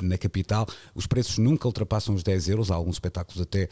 na 0.00 0.16
capital. 0.16 0.66
Os 0.94 1.06
preços 1.06 1.38
nunca 1.38 1.66
ultrapassam 1.66 2.14
os 2.14 2.22
10 2.22 2.48
euros, 2.50 2.70
há 2.70 2.74
alguns 2.74 2.96
espetáculos 2.96 3.40
até 3.48 3.68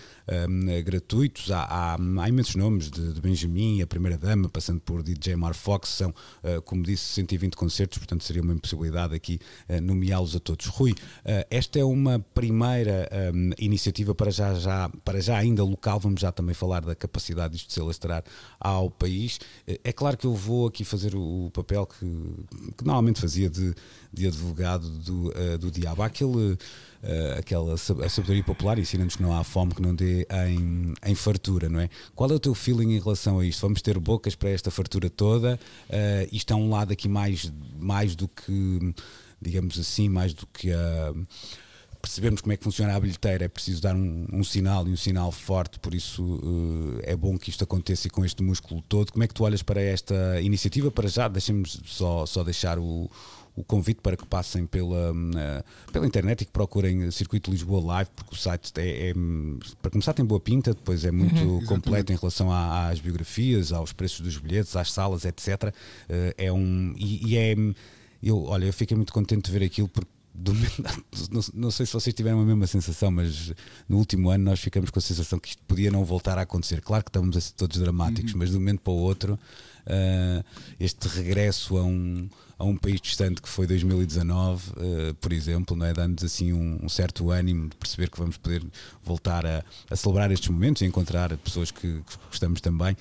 um, 0.49 0.83
gratuitos, 0.83 1.51
há, 1.51 1.62
há, 1.62 1.95
há, 1.95 2.29
imensos 2.29 2.55
nomes 2.55 2.91
de, 2.91 3.12
de, 3.12 3.21
Benjamin, 3.21 3.83
a 3.83 3.87
Primeira 3.87 4.17
Dama, 4.17 4.49
passando 4.49 4.81
por 4.81 5.03
DJ 5.03 5.37
Mar 5.37 5.55
Fox, 5.55 5.91
são, 5.91 6.11
uh, 6.11 6.62
como 6.62 6.83
disse, 6.83 7.05
120 7.15 7.55
concertos, 7.55 7.99
portanto 7.99 8.25
seria 8.25 8.43
uma 8.43 8.55
impossibilidade 8.55 9.15
aqui 9.15 9.39
uh, 9.69 9.81
nomeá-los 9.81 10.35
a 10.35 10.41
todos. 10.41 10.67
Rui, 10.67 10.93
uh, 10.93 10.95
esta 11.51 11.79
é 11.79 11.85
uma 11.85 12.19
primeira 12.35 13.09
um, 13.35 13.51
iniciativa 13.59 14.15
para 14.15 14.31
já, 14.31 14.55
já, 14.55 14.89
para 15.05 15.21
já 15.21 15.37
ainda 15.37 15.62
local, 15.62 16.01
vamos 16.01 16.21
já 16.21 16.33
também 16.33 16.55
falar 16.55 16.81
da 16.81 16.95
capacidade 16.95 17.55
disto 17.55 17.69
de 17.69 17.75
se 17.75 17.81
alastrar 17.81 18.25
ao 18.59 18.91
país. 18.91 19.39
É 19.85 19.93
claro 19.93 20.17
que 20.17 20.27
eu 20.27 20.35
vou 20.35 20.67
aqui 20.67 20.85
fazer 20.85 21.15
o, 21.15 21.47
o 21.47 21.51
papel 21.51 21.87
que, 21.87 22.07
que 22.77 22.85
normalmente 22.85 23.21
fazia 23.21 23.51
de, 23.51 23.75
de 24.12 24.27
advogado 24.27 24.89
do, 24.89 25.59
do 25.59 25.71
diabo. 25.71 26.03
Há 26.03 26.07
aquele 26.07 26.57
uh, 27.03 27.39
aquela 27.39 27.75
a 27.75 28.09
sabedoria 28.09 28.43
popular 28.45 28.79
ensina-nos 28.79 29.17
que 29.17 29.23
não 29.23 29.37
há 29.37 29.45
fome 29.45 29.75
que 29.75 29.83
não 29.83 29.95
dê 29.95 30.27
em, 30.49 30.95
em 31.05 31.15
fartura, 31.15 31.69
não 31.69 31.81
é? 31.81 31.89
Qual 32.15 32.31
é 32.31 32.35
o 32.35 32.41
teu 32.41 32.55
feeling 32.55 32.95
em 32.95 33.01
relação 33.01 33.39
a 33.39 33.47
isto? 33.47 33.61
Vamos 33.61 33.83
ter 33.83 33.99
bocas 33.99 34.35
para 34.35 34.51
esta 34.51 34.71
fartura 34.71 35.11
toda? 35.11 35.59
Uh, 35.89 36.29
isto 36.33 36.53
é 36.53 36.57
um 36.57 36.71
lado 36.71 36.93
aqui 36.93 37.09
mais, 37.09 37.53
mais 37.79 38.15
do 38.15 38.29
que, 38.29 38.95
digamos 39.41 39.79
assim, 39.79 40.09
mais 40.09 40.33
do 40.35 40.47
que 40.47 40.73
a. 40.73 41.13
Uh, 41.13 41.27
percebermos 42.07 42.41
como 42.41 42.53
é 42.53 42.57
que 42.57 42.63
funciona 42.63 42.95
a 42.95 43.01
bilheteira, 43.01 43.45
é 43.45 43.49
preciso 43.49 43.83
dar 43.83 43.95
um, 43.95 44.27
um 44.33 44.45
sinal 44.45 44.87
e 44.87 44.93
um 44.93 44.97
sinal 44.97 45.33
forte, 45.33 45.79
por 45.81 45.93
isso 45.93 46.23
uh, 46.23 47.01
é 47.03 47.17
bom 47.17 47.37
que 47.37 47.51
isto 47.51 47.65
aconteça 47.65 48.07
e 48.07 48.11
com 48.11 48.25
este 48.25 48.43
músculo 48.43 48.83
todo. 48.89 49.13
Como 49.13 49.25
é 49.25 49.27
que 49.27 49.35
tu 49.35 49.43
olhas 49.43 49.63
para 49.63 49.81
esta 49.81 50.41
iniciativa? 50.41 50.91
Para 50.91 51.09
já, 51.09 51.27
deixemos 51.27 51.81
só, 51.85 52.25
só 52.25 52.45
deixar 52.45 52.79
o, 52.79 53.11
o 53.57 53.64
convite 53.64 54.01
para 54.03 54.16
que 54.16 54.27
passem 54.27 54.66
pela, 54.66 55.12
uh, 55.12 55.90
pela 55.90 56.07
internet 56.07 56.42
e 56.42 56.45
que 56.45 56.53
procurem 56.53 57.11
Circuito 57.11 57.51
Lisboa 57.51 57.83
Live, 57.95 58.11
porque 58.14 58.35
o 58.35 58.38
site 58.38 58.71
é, 58.77 59.09
é 59.09 59.14
para 59.81 59.90
começar 59.90 60.12
tem 60.12 60.25
boa 60.25 60.38
pinta, 60.38 60.75
depois 60.75 61.05
é 61.05 61.11
muito 61.11 61.42
uhum, 61.42 61.64
completo 61.64 62.12
em 62.12 62.16
relação 62.16 62.53
à, 62.53 62.88
às 62.88 63.01
biografias, 63.01 63.73
aos 63.73 63.92
preços 63.92 64.21
dos 64.21 64.37
bilhetes, 64.37 64.77
às 64.77 64.92
salas, 64.92 65.25
etc. 65.25 65.75
Eh, 66.09 66.35
é 66.37 66.53
um 66.53 66.95
e, 66.97 67.33
e, 67.33 67.37
é 67.37 67.55
eu, 68.23 68.45
olha, 68.45 68.66
eu 68.66 68.73
fiquei 68.73 68.97
muito 68.97 69.12
contente 69.12 69.51
de 69.51 69.59
ver 69.59 69.64
aquilo 69.64 69.88
porque 69.88 70.11
do, 70.35 70.53
não, 71.33 71.40
não, 71.55 71.71
sei 71.71 71.87
se 71.87 71.92
vocês 71.92 72.14
tiveram 72.14 72.40
a 72.40 72.45
mesma 72.45 72.66
sensação, 72.66 73.11
mas 73.11 73.53
no 73.88 73.97
último 73.97 74.31
ano 74.31 74.45
nós 74.45 74.61
ficamos 74.61 74.90
com 74.90 74.99
a 74.99 75.03
sensação 75.03 75.38
que 75.38 75.49
isto 75.49 75.62
podia 75.66 75.90
não 75.90 76.05
voltar 76.05 76.37
a 76.38 76.42
acontecer. 76.42 76.83
Claro 76.83 77.03
que 77.03 77.09
estamos 77.09 77.37
a 77.37 77.40
ser 77.40 77.53
todos 77.55 77.79
dramáticos, 77.79 78.33
uhum. 78.33 78.38
mas 78.40 78.51
de 78.51 78.57
um 78.57 78.61
momento 78.61 78.81
para 78.81 78.92
o 78.92 78.97
outro, 78.97 79.35
uh, 79.87 80.45
este 80.79 81.09
regresso 81.09 81.79
a 81.79 81.85
um, 81.85 82.29
a 82.59 82.64
um 82.64 82.77
país 82.77 83.01
distante 83.01 83.42
que 83.42 83.49
foi 83.49 83.66
2019, 83.66 84.71
uh, 84.71 84.75
eh, 84.79 85.14
por 85.21 85.33
exemplo, 85.33 85.77
não 85.77 85.85
é? 85.85 85.92
dando-nos 85.92 86.25
assim 86.25 86.55
um, 86.55 86.79
um, 86.83 86.88
certo 86.88 87.31
ânimo 87.31 87.69
de 87.69 87.77
perceber 87.77 88.09
que 88.09 88.19
vamos 88.19 88.38
poder 88.38 88.62
voltar 89.05 89.45
a, 89.45 89.62
a 89.90 89.97
celebrar 89.97 90.31
estes 90.33 90.49
momentos 90.49 90.81
e 90.81 90.87
encontrar 90.87 91.37
pessoas 91.38 91.71
que, 91.71 91.81
que 91.81 92.16
gostamos 92.29 92.62
também. 92.62 92.97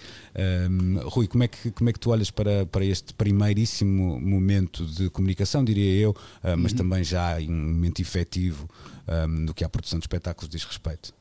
Um, 0.70 1.08
Rui, 1.08 1.28
como 1.28 1.44
é, 1.44 1.48
que, 1.48 1.72
como 1.72 1.90
é 1.90 1.94
que 1.94 2.00
tu 2.00 2.10
olhas 2.10 2.30
para, 2.30 2.66
para 2.66 2.84
este 2.84 3.14
primeiríssimo 3.14 4.20
momento 4.20 4.86
de 4.86 5.10
comunicação, 5.10 5.64
diria 5.64 6.02
eu, 6.02 6.12
uh, 6.12 6.58
mas 6.58 6.74
uhum. 6.74 6.80
também 6.80 7.04
já 7.04 7.40
em 7.40 7.50
um 7.50 7.74
momento 7.74 8.02
efetivo 8.02 8.70
um, 9.08 9.46
do 9.46 9.54
que 9.54 9.64
a 9.64 9.70
produção 9.70 10.00
de 10.00 10.04
espetáculos 10.04 10.50
diz 10.50 10.66
respeito? 10.66 11.14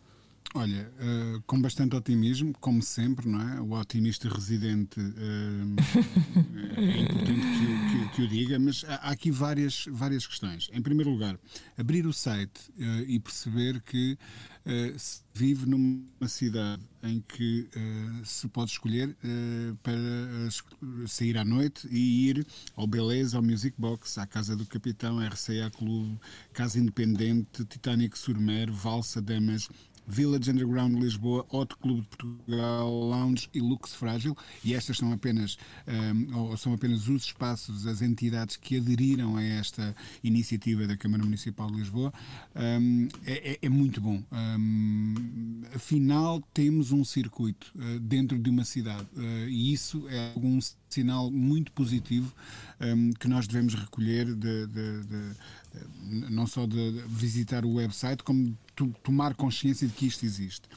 Olha, 0.56 0.88
uh, 1.00 1.42
com 1.48 1.60
bastante 1.60 1.96
otimismo, 1.96 2.52
como 2.60 2.80
sempre, 2.80 3.28
não 3.28 3.40
é? 3.40 3.60
O 3.60 3.72
otimista 3.72 4.28
residente 4.28 5.00
uh, 5.00 5.74
é 6.78 7.00
importante 7.00 7.40
que, 7.40 8.06
que, 8.06 8.14
que, 8.14 8.22
o 8.22 8.28
diga, 8.28 8.56
mas 8.56 8.84
há 8.86 9.10
aqui 9.10 9.32
várias, 9.32 9.86
várias 9.90 10.28
questões. 10.28 10.70
Em 10.72 10.80
primeiro 10.80 11.10
lugar, 11.10 11.36
abrir 11.76 12.06
o 12.06 12.12
site 12.12 12.70
uh, 12.78 13.02
e 13.04 13.18
perceber 13.18 13.82
que 13.82 14.16
se 14.96 15.20
vive 15.34 15.66
numa 15.66 16.26
cidade 16.26 16.82
em 17.02 17.20
que 17.20 17.68
se 18.24 18.48
pode 18.48 18.70
escolher 18.70 19.14
para 19.82 19.92
sair 21.06 21.36
à 21.36 21.44
noite 21.44 21.86
e 21.90 22.30
ir 22.30 22.46
ao 22.74 22.86
Beleza, 22.86 23.36
ao 23.36 23.42
Music 23.42 23.78
Box, 23.78 24.16
à 24.16 24.26
Casa 24.26 24.56
do 24.56 24.64
Capitão, 24.64 25.18
RCA 25.18 25.70
Clube, 25.70 26.18
Casa 26.54 26.78
Independente, 26.78 27.62
Titanic 27.66 28.18
Surmer, 28.18 28.72
Valsa 28.72 29.20
Damas 29.20 29.68
Village 30.06 30.50
Underground 30.50 30.98
Lisboa, 30.98 31.46
Hot 31.50 31.74
Clube 31.76 32.02
de 32.02 32.08
Portugal, 32.08 32.90
Lounge 32.90 33.48
e 33.54 33.60
Lux 33.60 33.94
Frágil, 33.94 34.36
e 34.64 34.74
estas 34.74 34.98
são 34.98 35.12
apenas, 35.12 35.56
um, 35.86 36.36
ou 36.36 36.56
são 36.56 36.74
apenas 36.74 37.08
os 37.08 37.24
espaços, 37.24 37.86
as 37.86 38.02
entidades 38.02 38.56
que 38.56 38.76
aderiram 38.76 39.36
a 39.36 39.42
esta 39.42 39.94
iniciativa 40.22 40.86
da 40.86 40.96
Câmara 40.96 41.24
Municipal 41.24 41.70
de 41.70 41.78
Lisboa, 41.78 42.12
um, 42.54 43.08
é, 43.24 43.52
é, 43.52 43.58
é, 43.62 43.68
muito 43.68 44.00
bom. 44.00 44.22
Um, 44.30 45.62
afinal, 45.74 46.42
temos 46.52 46.92
um 46.92 47.04
circuito 47.04 47.72
uh, 47.74 47.98
dentro 48.00 48.38
de 48.38 48.50
uma 48.50 48.64
cidade, 48.64 49.06
uh, 49.16 49.48
e 49.48 49.72
isso 49.72 50.06
é 50.08 50.32
algum 50.34 50.58
sinal 50.88 51.30
muito 51.30 51.72
positivo 51.72 52.32
que 53.18 53.26
nós 53.26 53.48
devemos 53.48 53.74
recolher 53.74 54.26
de, 54.26 54.66
de, 54.66 55.02
de, 55.04 55.30
não 56.02 56.46
só 56.46 56.66
de 56.66 57.02
visitar 57.06 57.64
o 57.64 57.74
website, 57.74 58.22
como 58.22 58.56
tomar 59.02 59.34
consciência 59.34 59.86
de 59.86 59.94
que 59.94 60.06
isto 60.06 60.24
existe. 60.24 60.68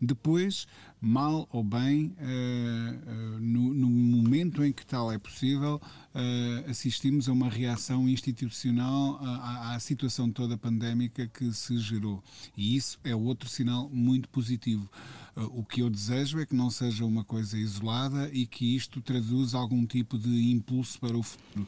Depois, 0.00 0.66
mal 1.00 1.48
ou 1.50 1.64
bem, 1.64 2.14
uh, 2.18 3.36
uh, 3.36 3.40
no, 3.40 3.88
momento 3.88 4.62
em 4.62 4.72
que 4.72 4.84
tal 4.84 5.10
é 5.10 5.18
possível, 5.18 5.80
uh, 6.14 6.70
assistimos 6.70 7.28
a 7.28 7.32
uma 7.32 7.48
reação 7.48 8.08
institucional 8.08 9.18
à, 9.22 9.78
situação 9.80 10.30
toda 10.30 10.58
pandémica 10.58 11.26
que 11.26 11.52
se 11.54 11.78
gerou. 11.78 12.22
E 12.56 12.76
isso 12.76 12.98
é 13.02 13.14
outro 13.14 13.48
sinal 13.48 13.88
muito 13.88 14.28
positivo. 14.28 14.90
o 15.52 15.64
que 15.64 15.80
eu 15.80 15.88
desejo 15.88 16.38
é 16.38 16.44
que 16.44 16.54
não 16.54 16.70
seja 16.70 17.04
uma 17.04 17.24
coisa 17.24 17.56
isolada 17.56 18.28
e 18.32 18.46
que 18.46 18.76
isto 18.76 19.00
traduza 19.00 19.56
algum 19.56 19.86
tipo 19.86 20.18
de 20.18 20.50
impulso 20.50 20.98
para 21.00 21.16
o 21.16 21.22
futuro 21.22 21.66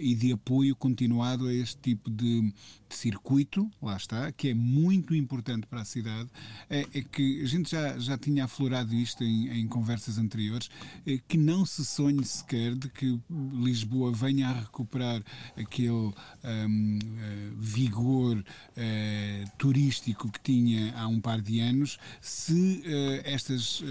e 0.00 0.14
de 0.14 0.32
apoio 0.32 0.74
continuado 0.74 1.46
a 1.46 1.54
este 1.54 1.76
tipo 1.78 2.10
de, 2.10 2.52
de 2.88 2.96
circuito, 2.96 3.70
lá 3.80 3.96
está, 3.96 4.32
que 4.32 4.48
é 4.48 4.54
muito 4.54 5.14
importante 5.14 5.66
para 5.66 5.82
a 5.82 5.84
cidade, 5.84 6.28
é, 6.68 6.86
é 6.92 7.02
que 7.02 7.42
a 7.42 7.46
gente 7.46 7.70
já, 7.70 7.98
já 7.98 8.18
tinha 8.18 8.39
aflorado 8.40 8.94
isto 8.94 9.24
em, 9.24 9.60
em 9.60 9.66
conversas 9.68 10.18
anteriores, 10.18 10.68
é, 11.06 11.18
que 11.18 11.36
não 11.36 11.64
se 11.64 11.84
sonhe 11.84 12.24
sequer 12.24 12.74
de 12.74 12.88
que 12.88 13.18
Lisboa 13.30 14.12
venha 14.12 14.48
a 14.48 14.60
recuperar 14.60 15.22
aquele 15.56 15.90
um, 15.90 16.12
eh, 16.44 17.50
vigor 17.58 18.38
uh, 18.38 19.50
turístico 19.58 20.30
que 20.30 20.40
tinha 20.40 20.94
há 20.96 21.06
um 21.06 21.20
par 21.20 21.40
de 21.40 21.60
anos, 21.60 21.98
se 22.20 22.82
uh, 22.86 23.22
estas 23.24 23.82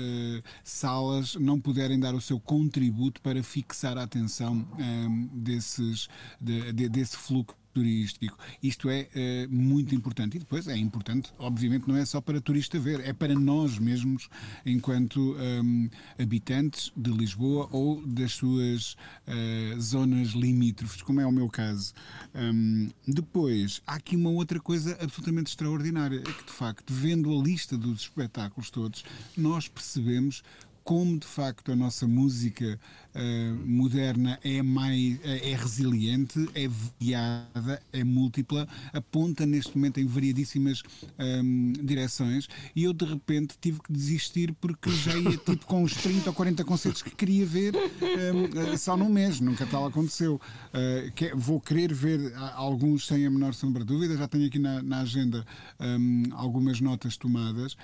salas 0.63 1.35
não 1.35 1.59
puderem 1.59 1.99
dar 1.99 2.13
o 2.13 2.21
seu 2.21 2.39
contributo 2.39 3.21
para 3.21 3.41
fixar 3.43 3.97
a 3.97 4.03
atenção 4.03 4.67
um, 4.77 5.29
desses, 5.33 6.07
de, 6.39 6.71
de, 6.73 6.89
desse 6.89 7.17
fluxo 7.17 7.59
turístico. 7.73 8.37
Isto 8.61 8.89
é, 8.89 9.07
é 9.13 9.47
muito 9.47 9.95
importante. 9.95 10.37
E 10.37 10.39
depois 10.39 10.67
é 10.67 10.75
importante, 10.75 11.31
obviamente, 11.37 11.87
não 11.87 11.95
é 11.95 12.05
só 12.05 12.21
para 12.21 12.41
turista 12.41 12.79
ver, 12.79 12.99
é 13.01 13.13
para 13.13 13.33
nós 13.35 13.77
mesmos, 13.77 14.29
enquanto 14.65 15.35
um, 15.37 15.89
habitantes 16.17 16.91
de 16.95 17.11
Lisboa 17.11 17.69
ou 17.71 18.05
das 18.05 18.33
suas 18.33 18.93
uh, 18.93 19.79
zonas 19.79 20.29
limítrofes, 20.29 21.01
como 21.01 21.21
é 21.21 21.25
o 21.25 21.31
meu 21.31 21.49
caso. 21.49 21.93
Um, 22.33 22.89
depois, 23.07 23.81
há 23.85 23.95
aqui 23.95 24.15
uma 24.15 24.29
outra 24.29 24.59
coisa 24.59 24.97
absolutamente 25.01 25.49
extraordinária: 25.49 26.19
é 26.19 26.33
que, 26.33 26.45
de 26.45 26.51
facto, 26.51 26.93
vendo 26.93 27.31
a 27.31 27.41
lista 27.41 27.77
dos 27.77 28.01
espetáculos 28.01 28.69
todos, 28.69 29.03
nós 29.37 29.67
percebemos 29.67 30.43
como 30.89 31.19
de 31.19 31.27
facto 31.27 31.71
a 31.71 31.75
nossa 31.75 32.07
música 32.07 32.79
uh, 33.15 33.67
moderna 33.67 34.39
é 34.43 34.61
mais 34.61 35.19
é 35.23 35.55
resiliente, 35.55 36.49
é 36.53 36.67
variada, 36.67 37.81
é 37.91 38.03
múltipla, 38.03 38.67
aponta 38.93 39.45
neste 39.45 39.75
momento 39.77 39.99
em 39.99 40.05
variadíssimas 40.05 40.83
um, 41.17 41.73
direções 41.73 42.47
e 42.75 42.83
eu 42.83 42.93
de 42.93 43.05
repente 43.05 43.55
tive 43.59 43.79
que 43.81 43.91
desistir 43.91 44.53
porque 44.59 44.89
já 44.89 45.17
ia 45.17 45.37
tipo 45.37 45.65
com 45.65 45.83
uns 45.83 45.93
30 45.93 46.29
ou 46.29 46.35
40 46.35 46.63
concertos 46.63 47.01
que 47.01 47.11
queria 47.15 47.45
ver 47.45 47.73
um, 47.75 48.77
só 48.77 48.95
num 48.95 49.09
mês, 49.09 49.39
nunca 49.39 49.65
tal 49.65 49.85
aconteceu. 49.85 50.35
Uh, 50.35 51.11
que, 51.13 51.33
vou 51.35 51.59
querer 51.59 51.93
ver 51.93 52.33
alguns 52.53 53.07
sem 53.07 53.25
a 53.25 53.29
menor 53.29 53.53
sombra 53.53 53.83
de 53.83 53.87
dúvida, 53.87 54.17
já 54.17 54.27
tenho 54.27 54.45
aqui 54.47 54.59
na, 54.59 54.81
na 54.81 55.01
agenda 55.01 55.45
um, 55.79 56.23
algumas 56.31 56.79
notas 56.81 57.17
tomadas, 57.17 57.75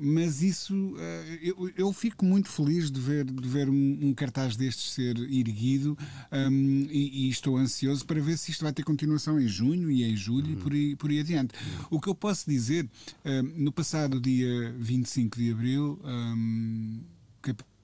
mas 0.00 0.42
isso 0.42 0.74
uh, 0.74 0.98
eu, 1.42 1.70
eu 1.76 1.92
fico 1.92 2.24
muito 2.24 2.48
feliz 2.48 2.90
de 2.90 3.00
ver, 3.00 3.24
de 3.24 3.48
ver 3.48 3.68
um, 3.68 3.98
um 4.02 4.14
cartaz 4.14 4.39
destes 4.56 4.92
ser 4.92 5.16
erguido 5.18 5.96
um, 6.32 6.86
e, 6.90 7.26
e, 7.26 7.30
estou 7.30 7.56
ansioso 7.56 8.04
para 8.04 8.20
ver 8.20 8.36
se 8.36 8.50
isto 8.50 8.62
vai 8.62 8.72
ter 8.72 8.82
continuação 8.82 9.40
em 9.40 9.46
junho 9.46 9.90
e 9.90 10.04
em 10.04 10.16
julho 10.16 10.46
uhum. 10.46 10.52
e 10.52 10.56
por 10.56 10.72
aí, 10.72 10.96
por 10.96 11.10
aí 11.10 11.20
adiante. 11.20 11.54
O 11.90 12.00
que 12.00 12.08
eu 12.08 12.14
posso 12.14 12.48
dizer, 12.48 12.88
um, 13.24 13.42
no 13.64 13.72
passado 13.72 14.20
dia 14.20 14.74
25 14.78 15.38
de 15.38 15.52
abril, 15.52 16.00
um, 16.04 17.00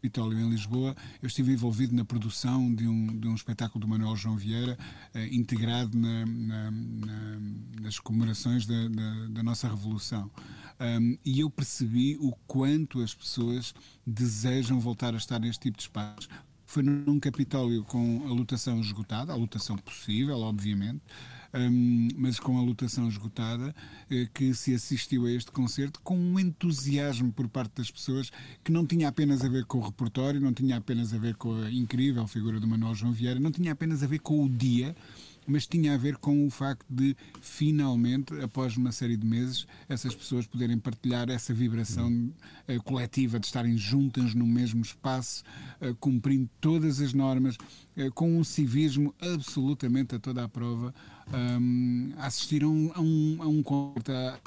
Capitólio 0.06 0.38
em 0.38 0.50
Lisboa, 0.50 0.94
eu 1.20 1.26
estive 1.26 1.52
envolvido 1.52 1.94
na 1.94 2.04
produção 2.04 2.72
de 2.72 2.86
um, 2.86 3.18
de 3.18 3.26
um 3.26 3.34
espetáculo 3.34 3.80
do 3.80 3.88
Manuel 3.88 4.14
João 4.14 4.36
Vieira, 4.36 4.78
eh, 5.12 5.28
integrado 5.32 5.98
na, 5.98 6.24
na, 6.26 6.70
na, 6.70 7.38
nas 7.80 7.98
comemorações 7.98 8.66
da, 8.66 8.88
da, 8.88 9.26
da 9.30 9.42
nossa 9.42 9.68
Revolução. 9.68 10.30
Um, 10.78 11.16
e 11.24 11.40
eu 11.40 11.50
percebi 11.50 12.16
o 12.20 12.32
quanto 12.46 13.00
as 13.02 13.14
pessoas 13.14 13.74
desejam 14.06 14.78
voltar 14.78 15.14
a 15.14 15.16
estar 15.16 15.40
neste 15.40 15.62
tipo 15.62 15.78
de 15.78 15.84
espaços. 15.84 16.28
Foi 16.76 16.82
num 16.82 17.18
Capitólio 17.18 17.82
com 17.84 18.26
a 18.26 18.28
lotação 18.34 18.78
esgotada, 18.82 19.32
a 19.32 19.34
lotação 19.34 19.78
possível, 19.78 20.38
obviamente, 20.40 21.00
um, 21.54 22.08
mas 22.18 22.38
com 22.38 22.58
a 22.58 22.60
lotação 22.60 23.08
esgotada, 23.08 23.74
eh, 24.10 24.28
que 24.34 24.52
se 24.52 24.74
assistiu 24.74 25.24
a 25.24 25.32
este 25.32 25.50
concerto 25.50 25.98
com 26.02 26.18
um 26.18 26.38
entusiasmo 26.38 27.32
por 27.32 27.48
parte 27.48 27.76
das 27.76 27.90
pessoas 27.90 28.30
que 28.62 28.70
não 28.70 28.84
tinha 28.84 29.08
apenas 29.08 29.42
a 29.42 29.48
ver 29.48 29.64
com 29.64 29.78
o 29.78 29.80
repertório, 29.80 30.38
não 30.38 30.52
tinha 30.52 30.76
apenas 30.76 31.14
a 31.14 31.18
ver 31.18 31.36
com 31.36 31.54
a 31.62 31.70
incrível 31.70 32.26
figura 32.26 32.60
do 32.60 32.68
Manuel 32.68 32.94
João 32.94 33.10
Vieira, 33.10 33.40
não 33.40 33.50
tinha 33.50 33.72
apenas 33.72 34.02
a 34.02 34.06
ver 34.06 34.18
com 34.18 34.44
o 34.44 34.46
dia 34.46 34.94
mas 35.46 35.66
tinha 35.66 35.94
a 35.94 35.96
ver 35.96 36.16
com 36.16 36.46
o 36.46 36.50
facto 36.50 36.84
de, 36.88 37.16
finalmente, 37.40 38.34
após 38.40 38.76
uma 38.76 38.92
série 38.92 39.16
de 39.16 39.26
meses, 39.26 39.66
essas 39.88 40.14
pessoas 40.14 40.46
poderem 40.46 40.78
partilhar 40.78 41.30
essa 41.30 41.54
vibração 41.54 42.10
uh, 42.68 42.82
coletiva 42.82 43.38
de 43.38 43.46
estarem 43.46 43.76
juntas 43.76 44.34
no 44.34 44.46
mesmo 44.46 44.82
espaço, 44.82 45.44
uh, 45.80 45.94
cumprindo 45.96 46.48
todas 46.60 47.00
as 47.00 47.12
normas, 47.12 47.56
uh, 47.56 48.12
com 48.14 48.38
um 48.38 48.44
civismo 48.44 49.14
absolutamente 49.20 50.14
a 50.14 50.18
toda 50.18 50.44
a 50.44 50.48
prova, 50.48 50.94
um, 51.32 52.12
assistiram 52.18 52.92
a 52.94 53.00
um, 53.00 53.38
a 53.40 53.46
um 53.46 53.62
concerto 53.62 54.12
a, 54.12 54.38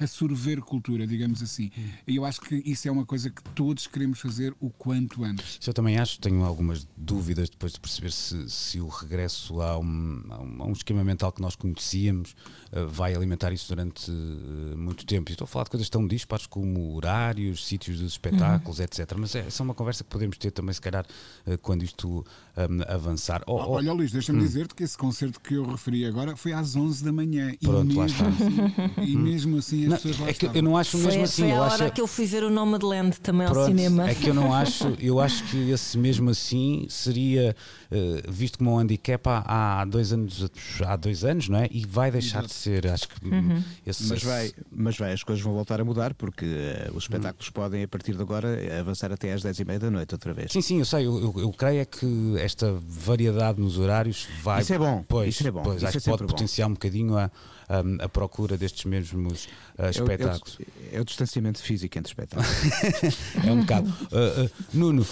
a, 0.00 0.04
a, 0.04 0.06
sorver 0.06 0.60
cultura, 0.60 1.06
digamos 1.06 1.42
assim. 1.42 1.70
E 2.06 2.16
eu 2.16 2.24
acho 2.24 2.40
que 2.40 2.62
isso 2.64 2.86
é 2.86 2.90
uma 2.90 3.06
coisa 3.06 3.30
que 3.30 3.42
todos 3.54 3.86
queremos 3.86 4.20
fazer 4.20 4.54
o 4.60 4.70
quanto 4.70 5.24
antes. 5.24 5.58
Isso 5.60 5.70
eu 5.70 5.74
também 5.74 5.98
acho, 5.98 6.20
tenho 6.20 6.44
algumas 6.44 6.86
dúvidas 6.96 7.48
depois 7.48 7.72
de 7.72 7.80
perceber 7.80 8.12
se, 8.12 8.48
se 8.50 8.80
o 8.80 8.88
regresso 8.88 9.62
a 9.62 9.78
um, 9.78 10.22
a 10.30 10.64
um 10.66 10.72
esquema 10.72 11.02
mental 11.02 11.32
que 11.32 11.40
nós 11.40 11.56
conhecíamos 11.56 12.34
uh, 12.72 12.86
vai 12.88 13.14
alimentar 13.14 13.52
isso 13.52 13.68
durante 13.68 14.10
uh, 14.10 14.76
muito 14.76 15.06
tempo. 15.06 15.30
E 15.30 15.32
estou 15.32 15.46
a 15.46 15.48
falar 15.48 15.64
de 15.64 15.70
coisas 15.70 15.88
tão 15.88 16.06
dispares 16.06 16.46
como 16.46 16.94
horários, 16.94 17.66
sítios 17.66 18.00
dos 18.00 18.12
espetáculos, 18.12 18.78
uhum. 18.78 18.84
etc. 18.84 19.12
Mas 19.16 19.34
é, 19.34 19.40
essa 19.40 19.62
é 19.62 19.64
uma 19.64 19.74
conversa 19.74 20.04
que 20.04 20.10
podemos 20.10 20.36
ter 20.36 20.50
também, 20.50 20.74
se 20.74 20.80
calhar, 20.80 21.06
uh, 21.46 21.58
quando 21.58 21.82
isto 21.82 22.24
um, 22.56 22.94
avançar. 22.94 23.42
Oh, 23.46 23.54
oh, 23.54 23.72
Olha, 23.72 23.92
Luís, 23.92 24.12
deixa-me 24.12 24.38
hum. 24.38 24.42
dizer-te 24.42 24.74
que 24.74 24.82
esse 24.82 24.96
concerto 24.96 25.40
que 25.40 25.54
eu 25.54 25.73
referi 25.74 26.04
agora 26.04 26.36
foi 26.36 26.52
às 26.52 26.74
11 26.74 27.04
da 27.04 27.12
manhã. 27.12 27.52
Pronto, 27.62 27.92
e 27.92 27.96
lá 27.96 28.06
está. 28.06 28.26
Assim, 28.26 29.10
e 29.12 29.16
mesmo 29.16 29.58
assim 29.58 29.84
as 29.84 29.90
não, 29.90 29.96
pessoas 29.96 30.18
lá 30.18 30.28
é 30.28 30.32
que 30.32 30.46
Eu 30.46 30.62
não 30.62 30.76
acho 30.76 30.96
mesmo 30.96 31.12
foi, 31.12 31.22
assim. 31.22 31.42
Foi 31.42 31.50
a 31.50 31.54
eu 31.54 31.60
hora 31.60 31.84
acho... 31.84 31.92
que 31.92 32.00
eu 32.00 32.06
fui 32.06 32.26
ver 32.26 32.44
o 32.44 32.50
Nomadland 32.50 33.20
também 33.20 33.46
Pronto, 33.46 33.60
ao 33.60 33.66
cinema. 33.66 34.08
É 34.08 34.14
que 34.14 34.28
eu 34.28 34.34
não 34.34 34.52
acho, 34.52 34.96
eu 34.98 35.20
acho 35.20 35.44
que 35.44 35.70
esse 35.70 35.98
mesmo 35.98 36.30
assim 36.30 36.86
seria 36.88 37.54
uh, 37.90 38.32
visto 38.32 38.58
como 38.58 38.72
um 38.72 38.78
handicap 38.78 39.22
há, 39.28 39.80
há, 39.80 39.84
dois 39.84 40.12
anos, 40.12 40.50
há 40.84 40.96
dois 40.96 41.24
anos, 41.24 41.48
não 41.48 41.58
é? 41.58 41.68
E 41.70 41.84
vai 41.86 42.10
deixar 42.10 42.40
Exato. 42.40 42.48
de 42.48 42.54
ser. 42.54 42.86
Acho 42.86 43.08
que 43.08 43.28
uhum. 43.28 43.62
esse, 43.86 44.08
mas, 44.08 44.22
vai, 44.22 44.52
mas 44.70 44.96
vai, 44.96 45.12
as 45.12 45.22
coisas 45.22 45.44
vão 45.44 45.52
voltar 45.54 45.80
a 45.80 45.84
mudar 45.84 46.14
porque 46.14 46.44
uh, 46.44 46.96
os 46.96 47.04
espetáculos 47.04 47.46
uhum. 47.48 47.52
podem, 47.52 47.82
a 47.82 47.88
partir 47.88 48.16
de 48.16 48.22
agora, 48.22 48.58
avançar 48.80 49.12
até 49.12 49.32
às 49.32 49.42
10 49.42 49.60
e 49.60 49.64
meia 49.64 49.78
da 49.78 49.90
noite 49.90 50.14
outra 50.14 50.32
vez. 50.32 50.52
Sim, 50.52 50.60
sim, 50.60 50.78
eu 50.78 50.84
sei. 50.84 51.06
Eu, 51.06 51.18
eu, 51.20 51.34
eu 51.42 51.52
creio 51.52 51.74
é 51.80 51.84
que 51.84 52.36
esta 52.38 52.72
variedade 52.86 53.60
nos 53.60 53.78
horários 53.78 54.28
vai. 54.42 54.62
Isso 54.62 54.72
é 54.74 54.78
bom. 54.78 55.04
Pois, 55.08 55.34
isso 55.34 55.46
é 55.46 55.50
bom. 55.50 55.62
Pois, 55.64 55.76
isso 55.78 55.86
acho 55.86 55.98
é 55.98 56.00
que 56.00 56.10
pode 56.10 56.24
potenciar 56.24 56.68
bom. 56.68 56.72
um 56.72 56.74
bocadinho 56.74 57.16
a, 57.16 57.30
a, 57.68 58.04
a, 58.04 58.08
procura 58.08 58.56
destes 58.56 58.84
mesmos 58.84 59.48
uh, 59.78 59.86
espetáculos. 59.88 60.58
É 60.92 60.96
o, 60.96 60.98
é 60.98 61.00
o, 61.00 61.04
distanciamento 61.04 61.60
físico 61.60 61.98
entre 61.98 62.10
espetáculos. 62.10 62.48
é 63.44 63.50
um 63.50 63.60
bocado. 63.60 63.88
Uh, 63.88 64.44
uh, 64.44 64.50
Nuno, 64.72 65.06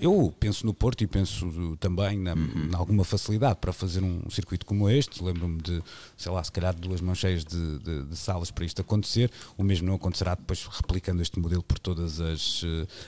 eu 0.00 0.34
penso 0.38 0.66
no 0.66 0.74
Porto 0.74 1.02
e 1.02 1.06
penso 1.06 1.76
também 1.78 2.18
na, 2.18 2.34
uhum. 2.34 2.68
na 2.70 2.78
alguma 2.78 3.04
facilidade 3.04 3.58
para 3.60 3.72
fazer 3.72 4.02
um 4.02 4.28
circuito 4.28 4.66
como 4.66 4.90
este. 4.90 5.22
Lembro-me 5.22 5.62
de, 5.62 5.82
sei 6.16 6.32
lá, 6.32 6.42
se 6.42 6.52
calhar 6.52 6.74
duas 6.74 7.00
mãos 7.00 7.18
cheias 7.18 7.44
de, 7.44 7.78
de, 7.78 8.04
de, 8.04 8.16
salas 8.16 8.50
para 8.50 8.64
isto 8.64 8.80
acontecer. 8.80 9.30
O 9.56 9.62
mesmo 9.62 9.86
não 9.86 9.94
acontecerá 9.94 10.34
depois 10.34 10.66
replicando 10.66 11.22
este 11.22 11.38
modelo 11.38 11.62
por 11.62 11.78
todas 11.78 12.20
as, 12.20 12.62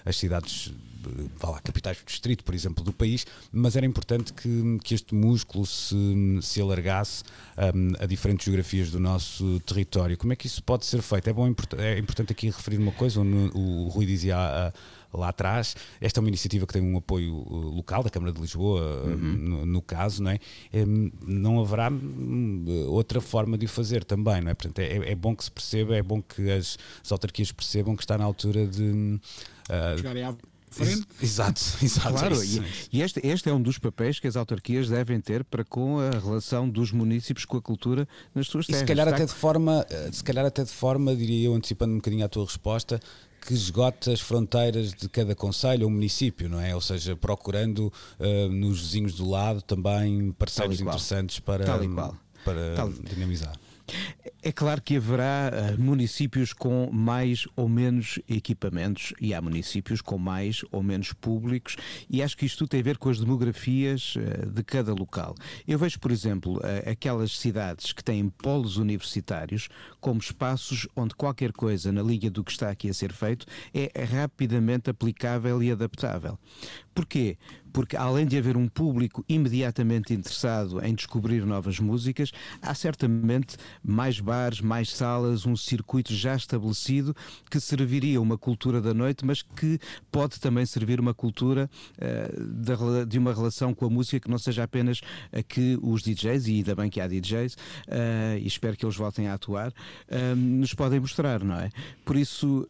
as 0.05 0.17
cidades 0.17 0.73
vá 1.37 1.51
lá, 1.51 1.61
capitais 1.61 1.99
do 1.99 2.05
distrito, 2.05 2.45
por 2.45 2.55
exemplo, 2.55 2.83
do 2.85 2.93
país, 2.93 3.27
mas 3.53 3.77
era 3.77 3.87
importante 3.87 4.33
que, 4.33 4.79
que 4.83 4.95
este 4.95 5.15
músculo 5.15 5.67
se, 5.67 5.97
se 6.43 6.61
alargasse 6.61 7.25
um, 7.75 7.93
a 8.03 8.07
diferentes 8.07 8.45
geografias 8.45 8.91
do 8.91 9.01
nosso 9.01 9.61
território. 9.61 10.17
Como 10.17 10.33
é 10.33 10.37
que 10.37 10.47
isso 10.47 10.63
pode 10.63 10.87
ser 10.87 11.03
feito? 11.03 11.29
É, 11.29 11.33
bom, 11.33 11.53
é 11.79 11.99
importante 11.99 12.33
aqui 12.33 12.47
referir 12.47 12.79
uma 12.79 12.93
coisa, 12.93 13.21
o, 13.21 13.87
o 13.87 13.89
Rui 13.89 14.07
dizia 14.07 14.37
a, 14.37 14.69
a 14.69 14.73
lá 15.17 15.29
atrás. 15.29 15.75
Esta 16.01 16.21
é 16.21 16.23
uma 16.23 16.29
iniciativa 16.29 16.67
que 16.67 16.73
tem 16.73 16.83
um 16.83 16.97
apoio 16.97 17.35
uh, 17.35 17.75
local 17.75 18.03
da 18.03 18.11
Câmara 18.11 18.33
de 18.33 18.41
Lisboa, 18.41 18.81
uh, 18.81 19.09
uhum. 19.09 19.17
no, 19.17 19.67
no, 19.67 19.83
caso, 19.83 20.23
não 20.23 20.31
é? 20.31 20.39
Um, 20.75 21.11
não 21.27 21.61
haverá 21.61 21.91
hum, 21.91 22.65
outra 22.89 23.21
forma 23.21 23.57
de 23.57 23.67
o 23.67 23.69
fazer 23.69 24.05
também, 24.05 24.41
não 24.41 24.51
é? 24.51 24.55
Portanto, 24.55 24.79
é, 24.81 25.13
é 25.13 25.15
bom 25.15 25.35
que 25.35 25.45
se 25.45 25.51
perceba, 25.51 25.97
é 25.97 26.03
bom 26.03 26.23
que 26.23 26.51
as, 26.51 26.79
as 27.05 27.13
autarquias 27.13 27.51
percebam 27.53 27.97
que 27.97 28.03
está 28.03 28.19
na 28.19 28.25
altura 28.25 28.67
de. 28.67 28.83
Uh, 28.83 29.97
frente. 30.77 31.07
Exato, 31.23 31.61
exato. 31.83 32.11
Claro, 32.11 32.45
e, 32.45 32.63
e 32.93 33.03
este, 33.03 33.21
este 33.27 33.49
é 33.49 33.53
um 33.53 33.61
dos 33.61 33.79
papéis 33.79 34.19
que 34.21 34.27
as 34.27 34.37
autarquias 34.37 34.89
devem 34.89 35.21
ter 35.21 35.45
para 35.45 35.65
com 35.65 35.99
a 36.01 36.11
relação 36.11 36.69
dos 36.69 36.93
municípios 36.93 37.45
com 37.45 37.57
a 37.57 37.63
cultura 37.63 38.09
nas 38.35 38.47
suas 38.47 38.67
terras. 38.67 38.83
E 38.83 38.85
se 38.85 38.87
calhar 38.87 39.09
até 39.09 39.25
de 39.25 39.33
forma, 39.33 39.87
eh, 39.89 40.11
se 40.13 40.23
calhar 40.23 40.45
até 40.45 40.65
de 40.65 40.71
forma, 40.71 41.15
diria 41.15 41.47
eu, 41.47 41.55
antecipando 41.55 41.95
um 41.95 41.97
bocadinho 41.97 42.25
a 42.25 42.29
tua 42.29 42.45
resposta, 42.45 43.01
que 43.47 43.55
esgota 43.55 44.13
as 44.13 44.21
fronteiras 44.21 44.93
de 44.93 45.09
cada 45.09 45.35
conselho 45.35 45.85
ou 45.85 45.91
município, 45.91 46.49
não 46.49 46.61
é? 46.61 46.75
Ou 46.75 46.81
seja, 46.81 47.15
procurando 47.15 47.93
uh, 48.19 48.49
nos 48.51 48.81
vizinhos 48.81 49.15
do 49.15 49.29
lado 49.29 49.63
também 49.63 50.33
parceiros 50.33 50.81
interessantes 50.81 51.39
para, 51.39 51.65
para 52.45 52.89
dinamizar. 53.09 53.55
É 54.43 54.53
claro 54.53 54.81
que 54.81 54.97
haverá 54.97 55.51
uh, 55.51 55.81
municípios 55.81 56.53
com 56.53 56.89
mais 56.93 57.49
ou 57.57 57.69
menos 57.69 58.21
equipamentos 58.29 59.13
e 59.21 59.35
há 59.35 59.41
municípios 59.43 60.01
com 60.01 60.19
mais 60.19 60.65
ou 60.71 60.83
menos 60.83 61.13
públicos 61.13 61.77
e 62.09 62.23
acho 62.23 62.37
que 62.37 62.47
isto 62.47 62.67
tem 62.69 62.81
a 62.81 62.83
ver 62.83 62.97
com 62.97 63.09
as 63.09 63.19
demografias 63.19 64.15
uh, 64.15 64.47
de 64.47 64.63
cada 64.63 64.93
local. 64.93 65.35
Eu 65.67 65.79
vejo, 65.79 65.99
por 65.99 66.13
exemplo, 66.13 66.59
uh, 66.59 66.91
aquelas 66.91 67.37
cidades 67.39 67.93
que 67.93 68.05
têm 68.05 68.29
polos 68.29 68.77
universitários 68.77 69.69
como 70.01 70.21
espaços 70.21 70.87
onde 70.95 71.15
qualquer 71.15 71.53
coisa 71.53 71.91
na 71.91 72.03
linha 72.03 72.31
do 72.31 72.45
que 72.45 72.53
está 72.53 72.71
aqui 72.71 72.89
a 72.89 72.95
ser 72.95 73.13
feito 73.13 73.47
é 73.75 74.05
rapidamente 74.05 74.91
aplicável 74.91 75.63
e 75.63 75.73
adaptável. 75.73 76.39
Porquê? 76.97 77.37
Porque 77.75 77.95
além 77.95 78.27
de 78.27 78.39
haver 78.39 78.57
um 78.57 78.67
público 78.67 79.23
imediatamente 79.29 80.15
interessado 80.15 80.83
em 80.83 80.95
descobrir 80.95 81.45
novas 81.45 81.79
músicas, 81.79 82.33
há 82.63 82.75
certamente 82.75 83.59
mais 83.85 84.19
bares, 84.19 84.63
mais 84.63 84.91
salas, 84.91 85.45
um 85.45 85.55
circuito 85.55 86.15
já 86.15 86.35
estabelecido 86.35 87.15
que 87.51 87.61
serviria 87.61 88.19
uma 88.19 88.39
cultura 88.39 88.81
da 88.81 88.95
noite, 88.95 89.27
mas 89.27 89.43
que 89.43 89.79
pode 90.11 90.41
também 90.41 90.65
servir 90.65 90.99
uma 90.99 91.13
cultura 91.13 91.69
uh, 91.99 93.05
de, 93.05 93.19
uma 93.19 93.35
relação 93.35 93.75
com 93.75 93.85
a 93.85 93.91
música 93.91 94.21
que 94.21 94.31
não 94.31 94.39
seja 94.39 94.63
apenas 94.63 95.03
a 95.31 95.43
que 95.43 95.79
os 95.83 96.03
DJs, 96.03 96.49
e 96.49 96.53
ainda 96.55 96.75
bem 96.75 96.89
que 96.89 96.99
há 96.99 97.07
DJs, 97.07 97.53
uh, 97.53 97.59
eh, 97.89 98.39
e 98.41 98.47
espero 98.47 98.75
que 98.75 98.87
eles 98.87 98.97
voltem 98.97 99.29
a 99.29 99.35
atuar, 99.35 99.69
uh, 99.69 100.35
nos 100.35 100.73
podem 100.73 100.99
mostrar, 100.99 101.45
não 101.45 101.57
é? 101.57 101.69
Por 102.07 102.17
isso 102.17 102.67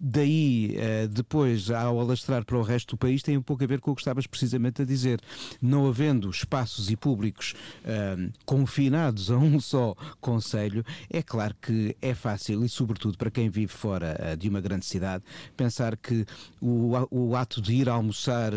daí, 0.00 0.76
depois, 1.10 1.70
ao 1.70 2.00
alastrar 2.00 2.44
para 2.44 2.56
o 2.56 2.62
resto 2.62 2.96
do 2.96 2.98
país, 2.98 3.22
tem 3.22 3.36
um 3.36 3.42
pouco 3.42 3.51
a 3.60 3.66
ver 3.66 3.80
com 3.80 3.90
o 3.90 3.94
que 3.94 4.00
estavas 4.00 4.26
precisamente 4.26 4.82
a 4.82 4.84
dizer. 4.84 5.20
Não 5.60 5.86
havendo 5.86 6.30
espaços 6.30 6.90
e 6.90 6.96
públicos 6.96 7.54
uh, 7.84 8.32
confinados 8.44 9.30
a 9.30 9.36
um 9.36 9.60
só 9.60 9.94
conselho, 10.20 10.84
é 11.10 11.22
claro 11.22 11.54
que 11.60 11.96
é 12.00 12.14
fácil, 12.14 12.64
e 12.64 12.68
sobretudo 12.68 13.18
para 13.18 13.30
quem 13.30 13.50
vive 13.50 13.72
fora 13.72 14.16
uh, 14.32 14.36
de 14.36 14.48
uma 14.48 14.60
grande 14.60 14.86
cidade, 14.86 15.24
pensar 15.56 15.96
que 15.96 16.24
o, 16.60 16.92
o 17.10 17.36
ato 17.36 17.60
de 17.60 17.74
ir 17.74 17.88
almoçar 17.88 18.52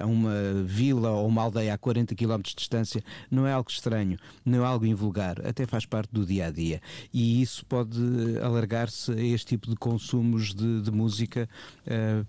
a 0.00 0.06
uma 0.06 0.64
vila 0.64 1.10
ou 1.10 1.28
uma 1.28 1.42
aldeia 1.42 1.74
a 1.74 1.78
40 1.78 2.14
km 2.14 2.40
de 2.42 2.54
distância 2.54 3.02
não 3.30 3.46
é 3.46 3.52
algo 3.52 3.70
estranho, 3.70 4.18
não 4.44 4.64
é 4.64 4.66
algo 4.66 4.86
invulgar, 4.86 5.44
até 5.46 5.66
faz 5.66 5.84
parte 5.84 6.10
do 6.12 6.24
dia 6.24 6.46
a 6.46 6.50
dia. 6.50 6.80
E 7.12 7.40
isso 7.42 7.64
pode 7.66 7.98
alargar-se 8.42 9.12
a 9.12 9.20
este 9.20 9.46
tipo 9.46 9.68
de 9.68 9.76
consumos 9.76 10.54
de, 10.54 10.82
de 10.82 10.90
música 10.90 11.48
uh, 11.86 12.26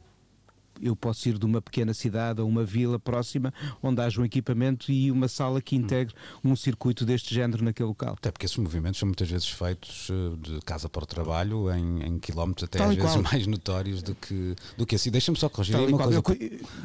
eu 0.82 0.96
posso 0.96 1.30
ir 1.30 1.38
de 1.38 1.46
uma 1.46 1.62
pequena 1.62 1.94
cidade 1.94 2.42
a 2.42 2.44
uma 2.44 2.64
vila 2.64 3.00
próxima 3.00 3.54
onde 3.82 4.02
haja 4.02 4.22
um 4.22 4.26
equipamento 4.26 4.92
e 4.92 5.12
uma 5.12 5.28
sala 5.28 5.62
que 5.62 5.76
integre 5.76 6.14
um 6.44 6.56
circuito 6.56 7.06
deste 7.06 7.34
género 7.34 7.64
naquele 7.64 7.88
local. 7.88 8.16
Até 8.18 8.32
porque 8.32 8.46
esses 8.46 8.58
movimentos 8.58 9.00
são 9.00 9.08
muitas 9.08 9.30
vezes 9.30 9.50
feitos 9.50 10.10
eh, 10.10 10.38
de 10.40 10.60
casa 10.62 10.90
para 10.90 11.04
o 11.04 11.08
trabalho 11.08 11.72
em, 11.72 12.04
em 12.04 12.20
quilómetros 12.20 12.66
até 12.66 12.80
Tal 12.80 12.90
às 12.90 12.96
vezes 12.96 13.12
qual. 13.12 13.24
mais 13.32 13.48
notórios 13.48 14.02
do 14.02 14.16
que, 14.16 14.56
do 14.78 14.86
que 14.86 14.96
assim. 14.96 15.12
Deixa-me 15.12 15.38
só 15.38 15.50
corrigir 15.50 15.76
uma 15.78 15.98
coisa. 15.98 16.18
Eu, 16.18 16.24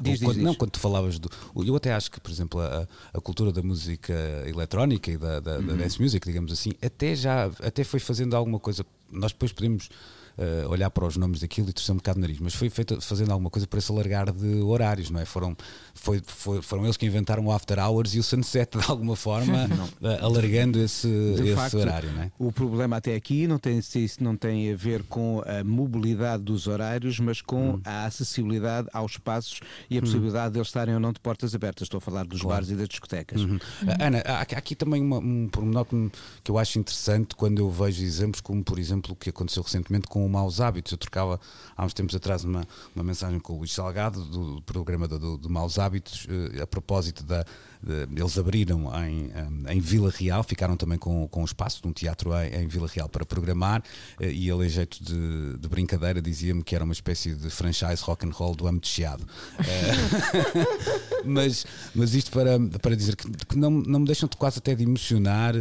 diz, 0.01 0.21
quando, 0.21 0.35
diz, 0.35 0.43
não, 0.43 0.55
quando 0.55 0.71
tu 0.71 0.81
falavas 0.81 1.19
do. 1.19 1.31
Eu 1.57 1.77
até 1.77 1.93
acho 1.93 2.11
que, 2.11 2.21
por 2.21 2.31
exemplo, 2.31 2.61
a, 2.61 2.87
a 3.13 3.21
cultura 3.21 3.53
da 3.53 3.63
música 3.63 4.15
eletrónica 4.47 5.11
e 5.11 5.17
da, 5.17 5.41
da, 5.41 5.59
uhum. 5.59 5.67
da 5.67 5.75
dance 5.75 6.01
music, 6.01 6.27
digamos 6.27 6.53
assim, 6.53 6.73
até 6.83 7.15
já 7.15 7.47
até 7.63 7.85
foi 7.85 8.01
fazendo 8.01 8.35
alguma 8.37 8.59
coisa. 8.59 8.85
Nós 9.11 9.33
depois 9.33 9.53
podemos 9.53 9.89
uh, 10.39 10.69
olhar 10.69 10.91
para 10.91 11.07
os 11.07 11.17
nomes 11.17 11.41
daquilo 11.41 11.71
e 11.71 11.73
torcer 11.73 11.93
um 11.93 11.97
bocado 11.97 12.19
o 12.19 12.21
nariz, 12.21 12.39
mas 12.41 12.55
foi 12.55 12.71
feito 12.71 13.01
fazendo 13.01 13.31
alguma 13.31 13.51
coisa 13.51 13.67
para 13.67 13.81
se 13.81 13.91
alargar 13.91 14.33
de 14.33 14.61
horários, 14.61 15.11
não 15.11 15.21
é? 15.21 15.25
Foram, 15.25 15.57
foi, 15.95 16.21
foi, 16.25 16.63
foram 16.63 16.85
eles 16.85 16.97
que 16.97 17.07
inventaram 17.07 17.47
o 17.47 17.53
After 17.53 17.79
Hours 17.79 18.15
e 18.15 18.19
o 18.19 18.23
Sunset 18.23 18.79
de 18.79 18.91
alguma 18.91 19.17
forma, 19.17 19.67
uh, 20.01 20.25
alargando 20.25 20.79
esse, 20.79 21.09
esse 21.09 21.55
facto, 21.55 21.79
horário, 21.79 22.13
não 22.13 22.23
é? 22.23 22.33
O 22.39 22.53
problema 22.53 22.97
até 22.97 23.15
aqui 23.15 23.47
não 23.47 23.59
tem, 23.59 23.81
não 24.21 24.37
tem 24.37 24.73
a 24.73 24.77
ver 24.77 25.03
com 25.05 25.43
a 25.47 25.65
mobilidade 25.65 26.43
dos 26.43 26.67
horários, 26.67 27.19
mas 27.19 27.41
com 27.41 27.75
hum. 27.75 27.81
a 27.85 28.07
acessibilidade 28.07 28.89
aos 28.93 29.13
espaços 29.13 29.61
e 29.89 29.97
a 29.97 29.99
hum. 29.99 30.03
possibilidade 30.03 30.53
de 30.53 30.59
eles 30.59 30.69
estarem 30.69 30.95
ou 30.95 31.01
não 31.01 31.13
de 31.13 31.21
portas 31.21 31.55
abertas. 31.55 31.87
Estou 31.87 31.99
a 31.99 32.01
falar 32.01 32.25
dos 32.25 32.41
claro. 32.41 32.57
bares 32.57 32.71
e 32.71 32.77
das 32.77 32.89
discotecas. 32.89 33.41
Uhum. 33.41 33.53
Uhum. 33.53 33.59
Ana, 34.01 34.23
há 34.27 34.41
aqui 34.41 34.75
também 34.75 35.03
uma, 35.03 35.19
um 35.19 35.49
pormenor 35.49 35.85
que, 35.85 36.11
que 36.43 36.51
eu 36.51 36.59
acho 36.59 36.79
interessante 36.79 37.35
quando 37.37 37.59
eu 37.59 37.71
vejo 37.71 38.03
exemplos, 38.03 38.41
como 38.41 38.63
por 38.63 38.79
exemplo 38.79 39.13
o 39.13 39.17
que 39.17 39.31
aconteceu 39.31 39.63
recentemente 39.63 40.07
com 40.07 40.22
com 40.23 40.29
maus 40.29 40.61
hábitos. 40.61 40.93
Eu 40.93 40.99
trocava 40.99 41.41
há 41.77 41.85
uns 41.85 41.93
tempos 41.93 42.15
atrás 42.15 42.45
uma, 42.45 42.67
uma 42.95 43.05
mensagem 43.05 43.41
com 43.41 43.55
o 43.55 43.59
Luís 43.59 43.73
Salgado, 43.73 44.25
do 44.25 44.63
programa 44.63 45.09
do, 45.09 45.37
do 45.37 45.51
Maus 45.51 45.79
Hábitos, 45.79 46.27
eh, 46.29 46.63
a 46.63 46.67
propósito 46.67 47.25
da. 47.25 47.45
De, 47.83 48.21
eles 48.21 48.39
abriram 48.39 48.91
em, 49.05 49.31
em 49.69 49.81
Vila 49.81 50.11
Real, 50.11 50.43
ficaram 50.43 50.77
também 50.77 50.99
com, 50.99 51.27
com 51.29 51.43
o 51.43 51.45
espaço 51.45 51.83
de 51.83 51.89
um 51.89 51.93
teatro 51.93 52.31
em, 52.35 52.63
em 52.63 52.67
Vila 52.67 52.89
Real 52.89 53.09
para 53.09 53.25
programar, 53.25 53.83
eh, 54.21 54.31
e 54.31 54.49
ele, 54.49 54.67
em 54.67 54.69
jeito 54.69 55.03
de, 55.03 55.59
de 55.59 55.69
brincadeira, 55.69 56.23
dizia-me 56.23 56.63
que 56.63 56.75
era 56.75 56.85
uma 56.85 56.93
espécie 56.93 57.35
de 57.35 57.51
franchise 57.51 58.03
rock 58.03 58.27
and 58.27 58.31
roll 58.31 58.55
do 58.55 58.67
âmbito 58.67 58.89
Chiado. 58.89 59.27
Eh, 59.59 61.23
mas, 61.25 61.67
mas 61.95 62.15
isto 62.15 62.31
para, 62.31 62.59
para 62.81 62.97
dizer 62.97 63.17
que, 63.17 63.31
que 63.31 63.57
não, 63.57 63.71
não 63.71 64.01
me 64.01 64.07
deixam 64.07 64.29
de 64.29 64.37
quase 64.37 64.59
até 64.59 64.75
de 64.75 64.85
emocionar 64.85 65.55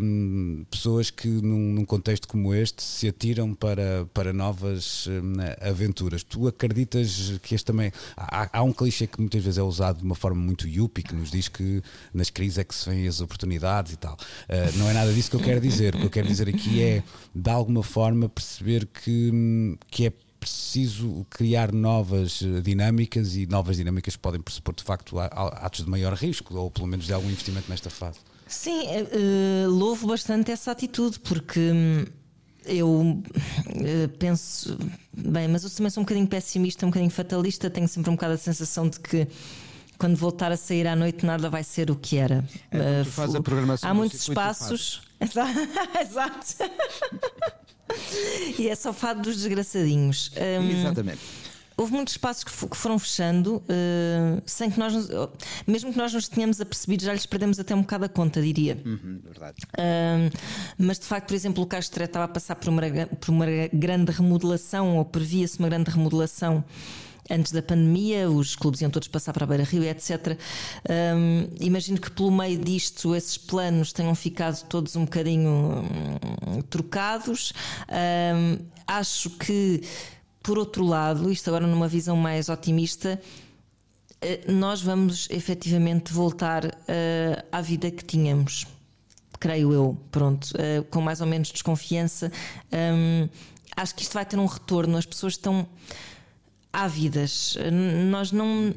um, 0.00 0.64
pessoas 0.70 1.10
que, 1.10 1.28
num, 1.28 1.72
num 1.72 1.84
contexto 1.84 2.28
como 2.28 2.54
este, 2.54 2.82
se 2.82 3.08
atiram 3.08 3.54
para 3.54 3.86
para, 4.12 4.32
novas 4.32 5.06
hum, 5.06 5.34
aventuras. 5.60 6.22
Tu 6.22 6.46
acreditas 6.48 7.38
que 7.42 7.54
este 7.54 7.64
também. 7.64 7.92
Há, 8.16 8.58
há, 8.58 8.62
um 8.62 8.72
clichê 8.72 9.06
que 9.06 9.20
muitas 9.20 9.42
vezes 9.42 9.58
é 9.58 9.62
usado 9.62 9.98
de 9.98 10.04
uma 10.04 10.14
forma 10.14 10.40
muito 10.40 10.66
yuppie, 10.66 11.02
que 11.02 11.14
nos 11.14 11.30
diz 11.36 11.48
que 11.48 11.82
nas 12.12 12.30
crises 12.30 12.58
é 12.58 12.64
que 12.64 12.74
se 12.74 12.88
vêem 12.88 13.06
as 13.06 13.20
oportunidades 13.20 13.92
e 13.92 13.96
tal. 13.96 14.14
Uh, 14.14 14.78
não 14.78 14.88
é 14.88 14.92
nada 14.92 15.12
disso 15.12 15.30
que 15.30 15.36
eu 15.36 15.40
quero 15.40 15.60
dizer. 15.60 15.94
O 15.94 15.98
que 15.98 16.06
eu 16.06 16.10
quero 16.10 16.28
dizer 16.28 16.48
aqui 16.48 16.82
é, 16.82 17.02
de 17.34 17.50
alguma 17.50 17.82
forma, 17.82 18.28
perceber 18.28 18.86
que, 18.86 19.76
que 19.90 20.06
é 20.06 20.12
preciso 20.38 21.26
criar 21.28 21.72
novas 21.72 22.40
eh, 22.40 22.60
dinâmicas 22.60 23.34
e 23.34 23.46
novas 23.46 23.78
dinâmicas 23.78 24.16
podem 24.16 24.40
pressupor 24.40 24.74
de 24.76 24.84
facto 24.84 25.18
atos 25.18 25.84
de 25.84 25.90
maior 25.90 26.12
risco 26.12 26.54
ou 26.56 26.70
pelo 26.70 26.86
menos 26.86 27.06
de 27.06 27.12
algum 27.12 27.28
investimento 27.28 27.68
nesta 27.68 27.90
fase. 27.90 28.20
Sim, 28.46 28.84
uh, 28.86 29.68
louvo 29.68 30.06
bastante 30.06 30.52
essa 30.52 30.70
atitude 30.70 31.18
porque 31.18 31.58
hum, 31.58 32.04
eu 32.64 33.22
penso, 34.18 34.78
bem, 35.12 35.48
mas 35.48 35.64
eu 35.64 35.70
também 35.70 35.90
sou 35.90 36.02
um 36.02 36.04
bocadinho 36.04 36.28
pessimista, 36.28 36.86
um 36.86 36.90
bocadinho 36.90 37.10
fatalista, 37.10 37.68
tenho 37.68 37.88
sempre 37.88 38.10
um 38.10 38.14
bocado 38.14 38.34
a 38.34 38.38
sensação 38.38 38.88
de 38.88 39.00
que 39.00 39.26
quando 39.98 40.16
voltar 40.16 40.52
a 40.52 40.56
sair 40.56 40.86
à 40.86 40.96
noite 40.96 41.24
nada 41.24 41.48
vai 41.48 41.64
ser 41.64 41.90
o 41.90 41.96
que 41.96 42.16
era. 42.16 42.44
É, 42.70 43.02
uh, 43.02 43.04
faz 43.04 43.34
a 43.34 43.42
programação 43.42 43.90
há 43.90 43.94
muitos 43.94 44.20
espaços. 44.20 45.02
Exato. 46.00 46.56
e 48.58 48.68
é 48.68 48.74
só 48.74 48.92
fado 48.92 49.22
dos 49.22 49.36
desgraçadinhos. 49.36 50.30
Um, 50.36 50.70
Exatamente 50.70 51.20
houve 51.76 51.92
muitos 51.92 52.14
espaços 52.14 52.42
que, 52.42 52.76
foram 52.76 52.98
fechando 52.98 53.56
uh, 53.56 54.42
sem 54.46 54.70
que 54.70 54.78
nós, 54.78 54.94
nos, 54.94 55.08
mesmo 55.66 55.92
que 55.92 55.98
nós 55.98 56.12
nos 56.12 56.26
tenhamos 56.26 56.60
apercebido, 56.60 57.04
já 57.04 57.12
lhes 57.12 57.26
perdemos 57.26 57.60
até 57.60 57.74
um 57.74 57.82
bocado 57.82 58.06
a 58.06 58.08
conta, 58.08 58.40
diria. 58.40 58.80
Uhum, 58.84 59.20
verdade. 59.22 59.56
Uh, 59.74 60.36
mas 60.78 60.98
de 60.98 61.04
facto, 61.04 61.28
por 61.28 61.34
exemplo, 61.34 61.62
o 61.62 61.66
Castro 61.66 62.02
estava 62.02 62.24
a 62.24 62.28
passar 62.28 62.56
por 62.56 62.68
uma, 62.70 62.82
por 63.20 63.30
uma 63.30 63.46
grande 63.72 64.10
remodelação, 64.10 64.96
ou 64.96 65.04
previa-se 65.04 65.58
uma 65.58 65.68
grande 65.68 65.90
remodelação 65.90 66.64
antes 67.30 67.52
da 67.52 67.62
pandemia, 67.62 68.30
os 68.30 68.54
clubes 68.54 68.80
iam 68.80 68.90
todos 68.90 69.08
passar 69.08 69.32
para 69.32 69.44
a 69.44 69.46
Beira 69.46 69.64
Rio, 69.64 69.84
etc. 69.84 70.38
Um, 70.88 71.48
imagino 71.60 72.00
que 72.00 72.10
pelo 72.10 72.30
meio 72.30 72.58
disto 72.58 73.14
esses 73.14 73.36
planos 73.36 73.92
tenham 73.92 74.14
ficado 74.14 74.62
todos 74.64 74.96
um 74.96 75.04
bocadinho 75.04 75.84
um, 76.46 76.62
trocados. 76.62 77.52
Um, 77.88 78.58
acho 78.86 79.30
que 79.30 79.82
por 80.46 80.58
outro 80.58 80.84
lado, 80.84 81.32
isto 81.32 81.48
agora 81.48 81.66
numa 81.66 81.88
visão 81.88 82.16
mais 82.16 82.48
otimista, 82.48 83.20
eh, 84.20 84.44
nós 84.46 84.80
vamos 84.80 85.28
efetivamente 85.28 86.12
voltar 86.12 86.64
uh, 86.64 86.70
à 87.50 87.60
vida 87.60 87.90
que 87.90 88.04
tínhamos, 88.04 88.64
creio 89.40 89.72
eu, 89.72 89.98
pronto, 90.12 90.44
uh, 90.52 90.84
com 90.84 91.00
mais 91.00 91.20
ou 91.20 91.26
menos 91.26 91.50
desconfiança. 91.50 92.30
Um, 92.72 93.28
acho 93.76 93.94
que 93.96 94.02
isto 94.02 94.12
vai 94.14 94.24
ter 94.24 94.38
um 94.38 94.46
retorno, 94.46 94.96
as 94.96 95.04
pessoas 95.04 95.32
estão 95.32 95.66
ávidas. 96.76 97.56
Nós 98.10 98.32
não, 98.32 98.72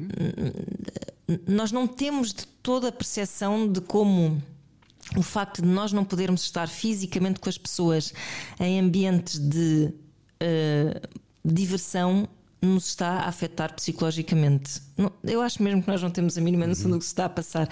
nós 1.46 1.70
não 1.70 1.86
temos 1.86 2.32
de 2.32 2.46
toda 2.62 2.88
a 2.88 2.92
percepção 2.92 3.70
de 3.70 3.80
como 3.80 4.42
o 5.16 5.22
facto 5.22 5.62
de 5.62 5.68
nós 5.68 5.92
não 5.92 6.04
podermos 6.04 6.42
estar 6.42 6.68
fisicamente 6.68 7.40
com 7.40 7.48
as 7.48 7.58
pessoas 7.58 8.12
em 8.58 8.80
ambientes 8.80 9.38
de 9.38 9.92
uh, 10.42 11.08
diversão 11.44 12.28
nos 12.62 12.88
está 12.88 13.20
a 13.20 13.28
afetar 13.28 13.74
psicologicamente. 13.74 14.82
Eu 15.24 15.40
acho 15.40 15.62
mesmo 15.62 15.82
que 15.82 15.88
nós 15.88 16.02
não 16.02 16.10
temos 16.10 16.36
a 16.36 16.40
mínima 16.40 16.66
noção 16.66 16.90
do 16.90 16.98
que 16.98 17.04
se 17.04 17.10
está 17.10 17.24
a 17.24 17.28
passar. 17.28 17.68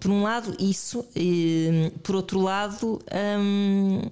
Por 0.00 0.10
um 0.10 0.22
lado, 0.22 0.56
isso, 0.58 1.04
e, 1.14 1.92
por 2.02 2.16
outro 2.16 2.40
lado, 2.40 3.00
hum, 3.38 4.02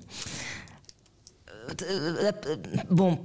bom, 2.91 3.23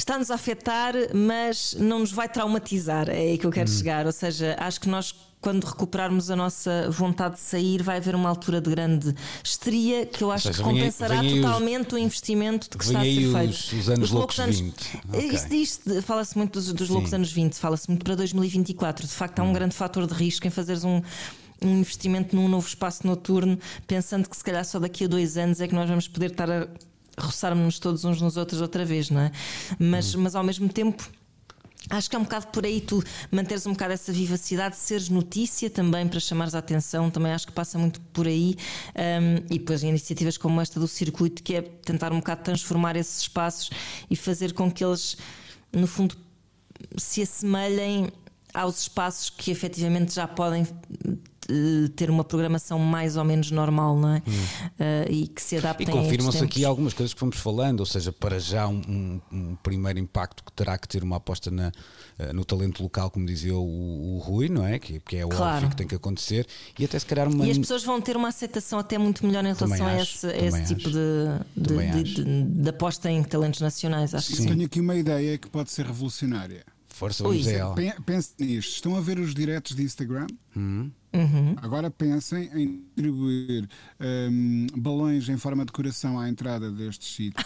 está-nos 0.00 0.30
a 0.30 0.34
afetar, 0.34 0.94
mas 1.14 1.76
não 1.78 2.00
nos 2.00 2.12
vai 2.12 2.28
traumatizar. 2.28 3.08
É 3.08 3.18
aí 3.18 3.38
que 3.38 3.46
eu 3.46 3.50
quero 3.50 3.70
uhum. 3.70 3.76
chegar. 3.76 4.06
Ou 4.06 4.12
seja, 4.12 4.56
acho 4.58 4.80
que 4.80 4.88
nós 4.88 5.14
quando 5.40 5.64
recuperarmos 5.64 6.30
a 6.30 6.36
nossa 6.36 6.90
vontade 6.90 7.36
de 7.36 7.40
sair, 7.40 7.82
vai 7.82 7.96
haver 7.96 8.14
uma 8.14 8.28
altura 8.28 8.60
de 8.60 8.68
grande 8.68 9.14
histeria 9.42 10.04
que 10.04 10.22
eu 10.22 10.30
acho 10.30 10.48
seja, 10.48 10.58
que 10.58 10.68
compensará 10.68 11.20
aí, 11.20 11.40
totalmente 11.40 11.86
os, 11.88 11.92
o 11.94 11.98
investimento 11.98 12.68
de 12.68 12.76
que 12.76 12.84
está 12.84 13.00
a 13.00 13.04
ser 13.04 13.32
feito. 13.32 13.50
Os, 13.50 13.72
os 13.72 13.88
anos 13.88 14.04
os 14.04 14.10
loucos, 14.10 14.36
loucos 14.36 14.60
20. 14.60 15.00
Okay. 15.08 15.62
Isto 15.62 16.02
fala-se 16.02 16.36
muito 16.36 16.52
dos, 16.52 16.70
dos 16.74 16.90
loucos 16.90 17.14
anos 17.14 17.32
20, 17.32 17.54
fala-se 17.54 17.88
muito 17.88 18.04
para 18.04 18.16
2024. 18.16 19.06
De 19.06 19.12
facto, 19.14 19.38
há 19.38 19.42
um 19.42 19.48
hum. 19.48 19.52
grande 19.54 19.74
fator 19.74 20.06
de 20.06 20.12
risco 20.12 20.46
em 20.46 20.50
fazeres 20.50 20.84
um 20.84 21.00
um 21.62 21.80
investimento 21.80 22.34
num 22.34 22.48
novo 22.48 22.66
espaço 22.66 23.06
noturno, 23.06 23.58
pensando 23.86 24.28
que 24.28 24.34
se 24.34 24.42
calhar 24.42 24.64
só 24.64 24.78
daqui 24.78 25.04
a 25.04 25.06
dois 25.06 25.36
anos 25.36 25.60
é 25.60 25.68
que 25.68 25.74
nós 25.74 25.88
vamos 25.88 26.08
poder 26.08 26.30
estar 26.30 26.50
a 26.50 26.66
roçar-nos 27.20 27.78
todos 27.78 28.04
uns 28.04 28.20
nos 28.20 28.36
outros 28.36 28.60
outra 28.60 28.84
vez, 28.84 29.10
não 29.10 29.20
é? 29.20 29.32
Mas, 29.78 30.14
hum. 30.14 30.22
mas 30.22 30.34
ao 30.34 30.42
mesmo 30.42 30.68
tempo 30.68 31.08
Acho 31.88 32.10
que 32.10 32.16
é 32.16 32.18
um 32.18 32.24
bocado 32.24 32.48
por 32.48 32.66
aí 32.66 32.80
tu 32.80 33.02
manteres 33.30 33.64
um 33.66 33.72
bocado 33.72 33.94
essa 33.94 34.12
vivacidade, 34.12 34.76
seres 34.76 35.08
notícia 35.08 35.70
também 35.70 36.06
para 36.06 36.20
chamares 36.20 36.54
a 36.54 36.58
atenção, 36.58 37.10
também 37.10 37.32
acho 37.32 37.46
que 37.46 37.52
passa 37.52 37.78
muito 37.78 38.00
por 38.12 38.26
aí. 38.26 38.54
Um, 38.94 39.36
e 39.50 39.58
depois 39.58 39.82
iniciativas 39.82 40.36
como 40.36 40.60
esta 40.60 40.78
do 40.78 40.86
circuito, 40.86 41.42
que 41.42 41.56
é 41.56 41.62
tentar 41.62 42.12
um 42.12 42.18
bocado 42.18 42.42
transformar 42.42 42.96
esses 42.96 43.22
espaços 43.22 43.70
e 44.10 44.14
fazer 44.14 44.52
com 44.52 44.70
que 44.70 44.84
eles, 44.84 45.16
no 45.72 45.86
fundo, 45.86 46.14
se 46.98 47.22
assemelhem 47.22 48.12
aos 48.54 48.80
espaços 48.82 49.30
que 49.30 49.50
efetivamente 49.50 50.14
já 50.14 50.26
podem 50.28 50.66
eh, 51.48 51.88
ter 51.96 52.10
uma 52.10 52.22
programação 52.22 52.78
mais 52.78 53.16
ou 53.16 53.24
menos 53.24 53.50
normal, 53.50 53.96
não 53.98 54.14
é? 54.14 54.18
Uh, 54.18 55.10
e 55.12 55.26
que 55.28 55.42
se 55.42 55.56
adaptem 55.56 55.88
E 55.88 55.90
confirmam-se 55.90 56.38
a 56.38 56.44
aqui 56.44 56.64
algumas 56.64 56.94
coisas 56.94 57.12
que 57.12 57.18
fomos 57.18 57.36
falando, 57.38 57.80
ou 57.80 57.86
seja, 57.86 58.12
para 58.12 58.38
já 58.38 58.68
um, 58.68 58.80
um- 58.88 59.20
um 59.32 59.56
primeiro 59.56 59.98
impacto 59.98 60.44
que 60.44 60.52
terá 60.52 60.78
que 60.78 60.86
ter 60.86 61.02
uma 61.02 61.16
aposta 61.16 61.50
na, 61.50 61.72
eh, 62.18 62.32
no 62.32 62.44
talento 62.44 62.82
local, 62.82 63.10
como 63.10 63.26
dizia 63.26 63.56
o, 63.56 64.14
o 64.16 64.18
Rui, 64.18 64.48
não 64.48 64.64
é? 64.64 64.78
Que, 64.78 65.00
que 65.00 65.16
é 65.16 65.24
o 65.26 65.28
Claro. 65.28 65.54
óbvio 65.56 65.70
que 65.70 65.76
tem 65.76 65.86
que 65.88 65.94
acontecer, 65.94 66.46
e 66.78 66.84
até 66.84 66.98
se 66.98 67.06
calhar 67.06 67.28
uma. 67.28 67.44
E 67.46 67.50
as 67.50 67.58
pessoas 67.58 67.82
vão 67.82 68.00
ter 68.00 68.16
uma 68.16 68.28
aceitação 68.28 68.78
até 68.78 68.96
muito 68.98 69.26
melhor 69.26 69.44
em 69.44 69.52
relação 69.52 69.86
a 69.86 69.92
acho, 69.94 70.26
esse, 70.26 70.26
a 70.26 70.36
esse 70.46 70.74
tipo 70.74 70.88
de, 70.90 70.96
de, 71.56 72.02
de- 72.04 72.14
de- 72.24 72.42
de 72.62 72.68
aposta 72.68 73.10
em 73.10 73.22
talentos 73.24 73.60
nacionais. 73.60 74.14
Acho 74.14 74.28
que 74.28 74.36
sim. 74.36 74.46
Tenho 74.46 74.66
aqui 74.66 74.78
uma 74.80 74.94
ideia 74.94 75.36
que 75.38 75.48
pode 75.48 75.70
ser 75.72 75.84
revolucionária. 75.86 76.64
Força, 77.00 77.22
vamos 77.22 77.46
Ui. 77.46 77.54
a 77.54 77.56
ela. 77.56 77.74
Pen- 77.74 77.94
Pense 78.04 78.34
nisto. 78.38 78.74
Estão 78.74 78.94
a 78.94 79.00
ver 79.00 79.18
os 79.18 79.32
diretos 79.34 79.74
de 79.74 79.82
Instagram? 79.82 80.26
Hum. 80.54 80.90
Uhum. 81.14 81.54
Agora 81.56 81.90
pensem 81.90 82.50
em 82.54 82.84
distribuir 82.94 83.66
hum, 84.30 84.66
balões 84.76 85.26
em 85.30 85.38
forma 85.38 85.64
de 85.64 85.72
coração 85.72 86.20
à 86.20 86.28
entrada 86.28 86.70
destes 86.70 87.14
sítios. 87.16 87.42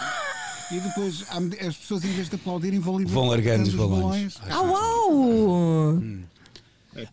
E 0.72 0.80
depois 0.80 1.24
as 1.64 1.76
pessoas, 1.76 2.05
em 2.05 2.11
vez 2.12 2.28
de 2.28 2.34
aplaudirem, 2.34 2.80
vão, 2.80 2.98
Vão 3.07 3.26
largando 3.28 3.62
os 3.68 3.74
balões. 3.74 4.36
Ah, 4.50 4.61
uau! 4.61 6.00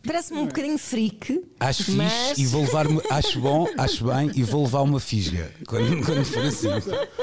Parece-me 0.06 0.40
um 0.42 0.46
bocadinho 0.48 0.78
freak. 0.78 1.44
Acho 1.60 1.92
mas... 1.94 2.12
fixe 2.30 2.42
e 2.42 2.46
vou 2.46 2.62
levar 2.62 2.86
acho 3.10 3.40
bom, 3.40 3.68
acho 3.78 4.06
bem 4.06 4.32
e 4.36 4.44
vou 4.44 4.64
levar 4.64 4.82
uma 4.82 5.00
fisga 5.00 5.52
quando, 5.68 6.02
quando 6.06 6.26
for 6.26 6.46
assim 6.46 6.68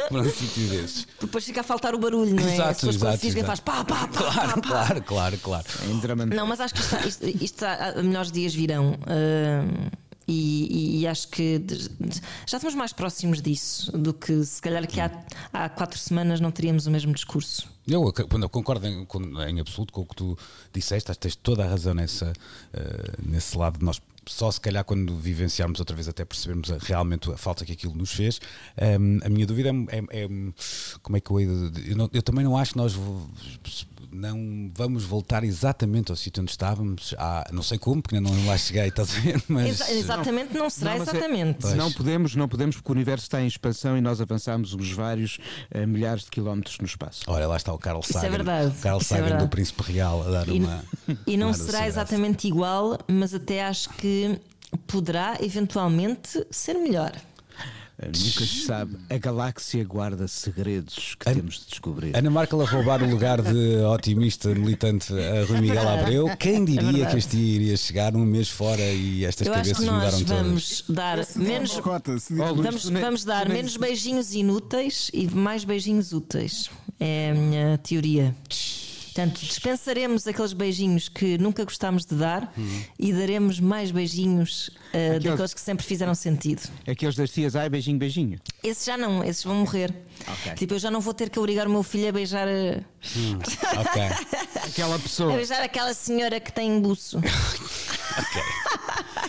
para 0.09 0.21
um 0.21 0.31
sítio 0.31 0.69
desses. 0.69 1.07
Depois 1.21 1.45
fica 1.45 1.61
a 1.61 1.65
faltar 1.65 1.95
o 1.95 1.99
barulho, 1.99 2.35
não 2.35 2.43
é? 2.49 2.55
Exato, 2.55 2.71
As 2.71 2.77
pessoas 2.77 2.97
com 2.97 3.07
a 3.07 3.09
exato, 3.11 3.21
fisga 3.21 3.41
exato. 3.41 3.63
faz 3.63 3.85
pá, 3.85 3.85
pá, 3.85 4.09
pá, 4.09 4.19
Claro, 4.19 4.35
pá, 4.35 4.55
pá. 4.55 4.69
claro, 4.69 5.03
claro, 5.03 5.39
claro. 5.39 5.67
Drama 6.01 6.27
Não, 6.27 6.47
mas 6.47 6.61
acho 6.61 6.75
que 6.75 6.81
isto, 6.81 6.97
isto, 7.09 7.27
isto 7.27 7.45
está- 7.65 7.95
melhores 8.03 8.31
dias 8.33 8.55
virão. 8.55 8.93
hum, 8.93 9.89
e, 10.31 10.69
e- 10.71 11.01
e 11.01 11.07
acho 11.07 11.27
que 11.29 11.65
já 12.47 12.59
estamos 12.59 12.75
mais 12.75 12.93
próximos 12.93 13.41
disso 13.41 13.91
do 13.97 14.13
que 14.13 14.45
se 14.45 14.61
calhar 14.61 14.87
que 14.87 15.01
há, 15.01 15.11
há 15.51 15.69
quatro 15.71 15.99
semanas 15.99 16.39
não 16.39 16.51
teríamos 16.51 16.87
o 16.87 16.91
mesmo 16.91 17.15
discurso. 17.15 17.67
Eu, 17.89 18.13
eu 18.43 18.49
concordo 18.49 18.87
em, 18.87 19.07
em 19.49 19.61
absoluto 19.61 19.93
com 19.93 20.03
o 20.03 20.07
que 20.07 20.15
tu 20.17 20.39
disseste, 20.73 21.11
tens 21.19 21.35
toda 21.37 21.65
a 21.65 21.69
razão 21.69 21.95
nessa, 21.95 22.33
eh, 22.73 23.13
nesse 23.25 23.57
lado 23.57 23.79
de 23.79 23.85
nós. 23.85 24.01
Só 24.27 24.51
se 24.51 24.61
calhar 24.61 24.85
quando 24.85 25.17
vivenciarmos 25.17 25.81
outra 25.81 25.97
vez 25.97 26.07
até 26.07 26.23
percebermos 26.23 26.71
a- 26.71 26.77
realmente 26.79 27.31
a 27.33 27.37
falta 27.39 27.65
que 27.65 27.73
aquilo 27.73 27.95
nos 27.95 28.13
fez. 28.13 28.39
Ehm, 28.77 29.21
a 29.25 29.29
minha 29.31 29.47
dúvida 29.47 29.71
é, 29.71 29.99
é- 29.99 30.25
é, 30.25 30.29
como 31.03 31.17
é 31.17 31.21
que 31.21 31.31
eu, 31.31 31.41
eu, 31.41 31.97
não- 31.97 32.11
eu 32.13 32.23
também 32.23 32.45
não 32.45 32.55
acho 32.59 32.73
que 32.73 32.77
nós 32.79 32.95
não 34.11 34.71
vamos 34.75 35.05
voltar 35.05 35.45
exatamente 35.45 36.11
ao 36.11 36.17
sítio 36.17 36.43
onde 36.43 36.51
estávamos. 36.51 37.15
Há, 37.19 37.49
não 37.53 37.63
sei 37.63 37.79
como, 37.79 38.01
porque 38.03 38.17
ainda 38.17 38.31
não 38.31 38.47
lá 38.47 38.57
cheguei, 38.57 38.89
estás 38.89 39.15
a 39.17 39.21
ver? 39.21 39.43
Mas 39.49 39.69
Exa- 39.81 39.93
exatamente, 39.93 40.57
não, 40.57 40.71
será 40.71 40.93
Não, 40.93 40.99
é- 40.99 41.03
exatamente. 41.03 41.67
Não 41.75 41.93
podemos, 41.93 42.35
não 42.35 42.49
podemos, 42.49 42.77
porque 42.77 42.91
o 42.91 42.95
universo 42.95 43.25
está 43.25 43.41
em 43.43 43.47
expansão 43.47 43.97
e 43.97 44.01
nós 44.01 44.21
avançamos 44.21 44.73
uns 44.75 44.91
vários 44.93 45.39
eh, 45.71 45.85
milhares 45.87 46.25
de 46.25 46.31
quilómetros 46.31 46.79
no 46.79 46.87
espaço. 46.87 47.23
olha, 47.27 47.47
lá 47.47 47.57
está 47.57 47.73
o 47.73 47.79
Carl 47.79 48.01
Isso 48.01 48.17
é 48.17 48.21
Sagan, 48.21 48.31
verdade, 48.31 48.75
o 48.79 48.81
Carl 48.83 48.99
é 49.01 49.05
Sagan 49.05 49.23
do 49.23 49.29
verdade. 49.29 49.51
Príncipe 49.51 49.83
Real 49.93 50.27
a 50.27 50.31
dar 50.31 50.49
E, 50.49 50.59
uma. 50.61 50.85
e 51.27 51.37
não 51.37 51.49
uma 51.49 51.55
será 51.55 51.87
exatamente 51.87 52.47
igual, 52.49 52.99
mas 53.09 53.35
até 53.35 53.65
acho 53.65 53.89
que 53.91 54.39
poderá 54.87 55.37
eventualmente 55.41 56.45
ser 56.51 56.75
melhor. 56.75 57.13
Eh, 58.01 58.07
Nunca 58.07 58.17
se 58.47 58.65
sabe. 58.65 58.97
A 59.11 59.19
galáxia 59.19 59.83
guarda 59.85 60.29
segredos 60.29 61.17
que 61.19 61.35
temos 61.35 61.61
de 61.61 61.67
descobrir. 61.71 62.17
Ana 62.17 62.31
Markel 62.31 62.61
a 62.61 62.65
roubar 62.65 63.03
o 63.03 63.11
lugar 63.11 63.43
de 63.43 63.77
otimista 63.93 64.49
militante 64.55 65.13
a 65.13 65.45
Rui 65.47 65.61
Miguel 65.61 65.77
verdade. 65.83 66.01
Abreu. 66.03 66.37
Quem 66.37 66.65
diria 66.65 66.83
verdade. 66.93 67.11
que 67.13 67.19
este 67.19 67.37
dia 67.37 67.55
iria 67.57 67.77
chegar 67.77 68.15
um 68.15 68.25
mês 68.25 68.49
fora 68.49 68.83
e 68.83 69.25
estas 69.25 69.49
Eu 69.49 69.53
acho 69.55 69.63
cabeças 69.65 69.85
mudaram 69.85 70.11
todas? 70.25 70.29
vamos 70.29 70.85
dar 70.89 71.19
menos. 71.37 71.77
Oh, 71.77 72.53
Luís, 72.53 72.65
Vamos, 72.65 72.89
vamos 72.89 73.25
dar 73.25 73.49
menos 73.49 73.77
beijinhos 73.77 74.33
inúteis 74.33 75.11
e 75.13 75.27
mais 75.27 75.65
beijinhos 75.65 76.13
úteis. 76.13 76.71
É 77.01 77.31
a 77.31 77.35
minha 77.35 77.79
teoria. 77.79 78.35
Portanto, 79.19 79.41
dispensaremos 79.41 80.29
aqueles 80.29 80.53
beijinhos 80.53 81.09
que 81.09 81.37
nunca 81.39 81.65
gostámos 81.65 82.05
de 82.07 82.15
dar 82.15 82.53
Uhum. 82.57 82.83
e 82.97 83.13
daremos 83.13 83.59
mais 83.59 83.91
beijinhos 83.91 84.69
uh, 84.69 85.17
Aqueles- 85.17 85.25
daqueles 85.25 85.55
que 85.55 85.61
sempre 85.61 85.85
fizeram 85.85 86.15
sentido. 86.15 86.63
Aqueles 86.87 87.17
das 87.17 87.29
tias, 87.31 87.57
ai, 87.57 87.69
beijinho, 87.69 87.99
beijinho. 87.99 88.39
Esses 88.63 88.85
já 88.85 88.97
não, 88.97 89.25
esses 89.25 89.43
vão 89.43 89.57
morrer. 89.57 89.93
Ok. 90.25 90.55
Tipo, 90.55 90.75
eu 90.75 90.79
já 90.79 90.89
não 90.89 91.01
vou 91.01 91.13
ter 91.13 91.31
que 91.31 91.39
obrigar 91.41 91.67
o 91.67 91.71
meu 91.71 91.83
filho 91.83 92.11
a 92.11 92.13
beijar 92.13 92.47
a, 92.47 92.79
Ok, 93.81 94.03
Aquela 94.69 94.95
a 94.95 94.99
pessoa. 95.01 95.35
beijar 95.35 95.63
aquela 95.65 95.93
senhora 95.95 96.39
que 96.39 96.53
tem 96.53 96.81
buço. 96.81 97.21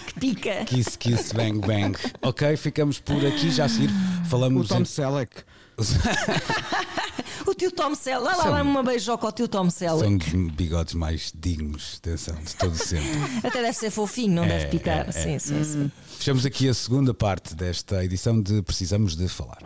que 0.05 0.19
pica. 0.19 0.65
kiss, 0.65 0.95
kiss, 0.99 1.33
bang, 1.33 1.57
bang. 1.65 1.97
Ok, 2.21 2.55
ficamos 2.57 2.99
por 2.99 3.25
aqui 3.25 3.49
já 3.49 3.65
a 3.65 3.69
seguir. 3.69 3.89
O 4.21 4.25
Falamos 4.29 4.67
Tom 4.67 4.81
em- 4.81 4.85
Selleck. 4.85 5.31
O 7.49 7.53
tio 7.55 7.71
Tom 7.71 7.95
Selleck. 7.95 8.23
Lá, 8.25 8.35
lá, 8.37 8.43
São- 8.43 8.51
lá 8.51 8.61
uma 8.61 8.83
beijoca 8.83 9.25
ao 9.25 9.31
tio 9.31 9.47
Tom 9.47 9.69
Selleck. 9.71 10.23
São 10.29 10.45
dos 10.45 10.51
bigodes 10.55 10.93
mais 10.93 11.31
dignos, 11.35 11.95
atenção, 11.97 12.35
de 12.35 12.55
todo 12.55 12.75
sempre. 12.75 13.09
Até 13.43 13.61
deve 13.61 13.73
ser 13.73 13.89
fofinho, 13.89 14.35
não 14.35 14.43
É, 14.43 14.47
deve 14.49 14.65
picar. 14.67 15.05
é, 15.07 15.09
é. 15.09 15.11
Sim, 15.11 15.39
sim, 15.39 15.63
sim. 15.63 15.91
Fechamos 16.17 16.45
aqui 16.45 16.69
a 16.69 16.73
segunda 16.73 17.13
parte 17.13 17.55
desta 17.55 18.03
edição 18.05 18.39
de 18.41 18.61
Precisamos 18.61 19.15
de 19.15 19.27
Falar. 19.27 19.57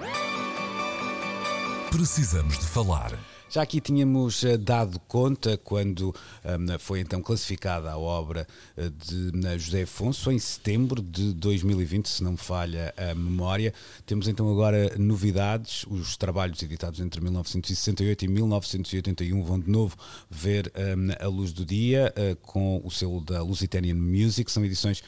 Precisamos 1.92 2.58
de 2.58 2.66
falar. 2.66 3.12
Já 3.54 3.62
aqui 3.62 3.80
tínhamos 3.80 4.44
eh, 4.44 4.58
dado 4.58 5.00
conta 5.02 5.56
quando 5.60 6.08
hum, 6.44 6.80
foi 6.80 7.02
então 7.02 7.22
classificada 7.22 7.92
a 7.92 8.00
obra 8.00 8.48
eh, 8.76 8.90
de 8.90 9.48
eh, 9.48 9.60
José 9.60 9.84
Afonso 9.84 10.32
em 10.32 10.40
setembro 10.40 11.04
de 11.04 11.34
2020, 11.34 12.10
se 12.10 12.24
não 12.24 12.32
me 12.32 12.38
falha 12.40 12.92
a 12.98 13.14
memória. 13.14 13.72
Temos 14.08 14.28
então 14.28 14.52
agora 14.52 14.98
novidades. 14.98 15.86
Os 15.88 16.18
trabalhos 16.18 16.64
editados 16.64 17.00
entre 17.00 17.22
1968 17.22 18.26
e 18.26 18.28
1981 18.28 19.44
vão 19.44 19.60
de 19.60 19.70
novo 19.70 19.96
ver 20.32 20.74
hum, 20.76 21.10
a 21.20 21.28
luz 21.28 21.54
do 21.54 21.64
dia 21.64 22.12
com 22.42 22.82
o 22.84 22.90
selo 22.90 23.22
da 23.22 23.44
Lusitanian 23.44 23.94
Music. 23.94 24.52
São 24.52 24.66
edições 24.66 25.04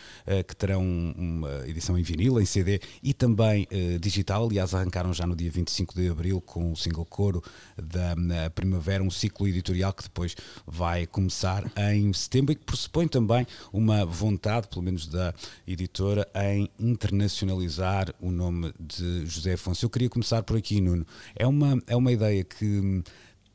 que 0.47 0.55
terão 0.55 0.83
uma 1.17 1.67
edição 1.67 1.97
em 1.97 2.03
vinil, 2.03 2.39
em 2.39 2.45
CD 2.45 2.79
e 3.01 3.11
também 3.11 3.67
digital. 3.99 4.45
Aliás, 4.45 4.75
arrancaram 4.75 5.11
já 5.15 5.25
no 5.25 5.35
dia 5.35 5.49
25 5.49 5.95
de 5.95 6.09
abril 6.09 6.39
com 6.39 6.71
o 6.71 6.75
single 6.75 7.05
coro 7.05 7.41
da 7.75 8.15
na 8.35 8.49
primavera, 8.49 9.01
um 9.01 9.09
ciclo 9.09 9.47
editorial 9.47 9.93
que 9.93 10.03
depois 10.03 10.35
vai 10.67 11.07
começar 11.07 11.63
em 11.77 12.11
setembro 12.13 12.51
e 12.51 12.55
que 12.55 12.63
pressupõe 12.63 13.07
também 13.07 13.47
uma 13.71 14.05
vontade, 14.05 14.67
pelo 14.67 14.83
menos 14.83 15.07
da 15.07 15.33
editora, 15.65 16.27
em 16.35 16.69
internacionalizar 16.79 18.13
o 18.19 18.31
nome 18.31 18.73
de 18.79 19.25
José 19.25 19.53
Afonso. 19.53 19.85
Eu 19.85 19.89
queria 19.89 20.09
começar 20.09 20.43
por 20.43 20.57
aqui, 20.57 20.81
Nuno. 20.81 21.05
É 21.35 21.47
uma, 21.47 21.81
é 21.87 21.95
uma 21.95 22.11
ideia 22.11 22.43
que 22.43 22.65
hum, 22.65 23.03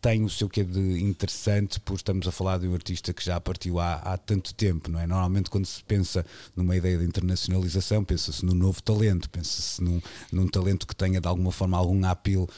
tem 0.00 0.24
o 0.24 0.30
seu 0.30 0.48
quê 0.48 0.64
de 0.64 1.02
interessante, 1.02 1.78
porque 1.80 2.00
estamos 2.00 2.26
a 2.26 2.32
falar 2.32 2.58
de 2.58 2.66
um 2.66 2.74
artista 2.74 3.12
que 3.12 3.22
já 3.24 3.38
partiu 3.40 3.78
há, 3.78 3.94
há 3.96 4.16
tanto 4.16 4.54
tempo, 4.54 4.90
não 4.90 4.98
é? 4.98 5.06
Normalmente, 5.06 5.50
quando 5.50 5.66
se 5.66 5.82
pensa 5.84 6.24
numa 6.56 6.74
ideia 6.76 6.96
de 6.98 7.04
internacionalização, 7.04 8.02
pensa-se 8.02 8.44
num 8.44 8.54
novo 8.54 8.82
talento, 8.82 9.28
pensa-se 9.28 9.82
num, 9.82 10.00
num 10.32 10.46
talento 10.48 10.86
que 10.86 10.96
tenha 10.96 11.20
de 11.20 11.28
alguma 11.28 11.52
forma 11.52 11.76
algum 11.76 12.04
apelo 12.06 12.48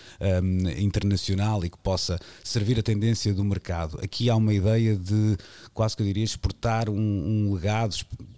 hum, 0.43 0.68
internacional 0.78 1.64
e 1.64 1.70
que 1.70 1.78
possa 1.78 2.18
servir 2.45 2.78
a 2.78 2.82
tendência 2.82 3.34
do 3.34 3.45
mercado. 3.45 3.99
Aqui 4.03 4.30
há 4.30 4.36
uma 4.36 4.55
ideia 4.55 4.95
de, 4.97 5.36
quase 5.74 5.97
que 5.97 6.03
eu 6.03 6.07
diria, 6.07 6.24
exportar 6.24 6.88
um, 6.88 6.97
um 6.97 7.53
legado, 7.55 7.95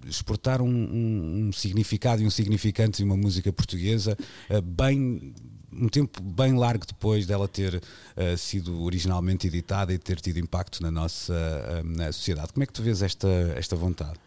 exportar 0.06 0.62
um, 0.62 0.68
um- 0.68 1.46
um 1.48 1.52
significado 1.52 2.22
e 2.22 2.26
um 2.26 2.30
significante 2.30 2.98
de 2.98 3.04
uma 3.04 3.16
música 3.16 3.52
portuguesa 3.52 4.16
eh, 4.48 4.60
bem 4.60 5.34
um 5.80 5.88
tempo 5.88 6.22
bem 6.22 6.56
largo 6.56 6.86
depois 6.86 7.26
dela 7.26 7.48
ter 7.48 7.82
eh, 8.16 8.36
sido 8.36 8.82
originalmente 8.82 9.46
editada 9.46 9.92
e 9.92 9.98
ter 9.98 10.20
tido 10.20 10.38
impacto 10.38 10.82
na 10.82 10.90
nossa 10.90 11.34
eh, 11.34 11.82
na 11.84 12.12
sociedade. 12.12 12.52
Como 12.52 12.62
é 12.62 12.66
que 12.66 12.72
tu 12.72 12.82
vês 12.82 13.02
esta, 13.02 13.28
esta 13.56 13.76
vontade? 13.76 14.18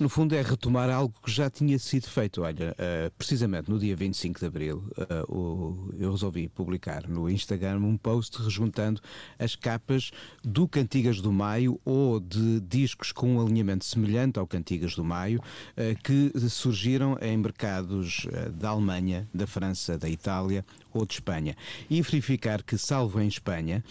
No 0.00 0.08
fundo, 0.08 0.34
é 0.34 0.42
retomar 0.42 0.90
algo 0.90 1.14
que 1.24 1.30
já 1.30 1.48
tinha 1.48 1.78
sido 1.78 2.08
feito. 2.08 2.42
Olha, 2.42 2.74
eh, 2.78 3.12
precisamente 3.16 3.70
no 3.70 3.78
dia 3.78 3.94
25 3.94 4.40
de 4.40 4.46
abril, 4.46 4.84
eh, 4.98 5.24
o- 5.28 5.88
eu 5.96 6.10
resolvi 6.10 6.48
publicar 6.48 7.08
no 7.08 7.30
Instagram 7.30 7.78
um 7.78 7.96
post 7.96 8.42
rejuntando 8.42 9.00
as 9.38 9.54
capas 9.54 10.10
do 10.42 10.66
Cantigas 10.66 11.20
do 11.20 11.32
Maio 11.32 11.80
ou 11.84 12.18
de 12.18 12.60
discos 12.60 13.12
com 13.12 13.36
um 13.36 13.40
alinhamento 13.40 13.84
semelhante 13.84 14.38
ao 14.38 14.46
Cantigas 14.48 14.96
do 14.96 15.04
Maio, 15.04 15.40
eh, 15.76 15.94
que 16.02 16.32
surgiram 16.50 17.16
em 17.22 17.36
mercados 17.36 18.26
da 18.54 18.70
Alemanha, 18.70 19.28
da 19.32 19.46
França, 19.46 19.96
da 19.96 20.08
Itália 20.08 20.64
ou 20.92 21.06
de 21.06 21.14
Espanha. 21.14 21.56
E 21.88 22.02
verificar 22.02 22.62
que, 22.62 22.76
salvo 22.76 23.20
em 23.20 23.28
Espanha, 23.28 23.82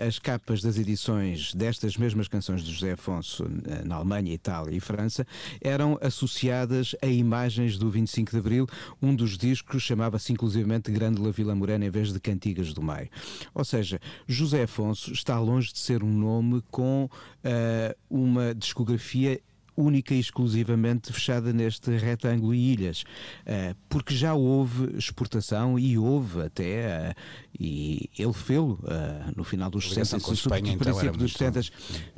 as 0.00 0.18
capas 0.18 0.60
das 0.62 0.78
edições 0.78 1.54
destas 1.54 1.96
mesmas 1.96 2.28
canções 2.28 2.62
de 2.62 2.72
José 2.72 2.92
Afonso 2.92 3.44
na 3.84 3.96
Alemanha, 3.96 4.32
Itália 4.32 4.76
e 4.76 4.80
França 4.80 5.11
França, 5.12 5.26
eram 5.60 5.98
associadas 6.00 6.96
a 7.02 7.06
imagens 7.06 7.76
do 7.76 7.90
25 7.90 8.30
de 8.30 8.38
Abril. 8.38 8.66
Um 9.00 9.14
dos 9.14 9.36
discos 9.36 9.82
chamava-se 9.82 10.32
inclusivamente 10.32 10.90
Grande 10.90 11.20
La 11.20 11.30
Vila 11.30 11.54
Morena 11.54 11.84
em 11.84 11.90
vez 11.90 12.12
de 12.12 12.18
Cantigas 12.18 12.72
do 12.72 12.82
Maio. 12.82 13.10
Ou 13.54 13.64
seja, 13.64 14.00
José 14.26 14.62
Afonso 14.62 15.12
está 15.12 15.38
longe 15.38 15.72
de 15.72 15.78
ser 15.78 16.02
um 16.02 16.10
nome 16.10 16.62
com 16.70 17.04
uh, 17.04 17.96
uma 18.08 18.54
discografia 18.54 19.38
única 19.76 20.14
e 20.14 20.20
exclusivamente 20.20 21.12
fechada 21.12 21.52
neste 21.52 21.90
retângulo 21.96 22.54
e 22.54 22.72
ilhas, 22.72 23.04
eh, 23.46 23.74
porque 23.88 24.14
já 24.14 24.34
houve 24.34 24.96
exportação 24.96 25.78
e 25.78 25.96
houve 25.96 26.42
até, 26.42 26.64
eh, 26.64 27.14
e 27.58 28.10
ele 28.18 28.32
fez-lo 28.32 28.78
eh, 28.86 29.32
no 29.36 29.44
final 29.44 29.70
dos 29.70 29.88
60, 29.92 30.20
com 30.20 30.32
Espanha, 30.32 30.72
então, 30.72 30.92
princípio 30.92 31.18
dos 31.18 31.32
70, 31.32 31.60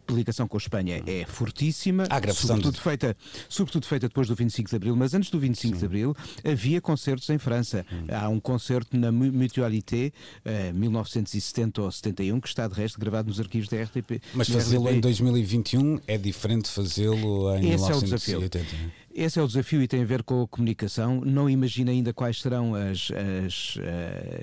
a 0.07 0.13
ligação 0.13 0.49
com 0.49 0.57
a 0.57 0.59
Espanha 0.59 1.03
é 1.07 1.25
fortíssima, 1.27 2.05
sobretudo, 2.35 2.75
de... 2.75 2.81
feita, 2.81 3.17
sobretudo 3.49 3.87
feita 3.87 4.09
depois 4.09 4.29
do 4.29 4.35
25 4.35 4.71
de 4.71 4.77
Abril, 4.77 4.97
mas 4.97 5.15
antes 5.15 5.31
do 5.31 5.39
25 5.39 5.75
Sim. 5.75 5.81
de 5.81 5.87
Abril 5.87 6.17
havia 6.45 6.81
concertos 6.81 7.29
em 7.31 7.39
França. 7.39 7.87
Hum. 7.91 8.07
Há 8.09 8.29
um 8.29 8.41
concerto 8.41 8.97
na 8.97 9.11
Mutualité, 9.11 10.13
1970 10.75 11.83
ou 11.83 11.91
71, 11.91 12.41
que 12.41 12.49
está 12.49 12.67
de 12.69 12.75
resto 12.75 12.99
gravado 12.99 13.29
nos 13.29 13.41
arquivos 13.41 13.69
da 13.69 13.83
RTP. 13.83 14.21
Mas 14.35 14.49
fazê-lo 14.49 14.89
em 14.91 15.01
2021 15.01 16.01
é 16.07 16.19
diferente 16.19 16.65
de 16.65 16.71
fazê-lo 16.71 17.44
em 17.53 17.73
Esse 17.73 17.85
1980. 17.85 18.33
É 18.33 18.39
o 18.39 18.65
desafio. 18.65 19.05
Esse 19.15 19.39
é 19.39 19.43
o 19.43 19.47
desafio 19.47 19.81
e 19.81 19.87
tem 19.87 20.03
a 20.03 20.05
ver 20.05 20.25
com 20.25 20.43
a 20.43 20.49
comunicação. 20.49 21.21
Não 21.25 21.49
imagino 21.49 21.89
ainda 21.89 22.13
quais 22.13 22.41
serão 22.41 22.75
as, 22.75 23.13
as, 23.47 23.79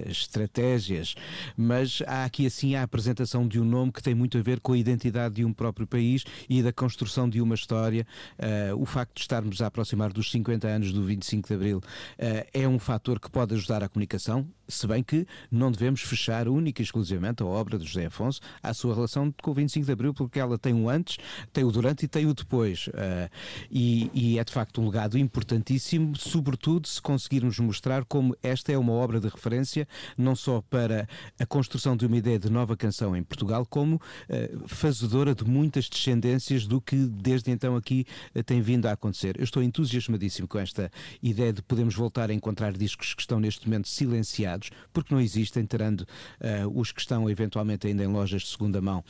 as, 0.08 0.12
estratégias, 0.12 1.14
mas 1.58 2.02
há 2.08 2.24
aqui 2.24 2.46
assim 2.46 2.76
a 2.76 2.84
apresentação 2.84 3.46
de 3.46 3.60
um 3.60 3.66
nome 3.66 3.92
que 3.92 4.02
tem 4.02 4.16
muito 4.16 4.38
a 4.38 4.42
ver 4.42 4.62
com 4.62 4.72
a 4.72 4.78
identidade 4.78 5.36
de 5.36 5.44
um 5.44 5.52
próprio 5.52 5.86
país 5.86 6.24
e 6.50 6.64
da 6.64 6.72
construção 6.72 7.28
de 7.28 7.42
uma 7.42 7.54
história. 7.54 8.08
Uh, 8.40 8.82
o 8.82 8.86
facto 8.86 9.16
de 9.16 9.22
estarmos 9.22 9.62
a 9.62 9.68
aproximar 9.68 10.14
dos 10.14 10.32
50 10.32 10.66
anos 10.66 10.94
do 10.94 11.04
25 11.04 11.50
de 11.50 11.54
Abril 11.54 11.78
uh, 11.80 12.48
é 12.54 12.66
um 12.66 12.80
fator 12.80 13.20
que 13.20 13.30
pode 13.30 13.54
ajudar 13.56 13.84
a 13.84 13.90
comunicação, 13.90 14.48
se 14.74 14.88
bem 14.88 15.04
que 15.04 15.26
não 15.52 15.72
devemos 15.72 16.02
fechar 16.02 16.48
única 16.48 16.82
e 16.82 16.86
exclusivamente 16.86 17.44
a 17.44 17.46
obra 17.46 17.78
de 17.78 17.86
José 17.86 18.06
Afonso 18.06 18.40
à 18.62 18.74
sua 18.74 18.94
relação 18.94 19.34
com 19.42 19.52
o 19.52 19.54
25 19.54 19.86
de 19.86 19.92
Abril, 19.92 20.14
porque 20.14 20.40
ela 20.40 20.58
tem 20.58 20.74
o 20.74 20.90
antes, 20.90 21.18
tem 21.52 21.64
o 21.64 21.72
durante 21.72 22.06
e 22.06 22.08
tem 22.08 22.26
o 22.26 22.34
depois. 22.34 22.88
Uh, 22.88 23.30
e, 23.70 24.10
e 24.14 24.40
é 24.40 24.44
de 24.44 24.52
facto 24.52 24.82
um 24.82 24.86
legado 24.86 25.18
importantíssimo, 25.18 26.16
sobretudo 26.16 26.88
se 26.88 27.02
conseguirmos 27.02 27.60
mostrar 27.60 28.06
como 28.06 28.36
esta 28.44 28.72
é 28.72 28.78
uma 28.78 28.94
obra 28.94 29.20
de 29.20 29.28
referência, 29.28 29.88
não 30.18 30.36
só 30.36 30.62
para 30.62 31.08
a 31.40 31.46
construção 31.46 31.96
de 31.96 32.06
uma 32.06 32.18
ideia 32.18 32.40
de 32.40 32.50
nova 32.50 32.76
canção 32.78 33.16
em 33.16 33.24
Portugal, 33.24 33.66
como 33.66 33.96
uh, 33.96 34.68
fazedora 34.68 35.34
de 35.34 35.44
muitas 35.44 35.90
descendências 35.90 36.66
do 36.66 36.80
que 36.80 36.96
desde 36.96 37.52
então 37.52 37.76
aqui 37.76 38.06
uh, 38.36 38.44
tem 38.44 38.62
vindo 38.62 38.86
a 38.86 38.92
acontecer. 38.92 39.38
Eu 39.38 39.44
estou 39.44 39.64
entusiasmadíssimo 39.64 40.48
com 40.48 40.60
esta 40.60 40.92
ideia 41.22 41.54
de 41.54 41.62
podermos 41.62 41.96
voltar 41.96 42.30
a 42.30 42.34
encontrar 42.34 42.74
discos 42.74 43.14
que 43.14 43.22
estão 43.22 43.40
neste 43.40 43.68
momento 43.68 43.88
silenciados, 43.88 44.61
porque 44.94 45.14
não 45.14 45.22
existem, 45.22 45.66
terando 45.66 46.02
uh, 46.02 46.80
os 46.80 46.92
que 46.92 47.02
estão 47.02 47.30
eventualmente 47.30 47.88
ainda 47.88 48.04
em 48.04 48.08
lojas 48.08 48.44
de 48.44 48.50
segunda 48.50 48.82
mão, 48.82 49.04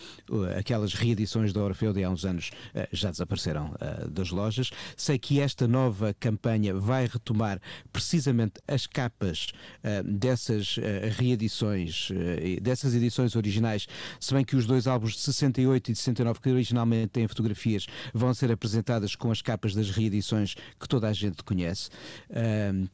aquelas 0.58 0.94
reedições 0.94 1.54
da 1.54 1.62
Orfeu 1.62 1.94
de 1.94 2.04
há 2.04 2.10
uns 2.10 2.26
anos 2.26 2.52
já 2.92 3.12
desapareceram 3.12 3.74
das 4.10 4.30
lojas. 4.30 4.72
Sei 4.96 5.18
que 5.18 5.40
esta 5.40 5.68
nova 5.68 6.14
campanha 6.20 6.74
vai 6.74 7.06
retomar 7.06 7.62
precisamente 7.92 8.62
as 8.68 8.88
capas 8.88 9.52
uh, 9.84 10.04
dessas 10.04 10.78
uh, 10.78 10.82
reedições, 11.18 12.10
uh, 12.10 12.62
dessas 12.62 12.94
edições 12.94 13.36
originais, 13.36 13.88
se 14.20 14.34
bem 14.34 14.44
que 14.44 14.56
os 14.56 14.66
dois 14.66 14.88
álbuns 14.88 15.14
de 15.14 15.20
68 15.20 15.90
e 15.90 15.94
de 15.94 16.00
69, 16.00 16.40
que 16.40 16.50
originalmente 16.50 17.08
têm 17.08 17.28
fotografias, 17.28 17.86
vão 18.14 18.34
ser 18.34 18.52
apresentadas 18.52 19.16
com 19.16 19.32
as 19.32 19.42
capas 19.42 19.74
das 19.74 19.90
reedições 19.90 20.56
que 20.80 20.88
toda 20.88 21.08
a 21.08 21.14
gente 21.14 21.44
conhece. 21.44 21.90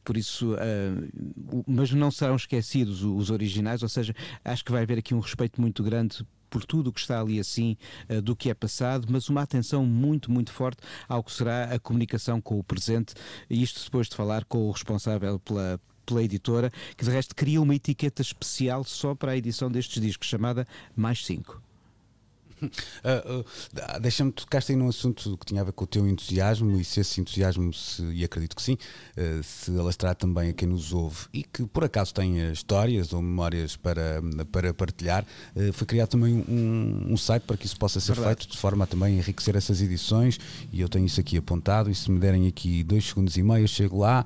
por 0.04 0.16
isso, 0.16 0.56
mas 1.66 1.90
não 1.92 2.10
serão 2.10 2.34
esquecidos 2.48 3.04
os 3.04 3.30
originais, 3.30 3.82
ou 3.82 3.88
seja, 3.88 4.14
acho 4.42 4.64
que 4.64 4.72
vai 4.72 4.82
haver 4.82 4.98
aqui 4.98 5.14
um 5.14 5.20
respeito 5.20 5.60
muito 5.60 5.82
grande 5.82 6.26
por 6.48 6.64
tudo 6.64 6.88
o 6.88 6.92
que 6.92 7.00
está 7.00 7.20
ali 7.20 7.38
assim 7.38 7.76
uh, 8.08 8.22
do 8.22 8.34
que 8.34 8.48
é 8.48 8.54
passado, 8.54 9.06
mas 9.10 9.28
uma 9.28 9.42
atenção 9.42 9.84
muito, 9.84 10.32
muito 10.32 10.50
forte 10.50 10.80
ao 11.06 11.22
que 11.22 11.30
será 11.30 11.64
a 11.64 11.78
comunicação 11.78 12.40
com 12.40 12.58
o 12.58 12.64
presente, 12.64 13.14
isto 13.50 13.84
depois 13.84 14.08
de 14.08 14.16
falar 14.16 14.44
com 14.46 14.66
o 14.66 14.70
responsável 14.70 15.38
pela 15.38 15.78
pela 16.06 16.22
editora, 16.22 16.72
que 16.96 17.04
de 17.04 17.10
resto 17.10 17.36
cria 17.36 17.60
uma 17.60 17.74
etiqueta 17.74 18.22
especial 18.22 18.82
só 18.82 19.14
para 19.14 19.32
a 19.32 19.36
edição 19.36 19.70
destes 19.70 20.00
discos, 20.00 20.26
chamada 20.26 20.66
Mais 20.96 21.22
5. 21.22 21.67
Uh, 22.98 23.40
uh, 23.40 24.00
Deixa-me 24.00 24.32
tocaste 24.32 24.72
aí 24.72 24.78
num 24.78 24.88
assunto 24.88 25.36
que 25.38 25.46
tinha 25.46 25.60
a 25.60 25.64
ver 25.64 25.72
com 25.72 25.84
o 25.84 25.86
teu 25.86 26.06
entusiasmo 26.06 26.78
e 26.78 26.84
se 26.84 27.00
esse 27.00 27.20
entusiasmo, 27.20 27.72
se, 27.72 28.02
e 28.02 28.24
acredito 28.24 28.56
que 28.56 28.62
sim, 28.62 28.74
uh, 28.74 29.42
se 29.42 29.70
alastrar 29.78 30.14
também 30.14 30.50
a 30.50 30.52
quem 30.52 30.68
nos 30.68 30.92
ouve 30.92 31.26
e 31.32 31.42
que 31.42 31.64
por 31.66 31.84
acaso 31.84 32.12
tenha 32.12 32.50
histórias 32.50 33.12
ou 33.12 33.22
memórias 33.22 33.76
para, 33.76 34.20
para 34.50 34.74
partilhar, 34.74 35.24
foi 35.72 35.86
criado 35.86 36.08
também 36.08 36.44
um, 36.48 37.12
um, 37.12 37.16
site 37.16 37.44
para 37.44 37.56
que 37.56 37.66
isso 37.66 37.78
possa 37.78 38.00
ser 38.00 38.14
Verdade. 38.14 38.36
feito 38.36 38.52
de 38.52 38.58
forma 38.58 38.84
a 38.84 38.86
também 38.86 39.18
enriquecer 39.18 39.56
essas 39.56 39.80
edições 39.80 40.38
e 40.72 40.80
eu 40.80 40.88
tenho 40.88 41.06
isso 41.06 41.20
aqui 41.20 41.36
apontado 41.36 41.90
e 41.90 41.94
se 41.94 42.10
me 42.10 42.18
derem 42.18 42.46
aqui 42.46 42.82
dois 42.82 43.06
segundos 43.06 43.36
e 43.36 43.42
meio 43.42 43.64
eu 43.64 43.68
chego 43.68 43.98
lá 43.98 44.24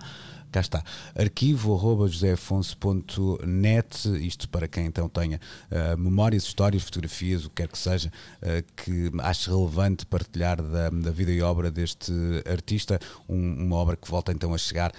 cá 0.53 0.61
está, 0.61 0.85
arquivo.joseafonso.net, 1.17 4.09
isto 4.25 4.49
para 4.51 4.69
quem 4.69 4.85
então 4.85 5.09
tenha 5.09 5.41
uh, 5.71 5.97
memórias, 5.99 6.45
histórias, 6.45 6.83
fotografias, 6.83 7.47
o 7.47 7.49
que 7.49 7.63
quer 7.63 7.69
que 7.69 7.79
seja, 7.79 8.13
uh, 8.43 8.63
que 8.77 9.11
ache 9.21 9.49
relevante 9.49 10.05
partilhar 10.05 10.63
da, 10.63 10.91
da, 10.91 11.11
vida 11.11 11.33
e 11.33 11.41
obra 11.41 11.71
deste 11.71 12.13
artista, 12.47 13.01
um, 13.27 13.65
uma 13.65 13.77
obra 13.77 13.97
que 13.97 14.07
volta 14.07 14.31
então 14.31 14.53
a 14.53 14.59
chegar 14.59 14.91
uh, 14.91 14.95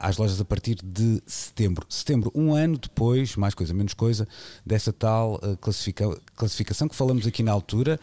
às 0.00 0.16
lojas 0.16 0.40
a 0.40 0.44
partir 0.44 0.74
de 0.82 1.22
setembro. 1.24 1.86
Setembro, 1.88 2.32
um 2.34 2.52
ano 2.52 2.76
depois, 2.76 3.36
mais 3.36 3.54
coisa, 3.54 3.72
menos 3.72 3.94
coisa, 3.94 4.26
dessa 4.66 4.92
tal 4.92 5.40
classifica, 5.60 6.20
classificação 6.34 6.88
que 6.88 6.96
falamos 6.96 7.28
aqui 7.28 7.44
na 7.44 7.52
altura. 7.52 8.00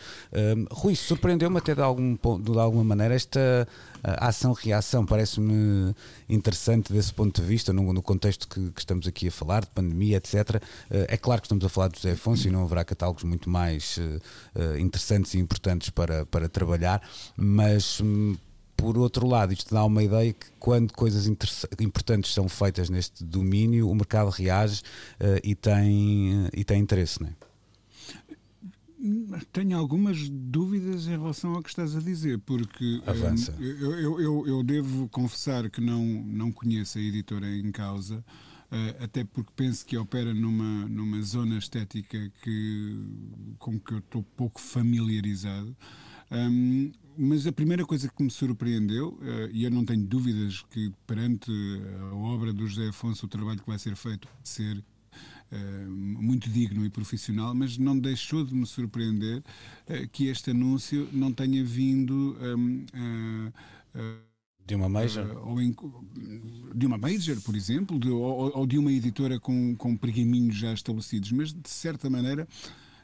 Rui, 0.72 0.96
surpreendeu-me 0.96 1.58
até 1.58 1.76
de, 1.76 1.82
algum, 1.82 2.16
de 2.16 2.58
alguma 2.58 2.84
maneira 2.84 3.14
esta 3.14 3.68
ação-reação, 4.04 5.06
parece-me 5.06 5.94
interessante 6.30 6.94
desse 6.94 7.14
ponto 7.14 7.42
de 7.42 7.48
vista, 7.48 7.74
no, 7.74 7.92
no 7.92 8.02
contexto 8.02 8.48
que, 8.48 8.72
que, 8.72 8.80
estamos 8.80 9.08
aqui 9.08 9.28
a 9.28 9.32
falar, 9.32 9.62
de 9.62 9.72
pandemia, 9.72 10.18
etc. 10.18 10.62
Eh, 10.90 11.08
é 11.10 11.18
claro 11.18 11.42
que 11.42 11.48
estamos 11.48 11.66
a 11.66 11.70
falar 11.70 11.90
de 11.90 11.98
José 11.98 12.12
Afonso 12.12 12.48
e 12.48 12.52
não 12.52 12.64
haverá 12.64 12.86
catálogos 12.86 13.24
muito 13.24 13.50
mais 13.50 13.98
uh, 13.98 14.78
interessantes 14.78 15.34
e 15.34 15.40
importantes 15.40 15.90
para, 15.90 16.26
para 16.26 16.48
trabalhar, 16.48 17.02
mas. 17.36 18.00
Um, 18.00 18.38
por 18.78 18.98
outro 18.98 19.28
lado, 19.28 19.52
isto 19.52 19.74
dá 19.74 19.84
uma 19.84 20.02
ideia 20.02 20.32
que 20.32 20.46
quando 20.58 20.94
coisas 20.94 21.28
importantes 21.28 22.34
são 22.34 22.48
feitas 22.48 22.90
neste 22.90 23.26
domínio, 23.26 23.90
o 23.90 23.94
mercado 23.94 24.30
reage 24.30 24.84
uh, 25.20 25.38
e, 25.44 25.54
tem, 25.54 26.48
e 26.54 26.64
tem 26.64 26.80
interesse, 26.80 27.22
não 27.22 27.28
é? 27.28 27.49
Tenho 29.54 29.78
algumas 29.78 30.28
dúvidas 30.30 31.08
em 31.08 31.12
relação 31.12 31.56
ao 31.56 31.64
que 31.64 31.70
estás 31.70 31.95
a 31.95 32.02
dizer, 32.02 32.38
porque 32.39 33.02
Avança. 33.06 33.56
Um, 33.58 33.64
eu, 33.64 34.20
eu, 34.20 34.47
eu, 34.47 34.64
devo 34.64 35.08
confessar 35.08 35.70
que 35.70 35.80
não, 35.80 36.04
não 36.04 36.52
conheço 36.52 36.97
a 36.97 37.02
editora 37.02 37.50
em 37.50 37.72
causa, 37.72 38.18
uh, 38.18 39.04
até 39.04 39.24
porque 39.24 39.52
penso 39.56 39.86
que 39.86 39.97
opera 39.97 40.34
numa, 40.34 40.88
numa 40.89 41.22
zona 41.22 41.58
estética 41.58 42.32
que, 42.43 43.00
com 43.58 43.80
que 43.80 43.93
eu 43.93 44.00
estou 44.00 44.22
pouco 44.36 44.60
familiarizado. 44.60 45.76
Um, 46.30 46.91
mas 47.18 47.47
a 47.47 47.52
primeira 47.54 47.86
coisa 47.86 48.10
que 48.10 48.22
me 48.22 48.30
surpreendeu, 48.30 49.18
uh, 49.22 49.50
e 49.54 49.64
eu 49.64 49.72
não 49.72 49.86
tenho 49.86 50.06
dúvidas 50.06 50.62
que 50.70 50.91
perante 51.08 51.52
a 52.12 52.16
obra 52.16 52.52
do 52.52 52.68
José 52.68 52.89
Afonso, 52.89 53.26
o 53.26 53.30
trabalho 53.30 53.62
que 53.62 53.68
vai 53.68 53.80
ser 53.80 53.95
feito 53.95 54.28
vai 54.28 54.41
ser 54.43 54.84
eh, 55.52 55.86
muito 55.88 56.47
digno 56.47 56.86
e 56.86 56.91
profissional, 56.91 57.56
mas 57.56 57.76
não 57.76 57.97
deixou 57.97 58.45
de 58.45 58.54
me 58.54 58.68
surpreender 58.68 59.39
uh, 59.39 60.08
que 60.12 60.28
este 60.28 60.52
anúncio 60.52 61.10
não 61.12 61.34
tenha 61.34 61.64
vindo 61.64 62.38
um, 62.39 62.86
uh, 62.93 64.30
de 64.64 64.76
uma 64.76 64.88
major? 64.88 65.26
ou 65.47 65.60
em, 65.60 65.76
de 66.76 66.86
uma 66.86 67.00
major, 67.00 67.41
por 67.41 67.56
exemplo, 67.56 68.00
de, 68.00 68.12
ou, 68.12 68.56
ou, 68.56 68.68
de 68.68 68.78
uma 68.78 68.91
editora 68.91 69.39
com, 69.39 69.76
com 69.76 69.97
pergaminhos 69.97 70.56
já 70.56 70.72
estabelecidos, 70.72 71.32
mas 71.32 71.52
de 71.52 71.70
certa 71.70 72.10
maneira. 72.10 72.47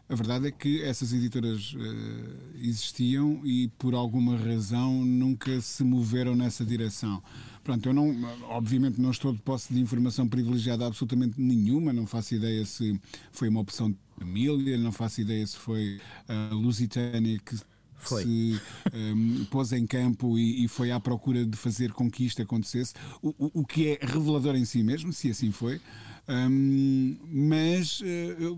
A 0.08 0.14
verdade 0.14 0.46
é 0.46 0.52
que 0.52 0.84
essas 0.84 1.12
editoras 1.14 1.74
uh, 1.74 2.58
existiam 2.58 3.42
e 3.44 3.70
por 3.70 3.96
alguma 3.96 4.38
razão 4.38 5.04
nunca 5.04 5.60
se 5.62 5.84
moveram 5.84 6.36
nessa 6.36 6.64
direção. 6.64 7.24
Pronto, 7.66 7.90
eu 7.90 7.94
não, 7.96 8.16
obviamente 8.44 9.02
não 9.02 9.10
estou 9.10 9.34
de 9.34 9.40
posse 9.40 9.74
de 9.74 9.82
informação 9.82 10.28
privilegiada 10.28 10.86
absolutamente 10.86 11.42
nenhuma, 11.42 11.92
não 11.92 12.06
faço 12.06 12.36
ideia 12.36 12.64
se 12.64 13.02
foi 13.32 13.50
uma 13.50 13.60
opção 13.60 13.90
de 13.90 13.98
família, 14.20 14.78
não 14.78 14.92
faço 14.92 15.20
ideia 15.20 15.46
se 15.48 15.58
foi 15.58 16.00
a 16.28 16.54
Lusitânia 16.54 17.40
que 17.40 17.58
foi. 17.96 18.22
se 18.22 18.62
um, 18.94 19.46
pôs 19.46 19.72
em 19.72 19.88
campo 19.88 20.38
e, 20.38 20.64
e, 20.64 20.68
foi 20.68 20.92
à 20.92 21.00
procura 21.00 21.44
de 21.44 21.58
fazer 21.58 21.92
com 21.92 22.08
que 22.08 22.24
isto 22.28 22.40
acontecesse, 22.40 22.94
o, 23.20 23.30
o, 23.30 23.62
o, 23.62 23.66
que 23.66 23.88
é 23.88 24.00
revelador 24.00 24.56
em 24.56 24.64
si 24.64 24.84
mesmo, 24.84 25.12
se 25.12 25.32
assim 25.32 25.52
foi. 25.52 25.82
Um, 26.28 27.18
mas 27.30 28.02
uh, 28.02 28.58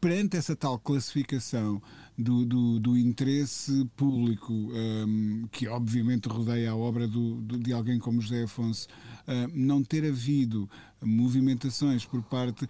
perante 0.00 0.36
essa 0.36 0.54
tal 0.54 0.78
classificação 0.78 1.82
do, 2.16 2.44
do, 2.44 2.78
do 2.78 2.96
interesse 2.96 3.84
público, 3.96 4.52
um, 4.52 5.48
que 5.50 5.66
obviamente 5.66 6.28
rodeia 6.28 6.70
a 6.70 6.76
obra 6.76 7.08
do, 7.08 7.36
do, 7.40 7.58
de 7.58 7.72
alguém 7.72 7.98
como 7.98 8.20
José 8.20 8.44
Afonso, 8.44 8.86
não 9.52 9.82
ter 9.82 10.04
havido 10.04 10.68
movimentações 11.02 12.04
por 12.04 12.22
parte. 12.22 12.66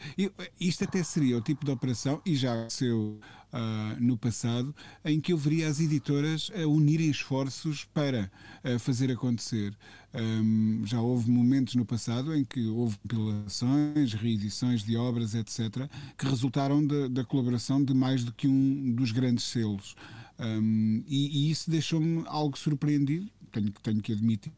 Isto 0.59 0.85
até 0.85 1.03
seria 1.03 1.37
o 1.37 1.41
tipo 1.41 1.65
de 1.65 1.71
operação, 1.71 2.21
e 2.25 2.37
já 2.37 2.53
aconteceu 2.55 3.19
uh, 3.53 4.01
no 4.01 4.17
passado, 4.17 4.75
em 5.05 5.21
que 5.21 5.33
eu 5.33 5.39
veria 5.39 5.69
as 5.69 5.81
editoras 5.81 6.51
a 6.55 6.67
unirem 6.67 7.11
esforços 7.11 7.85
para 7.85 8.31
uh, 8.65 8.79
fazer 8.79 9.11
acontecer. 9.11 9.77
Um, 10.13 10.83
já 10.85 11.01
houve 11.01 11.31
momentos 11.31 11.75
no 11.75 11.85
passado 11.85 12.35
em 12.35 12.45
que 12.45 12.67
houve 12.67 12.99
compilações, 12.99 14.13
reedições 14.15 14.83
de 14.83 14.97
obras, 14.97 15.35
etc., 15.35 15.89
que 16.19 16.27
resultaram 16.27 16.85
da, 16.85 17.09
da 17.09 17.25
colaboração 17.25 17.83
de 17.83 17.95
mais 17.95 18.25
do 18.25 18.33
que 18.33 18.49
um 18.49 18.93
dos 18.93 19.13
grandes 19.13 19.45
selos. 19.45 19.95
Um, 20.39 21.05
e, 21.07 21.47
e, 21.47 21.51
isso 21.51 21.71
deixou-me 21.71 22.25
algo 22.27 22.59
surpreendido, 22.59 23.31
tenho, 23.53 23.71
tenho 23.83 24.01
que 24.01 24.13
admitir, 24.13 24.51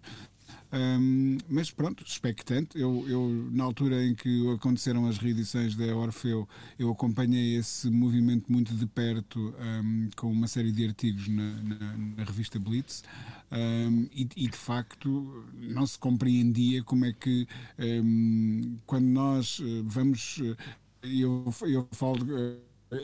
um, 0.73 1.39
mas 1.49 1.71
pronto, 1.71 2.03
expectante. 2.05 2.79
Eu, 2.79 3.05
eu, 3.09 3.49
na 3.53 3.65
altura 3.65 4.05
em 4.05 4.15
que 4.15 4.51
aconteceram 4.55 5.07
as 5.07 5.19
reedições 5.19 5.77
da 5.77 5.95
Orfeu, 5.95 6.49
eu 6.79 6.91
acompanhei 6.91 7.57
esse 7.57 7.91
movimento 7.91 8.51
muito 8.51 8.75
de 8.75 8.87
perto 8.87 9.55
um, 9.59 10.09
com 10.17 10.33
uma 10.33 10.49
série 10.49 10.73
de 10.73 10.87
artigos 10.87 11.29
na, 11.29 11.53
na, 11.63 11.97
na 12.17 12.25
revista 12.25 12.59
Blitz. 12.59 13.03
Um, 13.51 14.09
e, 14.15 14.27
e, 14.35 14.49
de 14.49 14.57
facto 14.57 15.45
não 15.61 15.87
se 15.87 15.99
compreendia 15.99 16.83
como 16.83 17.05
é 17.05 17.13
que 17.13 17.47
quando 18.87 19.05
nós 19.05 19.61
eh, 19.63 19.83
vamos 19.85 20.41
eh, 20.43 20.57
eu, 21.03 21.53
eu 21.63 21.87
falo 21.93 22.25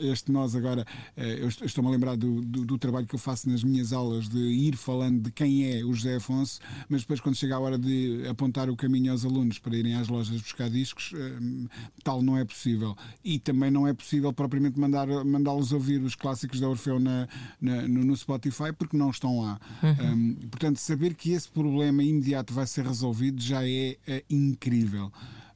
este 0.01 0.31
nós 0.31 0.55
agora, 0.55 0.85
eh, 1.15 1.39
eu 1.41 1.47
estou-me 1.47 1.89
a 1.89 1.91
lembrar 1.91 2.15
do, 2.15 2.41
do, 2.41 2.65
do, 2.65 2.77
trabalho 2.77 3.07
que 3.07 3.15
eu 3.15 3.19
faço 3.19 3.49
nas 3.49 3.63
minhas 3.63 3.91
aulas 3.91 4.29
de 4.29 4.37
ir 4.37 4.75
falando 4.75 5.23
de 5.23 5.31
quem 5.31 5.71
é 5.71 5.83
o 5.83 5.93
José 5.93 6.15
Afonso, 6.15 6.59
mas 6.87 7.01
depois 7.01 7.19
quando 7.19 7.35
chega 7.35 7.55
a 7.55 7.59
hora 7.59 7.77
de 7.77 8.25
apontar 8.29 8.69
o 8.69 8.75
caminho 8.75 9.11
aos 9.11 9.25
alunos 9.25 9.59
para 9.59 9.75
irem 9.75 9.95
às 9.95 10.07
lojas 10.07 10.41
buscar 10.41 10.69
discos, 10.69 11.11
eh, 11.15 11.67
tal 12.03 12.21
não 12.21 12.37
é 12.37 12.45
possível. 12.45 12.95
E 13.23 13.39
também 13.39 13.71
não 13.71 13.87
é 13.87 13.93
possível 13.93 14.31
propriamente 14.31 14.79
mandar, 14.79 15.07
mandá-los 15.25 15.71
ouvir 15.71 16.01
os 16.01 16.15
clássicos 16.15 16.59
da 16.59 16.69
Orfeu 16.69 16.99
na, 16.99 17.27
na 17.59 17.87
no, 17.87 18.03
no, 18.03 18.15
Spotify 18.15 18.71
porque 18.77 18.95
não 18.95 19.09
estão 19.09 19.41
lá. 19.41 19.59
Uhum. 19.81 20.13
Um, 20.13 20.35
portanto, 20.49 20.77
saber 20.77 21.13
que 21.15 21.31
esse 21.31 21.49
problema 21.49 22.03
imediato 22.03 22.53
vai 22.53 22.67
ser 22.67 22.85
resolvido 22.85 23.41
já 23.41 23.63
é, 23.63 23.97
é 24.07 24.23
incrível. 24.29 25.11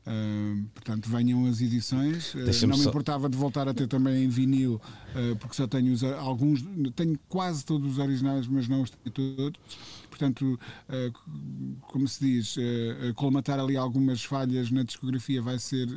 Uh, 0.05 0.65
portanto, 0.73 1.09
venham 1.09 1.45
as 1.45 1.61
edições. 1.61 2.33
Uh, 2.33 2.67
não 2.67 2.77
me 2.77 2.85
importava 2.85 3.29
de 3.29 3.37
voltar 3.37 3.69
a 3.69 3.73
ter 3.73 3.87
também 3.87 4.25
em 4.25 4.27
vinil, 4.27 4.81
uh, 5.15 5.35
porque 5.37 5.55
só 5.55 5.65
tenho 5.65 5.93
os, 5.93 6.03
alguns, 6.03 6.61
tenho 6.93 7.17
quase 7.29 7.63
todos 7.63 7.93
os 7.93 7.97
originais, 7.99 8.45
mas 8.45 8.67
não 8.67 8.81
os 8.81 8.89
tenho 8.89 9.35
todos. 9.35 9.59
Portanto, 10.13 10.59
como 11.87 12.07
se 12.07 12.23
diz, 12.23 12.55
colmatar 13.15 13.59
ali 13.59 13.75
algumas 13.75 14.23
falhas 14.23 14.69
na 14.69 14.83
discografia 14.83 15.41
vai 15.41 15.57
ser 15.57 15.87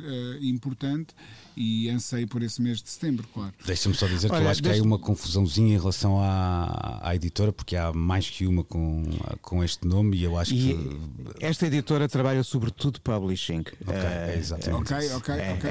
importante 0.41 1.13
e 1.55 1.89
anseio 1.89 2.27
por 2.27 2.43
esse 2.43 2.61
mês 2.61 2.81
de 2.81 2.89
setembro, 2.89 3.27
claro. 3.33 3.51
Deixa-me 3.65 3.95
só 3.95 4.07
dizer 4.07 4.31
Olha, 4.31 4.39
que 4.39 4.45
eu 4.45 4.49
acho 4.49 4.61
deixa... 4.61 4.75
que 4.75 4.83
há 4.83 4.87
uma 4.87 4.99
confusãozinha 4.99 5.75
em 5.75 5.79
relação 5.79 6.19
à, 6.21 6.99
à 7.01 7.15
editora, 7.15 7.51
porque 7.51 7.75
há 7.75 7.91
mais 7.91 8.29
que 8.29 8.45
uma 8.45 8.63
com, 8.63 9.03
com 9.41 9.63
este 9.63 9.87
nome 9.87 10.17
e 10.17 10.23
eu 10.23 10.37
acho 10.37 10.53
e 10.53 10.57
que. 10.57 10.99
Esta 11.39 11.65
editora 11.65 12.07
trabalha 12.07 12.43
sobretudo 12.43 13.01
publishing. 13.01 13.63
Ok, 13.81 13.95
é, 13.95 14.35
exatamente. 14.37 14.93
Ok, 14.93 15.11
ok, 15.15 15.35
é, 15.35 15.53
ok. 15.53 15.69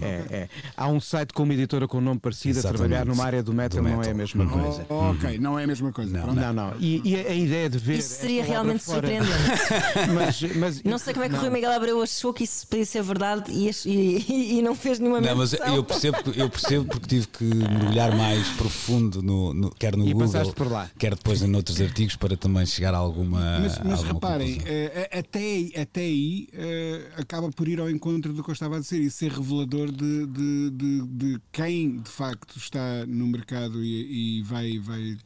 É, 0.00 0.48
há 0.76 0.88
um 0.88 1.00
site 1.00 1.32
com 1.32 1.42
uma 1.42 1.54
editora 1.54 1.88
com 1.88 1.98
um 1.98 2.02
nome 2.02 2.20
parecido 2.20 2.58
exatamente. 2.58 2.76
a 2.76 2.86
trabalhar 2.86 3.04
numa 3.04 3.24
área 3.24 3.42
do 3.42 3.52
metal, 3.52 3.82
do 3.82 3.82
metal. 3.82 3.98
não 3.98 4.08
é 4.08 4.10
a 4.10 4.14
mesma 4.14 4.44
uhum. 4.44 4.50
coisa. 4.50 4.86
Oh, 4.88 5.10
ok, 5.10 5.38
não 5.38 5.58
é 5.58 5.64
a 5.64 5.66
mesma 5.66 5.92
coisa. 5.92 6.16
Não, 6.16 6.32
não. 6.32 6.52
não. 6.52 6.74
E, 6.78 7.00
e, 7.04 7.16
a 7.16 7.34
ideia 7.34 7.68
de 7.68 7.78
ver. 7.84 7.98
Isso 7.98 8.20
seria 8.20 8.42
realmente 8.42 8.82
fora... 8.82 9.06
surpreendente. 9.06 10.12
mas, 10.14 10.56
mas, 10.56 10.82
não 10.82 10.98
sei 10.98 11.12
como 11.12 11.26
é 11.26 11.28
que 11.28 11.34
o 11.34 11.38
Rui 11.38 11.50
Miguel 11.50 11.72
Abreu 11.72 12.02
achou 12.02 12.32
que 12.32 12.44
isso 12.44 12.66
podia 12.66 12.86
ser 12.86 13.02
verdade 13.02 13.52
e, 13.52 13.70
e, 13.86 14.58
e 14.58 14.62
não 14.62 14.74
fez 14.74 14.98
nenhuma 14.98 15.20
Não, 15.20 15.36
mas 15.36 15.52
eu 15.52 15.84
percebo, 15.84 16.18
eu 16.34 16.48
percebo 16.48 16.86
porque 16.86 17.06
tive 17.06 17.26
que 17.28 17.44
mergulhar 17.44 18.16
mais 18.16 18.48
profundo, 18.48 19.22
no, 19.22 19.52
no 19.52 19.70
quer 19.70 19.96
no 19.96 20.08
e 20.08 20.12
Google, 20.12 20.52
por 20.52 20.70
lá. 20.70 20.90
quer 20.98 21.14
depois 21.14 21.42
em 21.42 21.54
outros 21.54 21.80
artigos 21.80 22.16
para 22.16 22.36
também 22.36 22.64
chegar 22.64 22.94
a 22.94 22.98
alguma. 22.98 23.60
Mas, 23.60 23.78
mas 23.78 23.98
alguma 23.98 24.14
reparem, 24.14 24.58
uh, 24.58 25.18
até, 25.18 25.80
até 25.80 26.00
aí 26.00 26.48
uh, 26.54 27.20
acaba 27.20 27.50
por 27.50 27.68
ir 27.68 27.80
ao 27.80 27.90
encontro 27.90 28.32
do 28.32 28.42
que 28.42 28.50
eu 28.50 28.54
estava 28.54 28.76
a 28.76 28.80
dizer 28.80 29.00
e 29.00 29.10
ser 29.10 29.30
revelador 29.30 29.90
de, 29.92 30.26
de, 30.26 30.70
de, 30.70 31.06
de 31.06 31.40
quem 31.52 31.98
de 31.98 32.10
facto 32.10 32.56
está 32.56 33.04
no 33.06 33.26
mercado 33.26 33.82
e, 33.84 34.38
e 34.38 34.42
vai, 34.42 34.78
vai 34.78 35.16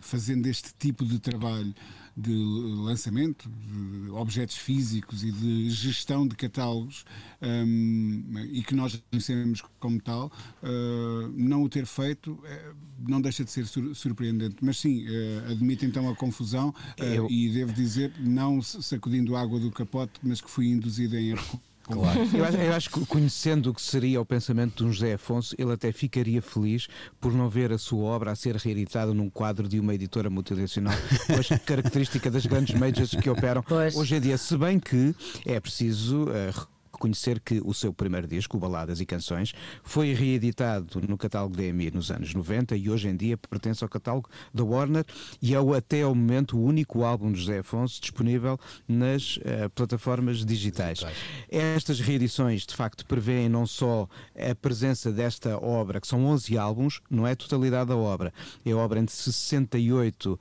fazendo 0.00 0.46
este 0.46 0.70
tipo 0.78 1.04
de 1.04 1.18
trabalho 1.18 1.74
de 2.16 2.32
lançamento 2.32 3.48
de 3.48 4.10
objetos 4.10 4.56
físicos 4.56 5.22
e 5.22 5.30
de 5.30 5.70
gestão 5.70 6.26
de 6.26 6.36
catálogos 6.36 7.04
um, 7.40 8.24
e 8.52 8.62
que 8.62 8.74
nós 8.74 9.00
conhecemos 9.10 9.62
como 9.78 10.00
tal, 10.00 10.30
uh, 10.62 11.28
não 11.34 11.62
o 11.62 11.68
ter 11.68 11.86
feito 11.86 12.32
uh, 12.32 12.76
não 13.08 13.20
deixa 13.20 13.44
de 13.44 13.50
ser 13.50 13.66
sur 13.66 13.94
surpreendente. 13.94 14.56
Mas 14.60 14.78
sim, 14.78 15.06
uh, 15.06 15.50
admito 15.50 15.84
então 15.84 16.08
a 16.08 16.14
confusão 16.14 16.74
Eu... 16.98 17.28
e 17.30 17.48
devo 17.48 17.72
dizer, 17.72 18.12
não 18.20 18.60
sacudindo 18.60 19.36
a 19.36 19.40
água 19.40 19.58
do 19.58 19.70
capote, 19.70 20.12
mas 20.22 20.40
que 20.40 20.50
fui 20.50 20.68
induzido 20.68 21.16
em 21.16 21.30
erro 21.30 21.60
Claro. 21.90 22.20
Eu, 22.32 22.44
acho, 22.44 22.56
eu 22.56 22.72
acho 22.74 22.90
que 22.90 23.06
conhecendo 23.06 23.70
o 23.70 23.74
que 23.74 23.82
seria 23.82 24.20
o 24.20 24.24
pensamento 24.24 24.76
de 24.76 24.84
um 24.84 24.92
José 24.92 25.14
Afonso, 25.14 25.54
ele 25.58 25.72
até 25.72 25.90
ficaria 25.92 26.40
feliz 26.40 26.88
por 27.20 27.32
não 27.32 27.48
ver 27.48 27.72
a 27.72 27.78
sua 27.78 28.04
obra 28.04 28.30
a 28.30 28.36
ser 28.36 28.56
reeditada 28.56 29.12
num 29.12 29.28
quadro 29.28 29.68
de 29.68 29.80
uma 29.80 29.94
editora 29.94 30.30
multinacional, 30.30 30.94
com 31.26 31.54
a 31.54 31.58
característica 31.60 32.30
das 32.30 32.46
grandes 32.46 32.78
majors 32.78 33.10
que 33.10 33.28
operam 33.28 33.62
pois. 33.62 33.96
hoje 33.96 34.16
em 34.16 34.20
dia. 34.20 34.38
Se 34.38 34.56
bem 34.56 34.78
que 34.78 35.14
é 35.44 35.58
preciso 35.58 36.24
uh, 36.24 36.68
reconhecer 37.00 37.40
que 37.40 37.62
o 37.64 37.72
seu 37.72 37.94
primeiro 37.94 38.26
disco, 38.26 38.58
o 38.58 38.60
Baladas 38.60 39.00
e 39.00 39.06
Canções, 39.06 39.54
foi 39.82 40.12
reeditado 40.12 41.00
no 41.08 41.16
catálogo 41.16 41.56
da 41.56 41.64
EMI 41.64 41.90
nos 41.92 42.10
anos 42.10 42.34
90 42.34 42.76
e 42.76 42.90
hoje 42.90 43.08
em 43.08 43.16
dia 43.16 43.38
pertence 43.38 43.82
ao 43.82 43.88
catálogo 43.88 44.28
da 44.52 44.62
Warner 44.62 45.04
e 45.40 45.54
é 45.54 45.60
o, 45.60 45.72
até 45.72 46.02
ao 46.02 46.14
momento 46.14 46.58
o 46.58 46.62
único 46.62 47.02
álbum 47.02 47.32
de 47.32 47.40
José 47.40 47.60
Afonso 47.60 48.00
disponível 48.00 48.60
nas 48.86 49.38
uh, 49.38 49.70
plataformas 49.74 50.44
digitais. 50.44 50.98
digitais. 50.98 51.16
Estas 51.48 52.00
reedições, 52.00 52.66
de 52.66 52.74
facto, 52.74 53.06
prevêem 53.06 53.48
não 53.48 53.66
só 53.66 54.06
a 54.36 54.54
presença 54.54 55.10
desta 55.10 55.56
obra, 55.58 56.00
que 56.00 56.06
são 56.06 56.26
11 56.26 56.58
álbuns, 56.58 57.00
não 57.10 57.26
é 57.26 57.32
a 57.32 57.36
totalidade 57.36 57.88
da 57.88 57.96
obra, 57.96 58.32
é 58.64 58.72
a 58.72 58.76
obra 58.76 59.00
entre 59.00 59.14
68 59.14 60.32
uh, 60.32 60.38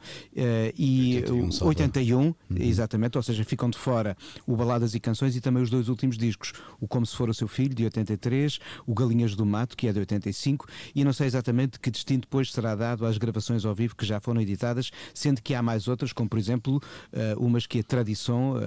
e 0.77 1.17
81, 1.17 1.49
81 1.61 2.19
uhum. 2.19 2.35
exatamente, 2.59 3.17
ou 3.17 3.23
seja, 3.23 3.43
ficam 3.45 3.69
de 3.69 3.77
fora 3.77 4.17
o 4.45 4.55
Baladas 4.55 4.93
e 4.93 4.99
Canções 4.99 5.35
e 5.35 5.41
também 5.41 5.63
os 5.63 5.69
dois 5.69 5.87
últimos 5.87 6.17
discos 6.17 6.48
o 6.79 6.87
Como 6.87 7.05
Se 7.05 7.15
For 7.15 7.29
o 7.29 7.33
Seu 7.33 7.47
Filho, 7.47 7.73
de 7.73 7.83
83, 7.83 8.59
o 8.85 8.93
Galinhas 8.93 9.35
do 9.35 9.45
Mato, 9.45 9.75
que 9.75 9.87
é 9.87 9.93
de 9.93 9.99
85, 9.99 10.67
e 10.95 11.03
não 11.03 11.13
sei 11.13 11.27
exatamente 11.27 11.79
que 11.79 11.91
destino 11.91 12.21
depois 12.21 12.51
será 12.51 12.75
dado 12.75 13.05
às 13.05 13.17
gravações 13.17 13.65
ao 13.65 13.73
vivo 13.75 13.95
que 13.95 14.05
já 14.05 14.19
foram 14.19 14.41
editadas, 14.41 14.91
sendo 15.13 15.41
que 15.41 15.53
há 15.53 15.61
mais 15.61 15.87
outras, 15.87 16.13
como 16.13 16.29
por 16.29 16.39
exemplo 16.39 16.77
uh, 16.77 17.43
umas 17.43 17.65
que 17.65 17.79
a 17.79 17.83
Tradição 17.83 18.53
uh, 18.53 18.59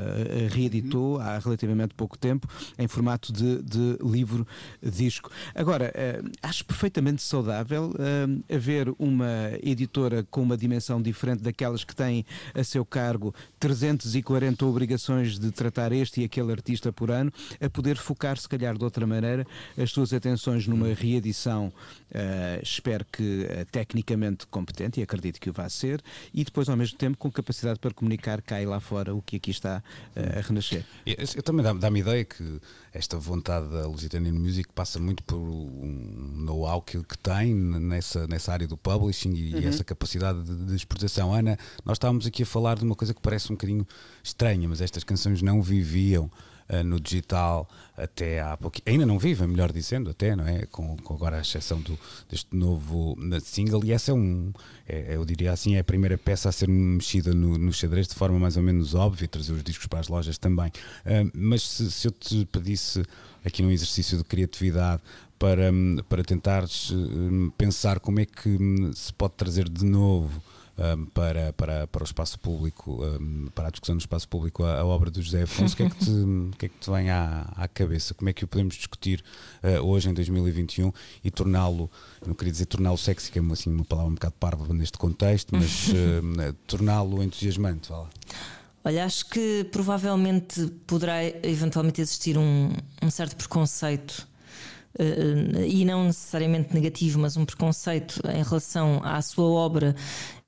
reeditou 0.51 1.19
há 1.21 1.39
relativamente 1.39 1.95
pouco 1.95 2.19
tempo, 2.19 2.49
em 2.79 2.89
formato 2.89 3.33
de, 3.33 3.63
de 3.63 3.99
livro-disco. 4.03 5.31
Agora, 5.55 5.93
uh, 5.95 6.31
acho 6.43 6.65
perfeitamente 6.65 7.23
saudável 7.23 7.93
haver 8.53 8.93
uma 8.99 9.27
editora 9.63 10.27
com 10.31 10.43
uma 10.43 10.57
dimensão 10.57 11.01
diferente 11.01 11.43
daquelas 11.43 11.85
que 11.85 11.95
têm 11.95 12.25
a 12.55 12.65
seu 12.65 12.85
cargo 12.85 13.35
340 13.59 14.65
obrigações 14.67 15.39
de 15.39 15.51
tratar 15.51 15.93
este 15.93 16.21
e 16.21 16.25
aquele 16.25 16.53
artista 16.53 16.93
por 16.93 17.11
ano, 17.11 17.33
a 17.61 17.69
poder 17.73 17.97
focar, 17.97 18.37
se 18.39 18.49
calhar 18.49 18.77
de 18.77 18.85
outra 18.85 19.07
maneira, 19.07 19.47
as 19.77 19.91
suas 19.91 20.13
atenções 20.13 20.67
numa 20.67 20.93
reedição, 20.95 21.73
uh, 22.11 22.63
espero 22.63 23.05
que 23.05 23.45
uh, 23.45 23.65
tecnicamente 23.71 24.47
competente, 24.47 25.01
e 25.01 25.03
acredito 25.03 25.41
que 25.41 25.51
o 25.51 25.53
vá 25.53 25.69
ser, 25.69 26.03
e 26.33 26.45
depois 26.45 26.69
ao 26.69 26.77
mesmo 26.77 26.99
tempo 26.99 27.17
com 27.17 27.31
capacidade 27.31 27.79
para 27.79 27.93
comunicar 27.93 28.43
cá 28.43 28.61
e 28.61 28.67
lá 28.67 28.81
fora 28.81 29.15
o 29.15 29.23
que 29.23 29.37
aqui 29.37 29.51
está 29.51 29.83
uh, 30.17 30.39
a 30.39 30.41
renascer. 30.41 30.85
Eu, 31.07 31.17
eu 31.37 31.43
também 31.43 31.65
dá-me 31.79 32.01
ideia 32.01 32.25
que 32.25 32.61
esta 32.93 33.17
vontade 33.17 33.69
da 33.69 33.87
Lusitanian 33.87 34.33
Music 34.33 34.69
passa 34.75 34.99
muito 35.01 35.23
por 35.23 35.39
um 35.39 36.35
know-how 36.37 36.83
que, 36.83 37.03
que, 37.03 37.17
tem 37.17 37.55
nessa, 37.55 38.27
nessa 38.27 38.53
área 38.53 38.69
do 38.69 38.77
publishing 38.77 39.33
e, 39.33 39.55
uhum. 39.55 39.69
essa 39.69 39.83
capacidade 39.83 40.43
de, 40.43 40.67
de 40.67 40.77
exportação. 40.77 41.33
Ana, 41.33 41.59
nós 41.85 41.97
estávamos 41.97 42.27
aqui 42.27 42.43
a 42.43 42.47
falar 42.47 42.77
de 42.77 42.85
uma 42.85 42.95
coisa 42.95 43.15
que 43.15 43.21
parece 43.21 43.51
um 43.51 43.57
bocadinho 43.57 43.87
estranha, 44.23 44.69
mas 44.69 44.81
estas 44.83 45.05
canções 45.05 45.41
não 45.41 45.63
viviam 45.63 46.31
no 46.85 47.01
digital 47.01 47.69
até 47.97 48.41
há 48.41 48.57
pouco. 48.57 48.79
Ainda 48.87 49.05
não 49.05 49.19
vive, 49.19 49.47
melhor 49.47 49.73
dizendo, 49.73 50.11
até, 50.11 50.37
não 50.37 50.47
é? 50.47 50.65
Com, 50.67 50.97
com 50.99 51.15
agora 51.15 51.39
a 51.39 51.41
exceção 51.41 51.81
do, 51.81 51.99
deste 52.31 52.55
novo 52.55 53.17
single. 53.43 53.85
E 53.85 53.93
essa 53.93 54.13
é 54.13 54.15
um, 54.15 54.53
é, 54.89 55.17
eu 55.17 55.25
diria 55.25 55.53
assim, 55.53 55.75
é 55.75 55.81
a 55.81 55.85
primeira 55.85 56.17
peça 56.17 56.49
a 56.49 56.53
ser 56.53 56.69
mexida 56.69 57.35
no, 57.35 57.59
no 57.59 57.73
xadrez 57.73 58.07
de 58.07 58.15
forma 58.15 58.39
mais 58.39 58.57
ou 58.57 58.63
menos 58.63 58.95
óbvia, 58.95 59.27
trazer 59.27 59.53
os 59.53 59.65
discos 59.65 59.87
para 59.87 60.01
as 60.01 60.09
lojas 60.09 60.39
também. 60.39 60.69
Uh, 60.69 61.31
mas 61.35 61.63
se, 61.63 61.91
se 61.91 62.07
eu 62.07 62.13
te 62.13 62.47
pedisse 62.47 63.03
aqui 63.45 63.63
num 63.63 63.71
exercício 63.71 64.17
de 64.17 64.25
criatividade 64.25 65.03
para, 65.39 65.73
para 66.09 66.23
tentares 66.23 66.93
hum, 66.93 67.51
pensar 67.59 67.99
como 67.99 68.21
é 68.21 68.25
que 68.25 68.49
hum, 68.49 68.93
se 68.95 69.13
pode 69.13 69.35
trazer 69.35 69.69
de 69.69 69.85
novo 69.85 70.41
um, 70.83 71.07
para, 71.07 71.53
para, 71.53 71.87
para 71.87 72.03
o 72.03 72.05
espaço 72.05 72.39
público, 72.39 73.05
um, 73.05 73.47
para 73.55 73.69
a 73.69 73.71
discussão 73.71 73.95
no 73.95 74.01
espaço 74.01 74.29
público, 74.29 74.65
a, 74.65 74.81
a, 74.81 74.85
obra 74.85 75.11
do 75.11 75.23
José 75.23 75.43
Afonso, 75.43 75.75
o 75.75 75.77
que 75.77 75.83
é 75.85 75.91
que 75.91 75.97
te, 75.97 76.11
que 76.59 76.67
é 76.67 76.69
que 76.69 76.79
te 76.79 76.91
vem 76.91 77.11
à, 77.11 77.53
à 77.55 77.69
cabeça? 77.69 78.15
Como 78.15 78.29
é 78.29 78.33
que 78.33 78.45
o 78.45 78.49
podemos 78.49 78.75
discutir 78.75 79.23
uh, 79.63 79.81
hoje 79.87 80.09
em 80.09 80.15
2021 80.15 80.93
e 81.23 81.31
torná-lo, 81.31 81.91
não 82.27 82.35
queria 82.35 82.53
dizer 82.53 82.67
torná-lo 82.67 82.99
sexy, 82.99 83.31
que 83.31 83.39
é 83.39 83.43
assim, 83.53 83.71
uma 83.71 83.85
palavra 83.85 84.11
um 84.11 84.15
bocado 84.15 84.35
parva 84.41 84.75
neste 84.75 84.99
contexto, 84.99 85.55
mas 85.55 85.89
uh, 85.89 86.53
torná-lo 86.67 87.23
entusiasmante. 87.23 87.93
Olha, 88.85 89.05
acho 89.05 89.27
que 89.29 89.65
provavelmente 89.71 90.67
poderá 90.87 91.25
eventualmente 91.25 92.01
existir 92.01 92.37
um, 92.37 92.73
um 93.01 93.11
certo 93.11 93.37
preconceito 93.37 94.33
Uh, 94.95 95.65
e 95.67 95.87
não 95.87 96.05
necessariamente 96.05 96.75
negativo, 96.75 97.19
mas 97.19 97.35
um 97.39 97.47
preconceito 97.47 98.21
em 98.29 98.43
relação 98.43 99.01
à 99.03 99.23
sua 99.23 99.47
obra 99.47 99.97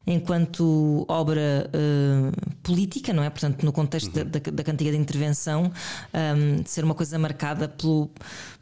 enquanto 0.07 1.05
obra 1.09 1.71
uh, 1.71 2.57
política, 2.63 3.13
não 3.13 3.23
é? 3.23 3.31
Portanto, 3.31 3.63
no 3.65 3.73
contexto 3.73 4.09
uhum. 4.09 4.25
da, 4.25 4.39
da, 4.39 4.51
da, 4.51 4.65
cantiga 4.65 4.91
de 4.91 4.97
intervenção, 4.97 5.73
um, 6.13 6.63
de 6.63 6.71
ser 6.71 6.85
uma 6.85 6.95
coisa 6.95 7.19
marcada 7.19 7.69
pelo, 7.69 8.11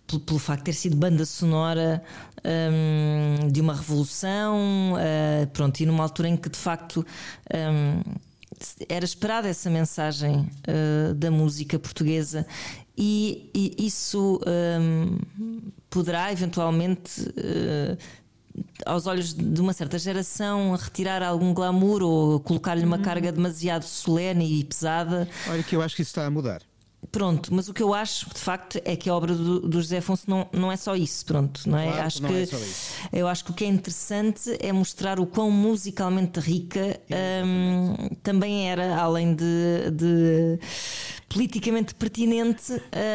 pelo, 0.07 0.20
pelo, 0.20 0.38
facto 0.38 0.61
de 0.61 0.64
ter 0.66 0.74
sido 0.74 0.97
banda 0.97 1.24
sonora 1.24 2.03
um, 2.45 3.49
de 3.49 3.61
uma 3.61 3.74
revolução, 3.74 4.95
uh, 4.95 5.47
pronto, 5.49 5.80
e 5.80 5.86
numa 5.86 6.03
altura 6.03 6.28
em 6.28 6.36
que 6.36 6.49
de 6.49 6.59
facto. 6.59 7.05
Um, 7.53 8.32
era 8.88 9.05
esperada 9.05 9.49
essa 9.49 9.68
mensagem 9.68 10.49
uh, 10.68 11.14
da 11.14 11.32
música 11.32 11.80
portuguesa 11.80 12.47
e, 12.97 13.51
e 13.53 13.86
isso 13.86 14.40
poderá 15.93 16.32
eventualmente 16.32 17.22
uh, 17.22 17.99
aos 18.84 19.07
olhos 19.07 19.34
de 19.34 19.61
uma 19.61 19.72
certa 19.72 19.98
geração, 19.98 20.74
retirar 20.74 21.22
algum 21.22 21.55
glamour 21.55 22.03
ou 22.03 22.40
colocar-lhe 22.40 22.84
uma 22.84 22.96
uhum. 22.96 23.03
carga 23.03 23.32
demasiado 23.32 23.84
solene 23.84 24.61
e 24.61 24.64
pesada. 24.64 25.28
Olha, 25.48 25.62
que 25.62 25.76
eu 25.76 25.82
acho 25.82 25.96
que 25.96 26.03
isso 26.03 26.11
está 26.11 26.26
a 26.26 26.30
mudar. 26.30 26.62
Pronto, 27.11 27.53
mas 27.53 27.68
o 27.68 27.74
que 27.74 27.82
eu 27.82 27.92
acho, 27.92 28.30
de 28.32 28.38
facto, 28.38 28.80
é 28.84 28.94
que 28.94 29.11
a 29.11 29.14
obra 29.14 29.34
do, 29.34 29.61
do 29.61 29.80
José 29.80 29.98
Afonso 29.98 30.24
não, 30.28 30.48
não 30.53 30.70
é 30.70 30.76
só 30.76 30.94
isso, 30.94 31.26
pronto, 31.26 31.68
não 31.68 31.76
é? 31.76 31.88
Claro, 31.88 32.07
acho 32.07 32.22
não 32.22 32.28
que 32.28 32.36
é 32.36 32.46
só 32.46 32.57
isso. 32.57 32.92
eu 33.12 33.28
acho 33.28 33.44
que 33.44 33.50
o 33.50 33.55
que 33.55 33.64
é 33.64 33.66
interessante 33.66 34.57
é 34.61 34.72
mostrar 34.72 35.18
o 35.18 35.26
quão 35.26 35.50
musicalmente 35.50 36.38
rica 36.38 37.00
um, 37.44 38.09
também 38.22 38.70
era, 38.70 38.96
além 38.96 39.34
de, 39.34 39.90
de 39.92 40.59
politicamente 41.28 41.94
pertinente, 41.94 42.72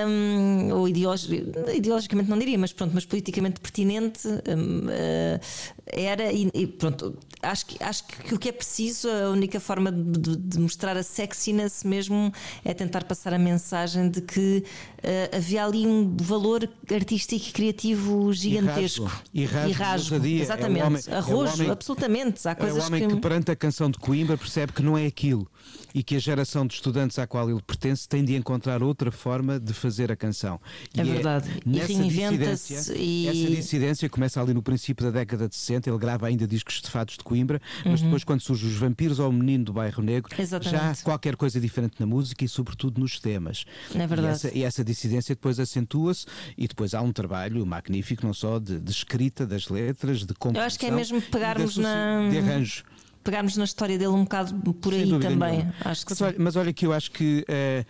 um, 0.08 0.74
ou 0.74 0.88
ideologicamente 0.88 2.30
não 2.30 2.38
diria, 2.38 2.58
mas 2.58 2.74
pronto, 2.74 2.92
mas 2.94 3.06
politicamente 3.06 3.60
pertinente 3.60 4.28
uh, 4.28 5.40
era 5.86 6.32
e, 6.32 6.50
e, 6.54 6.68
pronto. 6.68 7.18
Acho 7.42 7.68
que, 7.68 7.84
acho 7.84 8.04
que 8.06 8.34
o 8.34 8.40
que 8.40 8.50
é 8.50 8.52
preciso, 8.52 9.08
a 9.10 9.30
única 9.30 9.60
forma 9.60 9.92
de, 9.92 10.36
de, 10.36 10.60
mostrar 10.60 10.98
a 10.98 11.04
sexiness 11.04 11.84
mesmo 11.84 12.34
é 12.66 12.74
tentar 12.74 13.04
passar 13.04 13.32
a 13.34 13.38
mensagem 13.38 13.77
de 13.86 14.22
que 14.22 14.64
uh, 14.98 15.36
havia 15.36 15.66
ali 15.66 15.86
um 15.86 16.16
valor 16.18 16.70
artístico 16.92 17.50
e 17.50 17.52
criativo 17.52 18.34
gigantesco. 18.34 19.12
E 19.34 19.46
rasgo. 19.46 19.70
E 19.70 19.72
rasgo. 19.74 20.26
Exatamente. 20.26 20.82
É 20.82 20.86
homem, 20.86 21.02
Arrojo, 21.12 21.52
é 21.52 21.54
homem, 21.54 21.70
absolutamente. 21.70 22.48
Há 22.48 22.56
coisas 22.56 22.78
é 22.78 22.82
o 22.82 22.86
homem 22.88 23.08
que... 23.08 23.16
que 23.16 23.22
perante 23.22 23.52
a 23.52 23.56
canção 23.56 23.90
de 23.90 23.98
Coimbra 24.00 24.38
percebe 24.38 24.74
que 24.74 24.82
não 24.82 24.98
é 24.98 25.06
aquilo 25.06 25.50
e 25.94 26.04
que 26.04 26.16
a 26.16 26.20
geração 26.20 26.66
de 26.66 26.76
estudantes 26.76 27.18
à 27.18 27.26
qual 27.26 27.50
ele 27.50 27.62
pertence 27.62 28.08
tem 28.08 28.24
de 28.24 28.36
encontrar 28.36 28.84
outra 28.84 29.12
forma 29.12 29.60
de 29.60 29.74
fazer 29.74 30.12
a 30.12 30.16
canção. 30.16 30.60
É 30.96 31.02
e 31.02 31.04
verdade. 31.04 31.50
É 31.66 31.70
e 31.70 31.80
reinventa-se. 31.80 32.94
E... 32.94 33.28
Essa 33.28 33.56
dissidência 33.56 34.10
começa 34.10 34.42
ali 34.42 34.54
no 34.54 34.62
princípio 34.62 35.06
da 35.06 35.12
década 35.12 35.48
de 35.50 35.56
60. 35.56 35.90
Ele 35.90 35.98
grava 35.98 36.28
ainda 36.28 36.48
discos 36.48 36.82
de 36.82 36.90
fados 36.90 37.18
de 37.18 37.24
Coimbra, 37.24 37.62
mas 37.84 38.00
uhum. 38.02 38.08
depois, 38.08 38.24
quando 38.24 38.42
surgem 38.42 38.70
os 38.70 38.76
vampiros 38.76 39.20
ou 39.20 39.30
o 39.30 39.34
menino 39.34 39.66
do 39.66 39.74
bairro 39.74 40.04
negro, 40.04 40.36
Exatamente. 40.40 40.72
já 40.72 40.92
há 40.92 40.96
qualquer 40.98 41.36
coisa 41.36 41.60
diferente 41.60 41.96
na 42.00 42.06
música 42.06 42.46
e, 42.46 42.48
sobretudo, 42.48 43.00
nos 43.00 43.20
temas. 43.20 43.66
É 43.94 44.08
verdade. 44.08 44.28
E 44.28 44.32
essa, 44.32 44.58
e 44.60 44.64
essa 44.64 44.84
dissidência 44.84 45.36
depois 45.36 45.60
acentua-se 45.60 46.26
e 46.58 46.68
depois 46.68 46.94
há 46.94 47.02
um 47.02 47.12
trabalho 47.12 47.66
magnífico, 47.66 48.26
não 48.26 48.34
só 48.34 48.60
de, 48.60 48.80
de 48.80 48.92
escrita 48.92 49.46
das 49.46 49.70
letras, 49.70 50.20
de 50.20 50.34
composição. 50.34 50.62
Eu 50.62 50.68
acho 50.68 50.80
que 50.80 50.86
é 50.86 50.92
mesmo 50.92 51.22
pegarmos 51.22 51.78
na. 51.78 52.30
de 52.30 52.38
arranjo 52.38 52.84
pegarmos 53.24 53.58
na 53.58 53.66
história 53.66 53.98
dele 53.98 54.12
um 54.12 54.24
bocado 54.24 54.74
por 54.76 54.94
aí 54.94 55.20
também. 55.20 55.70
Acho 55.84 56.06
que 56.06 56.12
mas, 56.12 56.22
olha, 56.22 56.36
mas, 56.40 56.56
olha, 56.56 56.72
que 56.72 56.86
eu 56.86 56.94
acho 56.94 57.12
que 57.12 57.44
uh, 57.50 57.86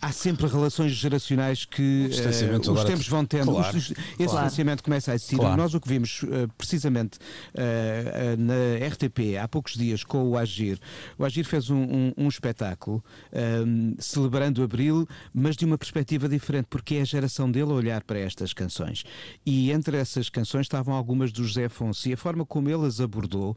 há 0.00 0.12
sempre 0.12 0.46
relações 0.46 0.92
geracionais 0.92 1.64
que 1.64 2.08
uh, 2.08 2.72
os 2.72 2.84
tempos 2.84 3.08
vão 3.08 3.24
tendo. 3.24 3.52
Claro, 3.52 3.76
esse 3.76 3.94
claro. 3.94 4.26
distanciamento 4.26 4.82
começa 4.82 5.12
a 5.12 5.14
existir. 5.14 5.36
Claro. 5.36 5.56
Nós 5.56 5.74
o 5.74 5.80
que 5.80 5.88
vimos 5.88 6.22
uh, 6.22 6.48
precisamente 6.56 7.18
uh, 7.18 8.36
na 8.38 8.86
RTP 8.86 9.36
há 9.40 9.48
poucos 9.48 9.74
dias 9.74 10.04
com 10.04 10.28
o 10.28 10.36
Agir. 10.36 10.78
O 11.18 11.24
Agir 11.24 11.44
fez 11.44 11.70
um, 11.70 11.82
um, 11.82 12.12
um 12.16 12.28
espetáculo 12.28 13.02
um, 13.32 13.94
celebrando 13.98 14.62
Abril, 14.62 15.06
mas 15.32 15.56
de 15.56 15.64
uma 15.64 15.78
perspectiva 15.78 16.28
diferente, 16.28 16.66
porque 16.70 16.96
é 16.96 17.02
a 17.02 17.04
geração 17.04 17.50
dele 17.50 17.70
a 17.70 17.74
olhar 17.74 18.02
para 18.04 18.18
estas 18.18 18.52
canções. 18.52 19.04
E 19.44 19.70
entre 19.70 19.96
essas 19.96 20.28
canções 20.28 20.62
estavam 20.62 20.94
algumas 20.94 21.32
do 21.32 21.44
José 21.44 21.66
Afonso. 21.66 22.08
E 22.08 22.12
a 22.12 22.16
forma 22.16 22.44
como 22.44 22.68
ele 22.68 22.86
as 22.86 23.00
abordou 23.00 23.56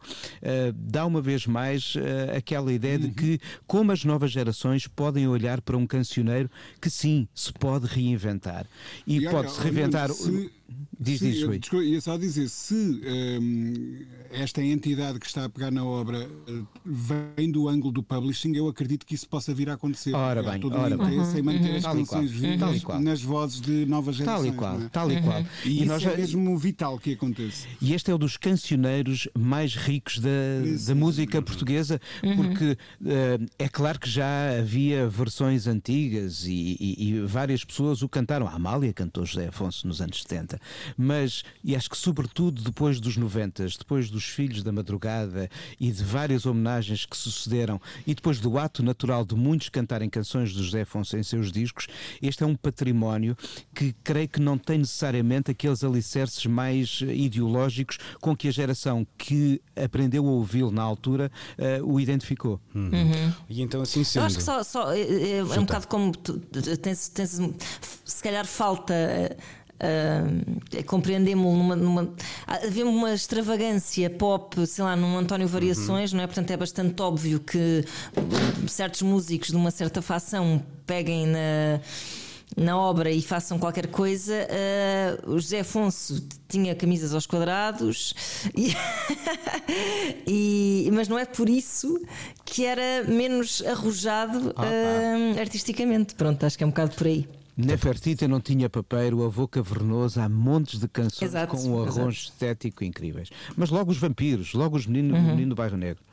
dá 0.76 1.06
uma 1.06 1.22
vez 1.22 1.46
mais 1.46 1.94
aquela 2.36 2.72
ideia 2.72 2.98
uhum. 2.98 3.08
de 3.08 3.12
que, 3.12 3.40
como 3.68 3.92
as 3.92 4.04
novas 4.04 4.32
gerações 4.32 4.88
podem 4.88 5.28
olhar 5.28 5.62
para 5.62 5.78
um 5.78 5.86
que 6.80 6.90
sim, 6.90 7.28
se 7.34 7.52
pode 7.54 7.88
reinventar. 7.88 8.66
E, 9.06 9.22
pode-se 9.30 9.62
reinventar. 9.62 10.10
Se, 10.12 10.52
diz, 11.00 11.20
se, 11.20 11.32
diz, 11.32 11.60
Desculpa, 11.60 11.86
ia 11.86 12.02
só 12.02 12.18
dizer, 12.18 12.48
se 12.50 12.74
um, 12.74 14.06
esta 14.32 14.64
entidade 14.64 15.20
que 15.20 15.26
está 15.26 15.46
a 15.46 15.50
pegar 15.50 15.72
na 15.72 15.84
obra 15.84 16.28
uh, 16.48 16.68
vem 16.86 17.52
do 17.52 17.68
ângulo 17.68 17.92
do 17.92 18.04
publishing, 18.04 18.56
eu 18.56 18.68
acredito 18.68 19.06
que 19.06 19.16
isso 19.16 19.28
possa 19.28 19.54
vir 19.54 19.70
a 19.70 19.74
acontecer. 19.74 20.14
Ora 20.14 20.42
bem, 20.44 20.60
todo 20.60 20.76
ora 20.78 20.98
bem. 20.98 21.20
Uhum, 21.20 21.38
em 21.38 21.42
manter 21.42 21.70
uhum. 21.72 21.76
as 21.78 21.84
canções 21.86 22.32
vivas 22.32 22.84
nas 23.02 23.22
vozes 23.22 23.60
de 23.62 23.86
novas 23.86 24.16
gerações. 24.16 24.46
Tal 24.46 24.54
e 24.54 24.58
qual, 24.58 24.82
é? 24.82 24.90
tal 24.90 25.12
e 25.12 25.22
qual. 25.22 25.42
E, 25.66 25.70
E, 25.70 25.76
isso 25.78 25.86
nós 25.86 26.02
é 26.04 26.10
já- 26.12 26.18
mesmo 26.18 26.58
vital 26.58 26.98
que 27.00 27.14
aconteça. 27.14 27.68
E 27.82 27.94
este 27.94 28.12
é 28.12 28.16
um 28.16 28.18
dos 28.20 28.38
cancioneiros 28.38 29.28
mais 29.38 29.76
ricos 29.76 30.20
da, 30.20 30.30
Isso. 30.66 30.88
da 30.88 30.96
música 30.96 31.42
portuguesa, 31.42 32.00
porque 32.36 32.78
eh, 33.06 33.40
é 33.60 33.68
claro 33.70 34.00
que 34.00 34.10
já 34.10 34.60
havia 34.60 35.08
versões 35.10 35.68
antigas 35.68 36.46
e, 36.46 36.78
e- 36.80 37.10
e 37.10 37.20
várias 37.22 37.66
pessoas 37.66 38.02
o 38.02 38.10
cantaram. 38.10 38.48
A 38.48 38.52
Amália 38.54 38.94
cantou 38.94 39.26
José 39.26 39.48
Afonso 39.48 39.88
nos 39.88 40.02
anos 40.02 40.22
70, 40.22 40.60
mas, 40.98 41.44
e 41.64 41.76
acho 41.76 41.90
que 41.90 41.98
sobretudo 41.98 42.62
depois 42.62 43.00
dos 43.00 43.18
90, 43.18 43.66
depois 43.78 44.10
dos 44.10 44.26
Filhos 44.26 44.64
da 44.64 44.72
Madrugada 44.72 45.50
e 45.80 45.92
de 45.92 46.04
várias 46.04 46.46
homenagens 46.46 47.06
que 47.06 47.16
sucederam, 47.18 47.80
e 48.06 48.14
depois 48.16 48.40
do 48.40 48.58
ato 48.58 48.84
natural 48.84 49.26
de 49.26 49.36
muitos 49.36 49.70
cantarem 49.70 50.10
canções 50.10 50.52
de 50.52 50.62
José 50.64 50.82
Afonso 50.82 51.18
em 51.18 51.24
seus 51.24 51.52
discos, 51.52 51.88
este 52.22 52.44
é 52.44 52.46
um 52.46 52.56
património 52.56 53.36
que 53.74 53.94
creio 54.04 54.28
que 54.30 54.40
não 54.40 54.58
tem 54.58 54.80
necessariamente 54.80 55.52
aqueles 55.52 55.84
alicerces 55.84 56.46
mais 56.46 57.00
eh, 57.04 57.14
ideológicos 57.14 57.98
com 58.20 58.36
que 58.36 58.48
a 58.48 58.52
geração 58.52 59.06
que 59.18 59.62
aprendeu 59.76 60.26
a 60.28 60.32
ouvi-lo 60.32 60.72
na 60.72 60.82
altura 60.84 61.32
eh, 61.58 61.80
o 61.84 62.00
identificou. 62.00 62.60
E 63.50 63.62
então, 63.62 63.82
assim 63.82 64.00
Eu 64.00 64.06
sendo. 64.06 64.26
acho 64.26 64.38
que 64.38 64.44
só, 64.44 64.64
só- 64.64 64.92
é, 64.94 65.00
é- 65.02 65.38
é 65.40 65.44
um 65.44 65.66
bocado 65.66 65.88
como 65.88 66.12
tu, 66.16 66.40
tens, 66.82 67.08
tens- 67.10 67.40
se 68.06 68.24
calhar 68.24 68.46
falta. 68.46 68.94
Uh, 68.94 69.61
compreendemos 70.86 71.46
numa, 71.58 71.76
numa 71.76 72.14
havia 72.46 72.86
uma 72.86 73.14
extravagância 73.14 74.10
pop, 74.10 74.66
sei 74.68 74.84
lá, 74.84 74.96
num 74.96 75.18
António 75.18 75.48
Variações, 75.48 76.14
não 76.14 76.22
é? 76.22 76.28
Portanto, 76.28 76.52
é 76.52 76.58
bastante 76.58 77.02
óbvio 77.02 77.40
que 77.40 77.84
certos 78.68 79.02
músicos 79.02 79.50
de 79.50 79.56
uma 79.56 79.72
certa 79.72 80.02
facção 80.02 80.62
peguem 80.86 81.28
na 81.28 81.80
na 82.58 82.78
obra 82.78 83.10
e 83.10 83.22
façam 83.22 83.58
qualquer 83.58 83.88
coisa. 83.88 84.34
Uh, 85.26 85.32
o 85.32 85.40
José 85.40 85.62
Afonso 85.62 86.22
tinha 86.50 86.76
camisas 86.76 87.14
aos 87.14 87.26
quadrados, 87.26 88.14
e 88.56 88.76
e- 90.28 90.90
mas 90.92 91.08
não 91.08 91.18
é 91.18 91.26
por 91.26 91.48
isso 91.50 92.00
que 92.44 92.66
era 92.66 93.06
menos 93.08 93.64
arrojado 93.66 94.50
uh, 94.50 95.40
artisticamente. 95.40 96.14
Pronto, 96.16 96.46
acho 96.46 96.58
que 96.58 96.64
é 96.64 96.68
um 96.68 96.72
bocado 96.72 96.92
por 96.96 97.08
aí. 97.08 97.26
Nefertiti 97.56 98.28
não 98.28 98.40
tinha 98.40 98.70
papeiro, 98.70 99.20
o 99.20 99.26
avô 99.26 99.48
cavernoso, 99.48 100.20
há 100.20 100.30
montes 100.30 100.80
de 100.80 100.88
canções 100.88 101.30
Exato, 101.30 101.56
com 101.56 101.64
um 101.70 101.84
arranjo 101.84 102.24
estético 102.24 102.84
incríveis. 102.84 103.30
Mas 103.56 103.70
logo 103.70 103.92
os 103.92 103.98
vampiros, 103.98 104.54
logo 104.54 104.78
os 104.78 104.86
meninos, 104.86 105.20
o 105.20 105.22
menino 105.22 105.50
do 105.50 105.56
bairro 105.56 105.78
negro. 105.78 106.04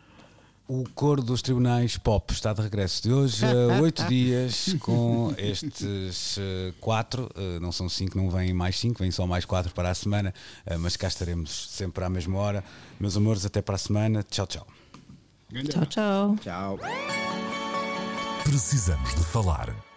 O 0.66 0.84
coro 0.94 1.22
dos 1.22 1.40
tribunais 1.40 1.96
pop 1.96 2.30
está 2.30 2.52
de 2.52 2.60
regresso 2.60 3.02
de 3.02 3.10
hoje 3.10 3.42
a 3.42 3.80
oito 3.80 4.04
dias 4.04 4.76
com 4.80 5.32
estes 5.38 6.36
uh, 6.36 6.74
quatro, 6.78 7.30
uh, 7.34 7.58
não 7.58 7.72
são 7.72 7.88
cinco, 7.88 8.18
não 8.18 8.28
vêm 8.28 8.52
mais 8.52 8.78
cinco, 8.78 8.98
vêm 8.98 9.10
só 9.10 9.26
mais 9.26 9.46
quatro 9.46 9.72
para 9.72 9.88
a 9.88 9.94
semana, 9.94 10.34
uh, 10.66 10.78
mas 10.78 10.94
cá 10.94 11.08
estaremos 11.08 11.68
sempre 11.70 12.04
à 12.04 12.10
mesma 12.10 12.38
hora. 12.38 12.62
Meus 13.00 13.16
amores, 13.16 13.46
até 13.46 13.62
para 13.62 13.76
a 13.76 13.78
semana. 13.78 14.22
Tchau, 14.22 14.46
tchau. 14.46 14.66
Tchau, 15.70 15.86
tchau. 15.86 16.36
Tchau. 16.42 16.78
Precisamos 18.44 19.14
de 19.14 19.24
falar. 19.24 19.87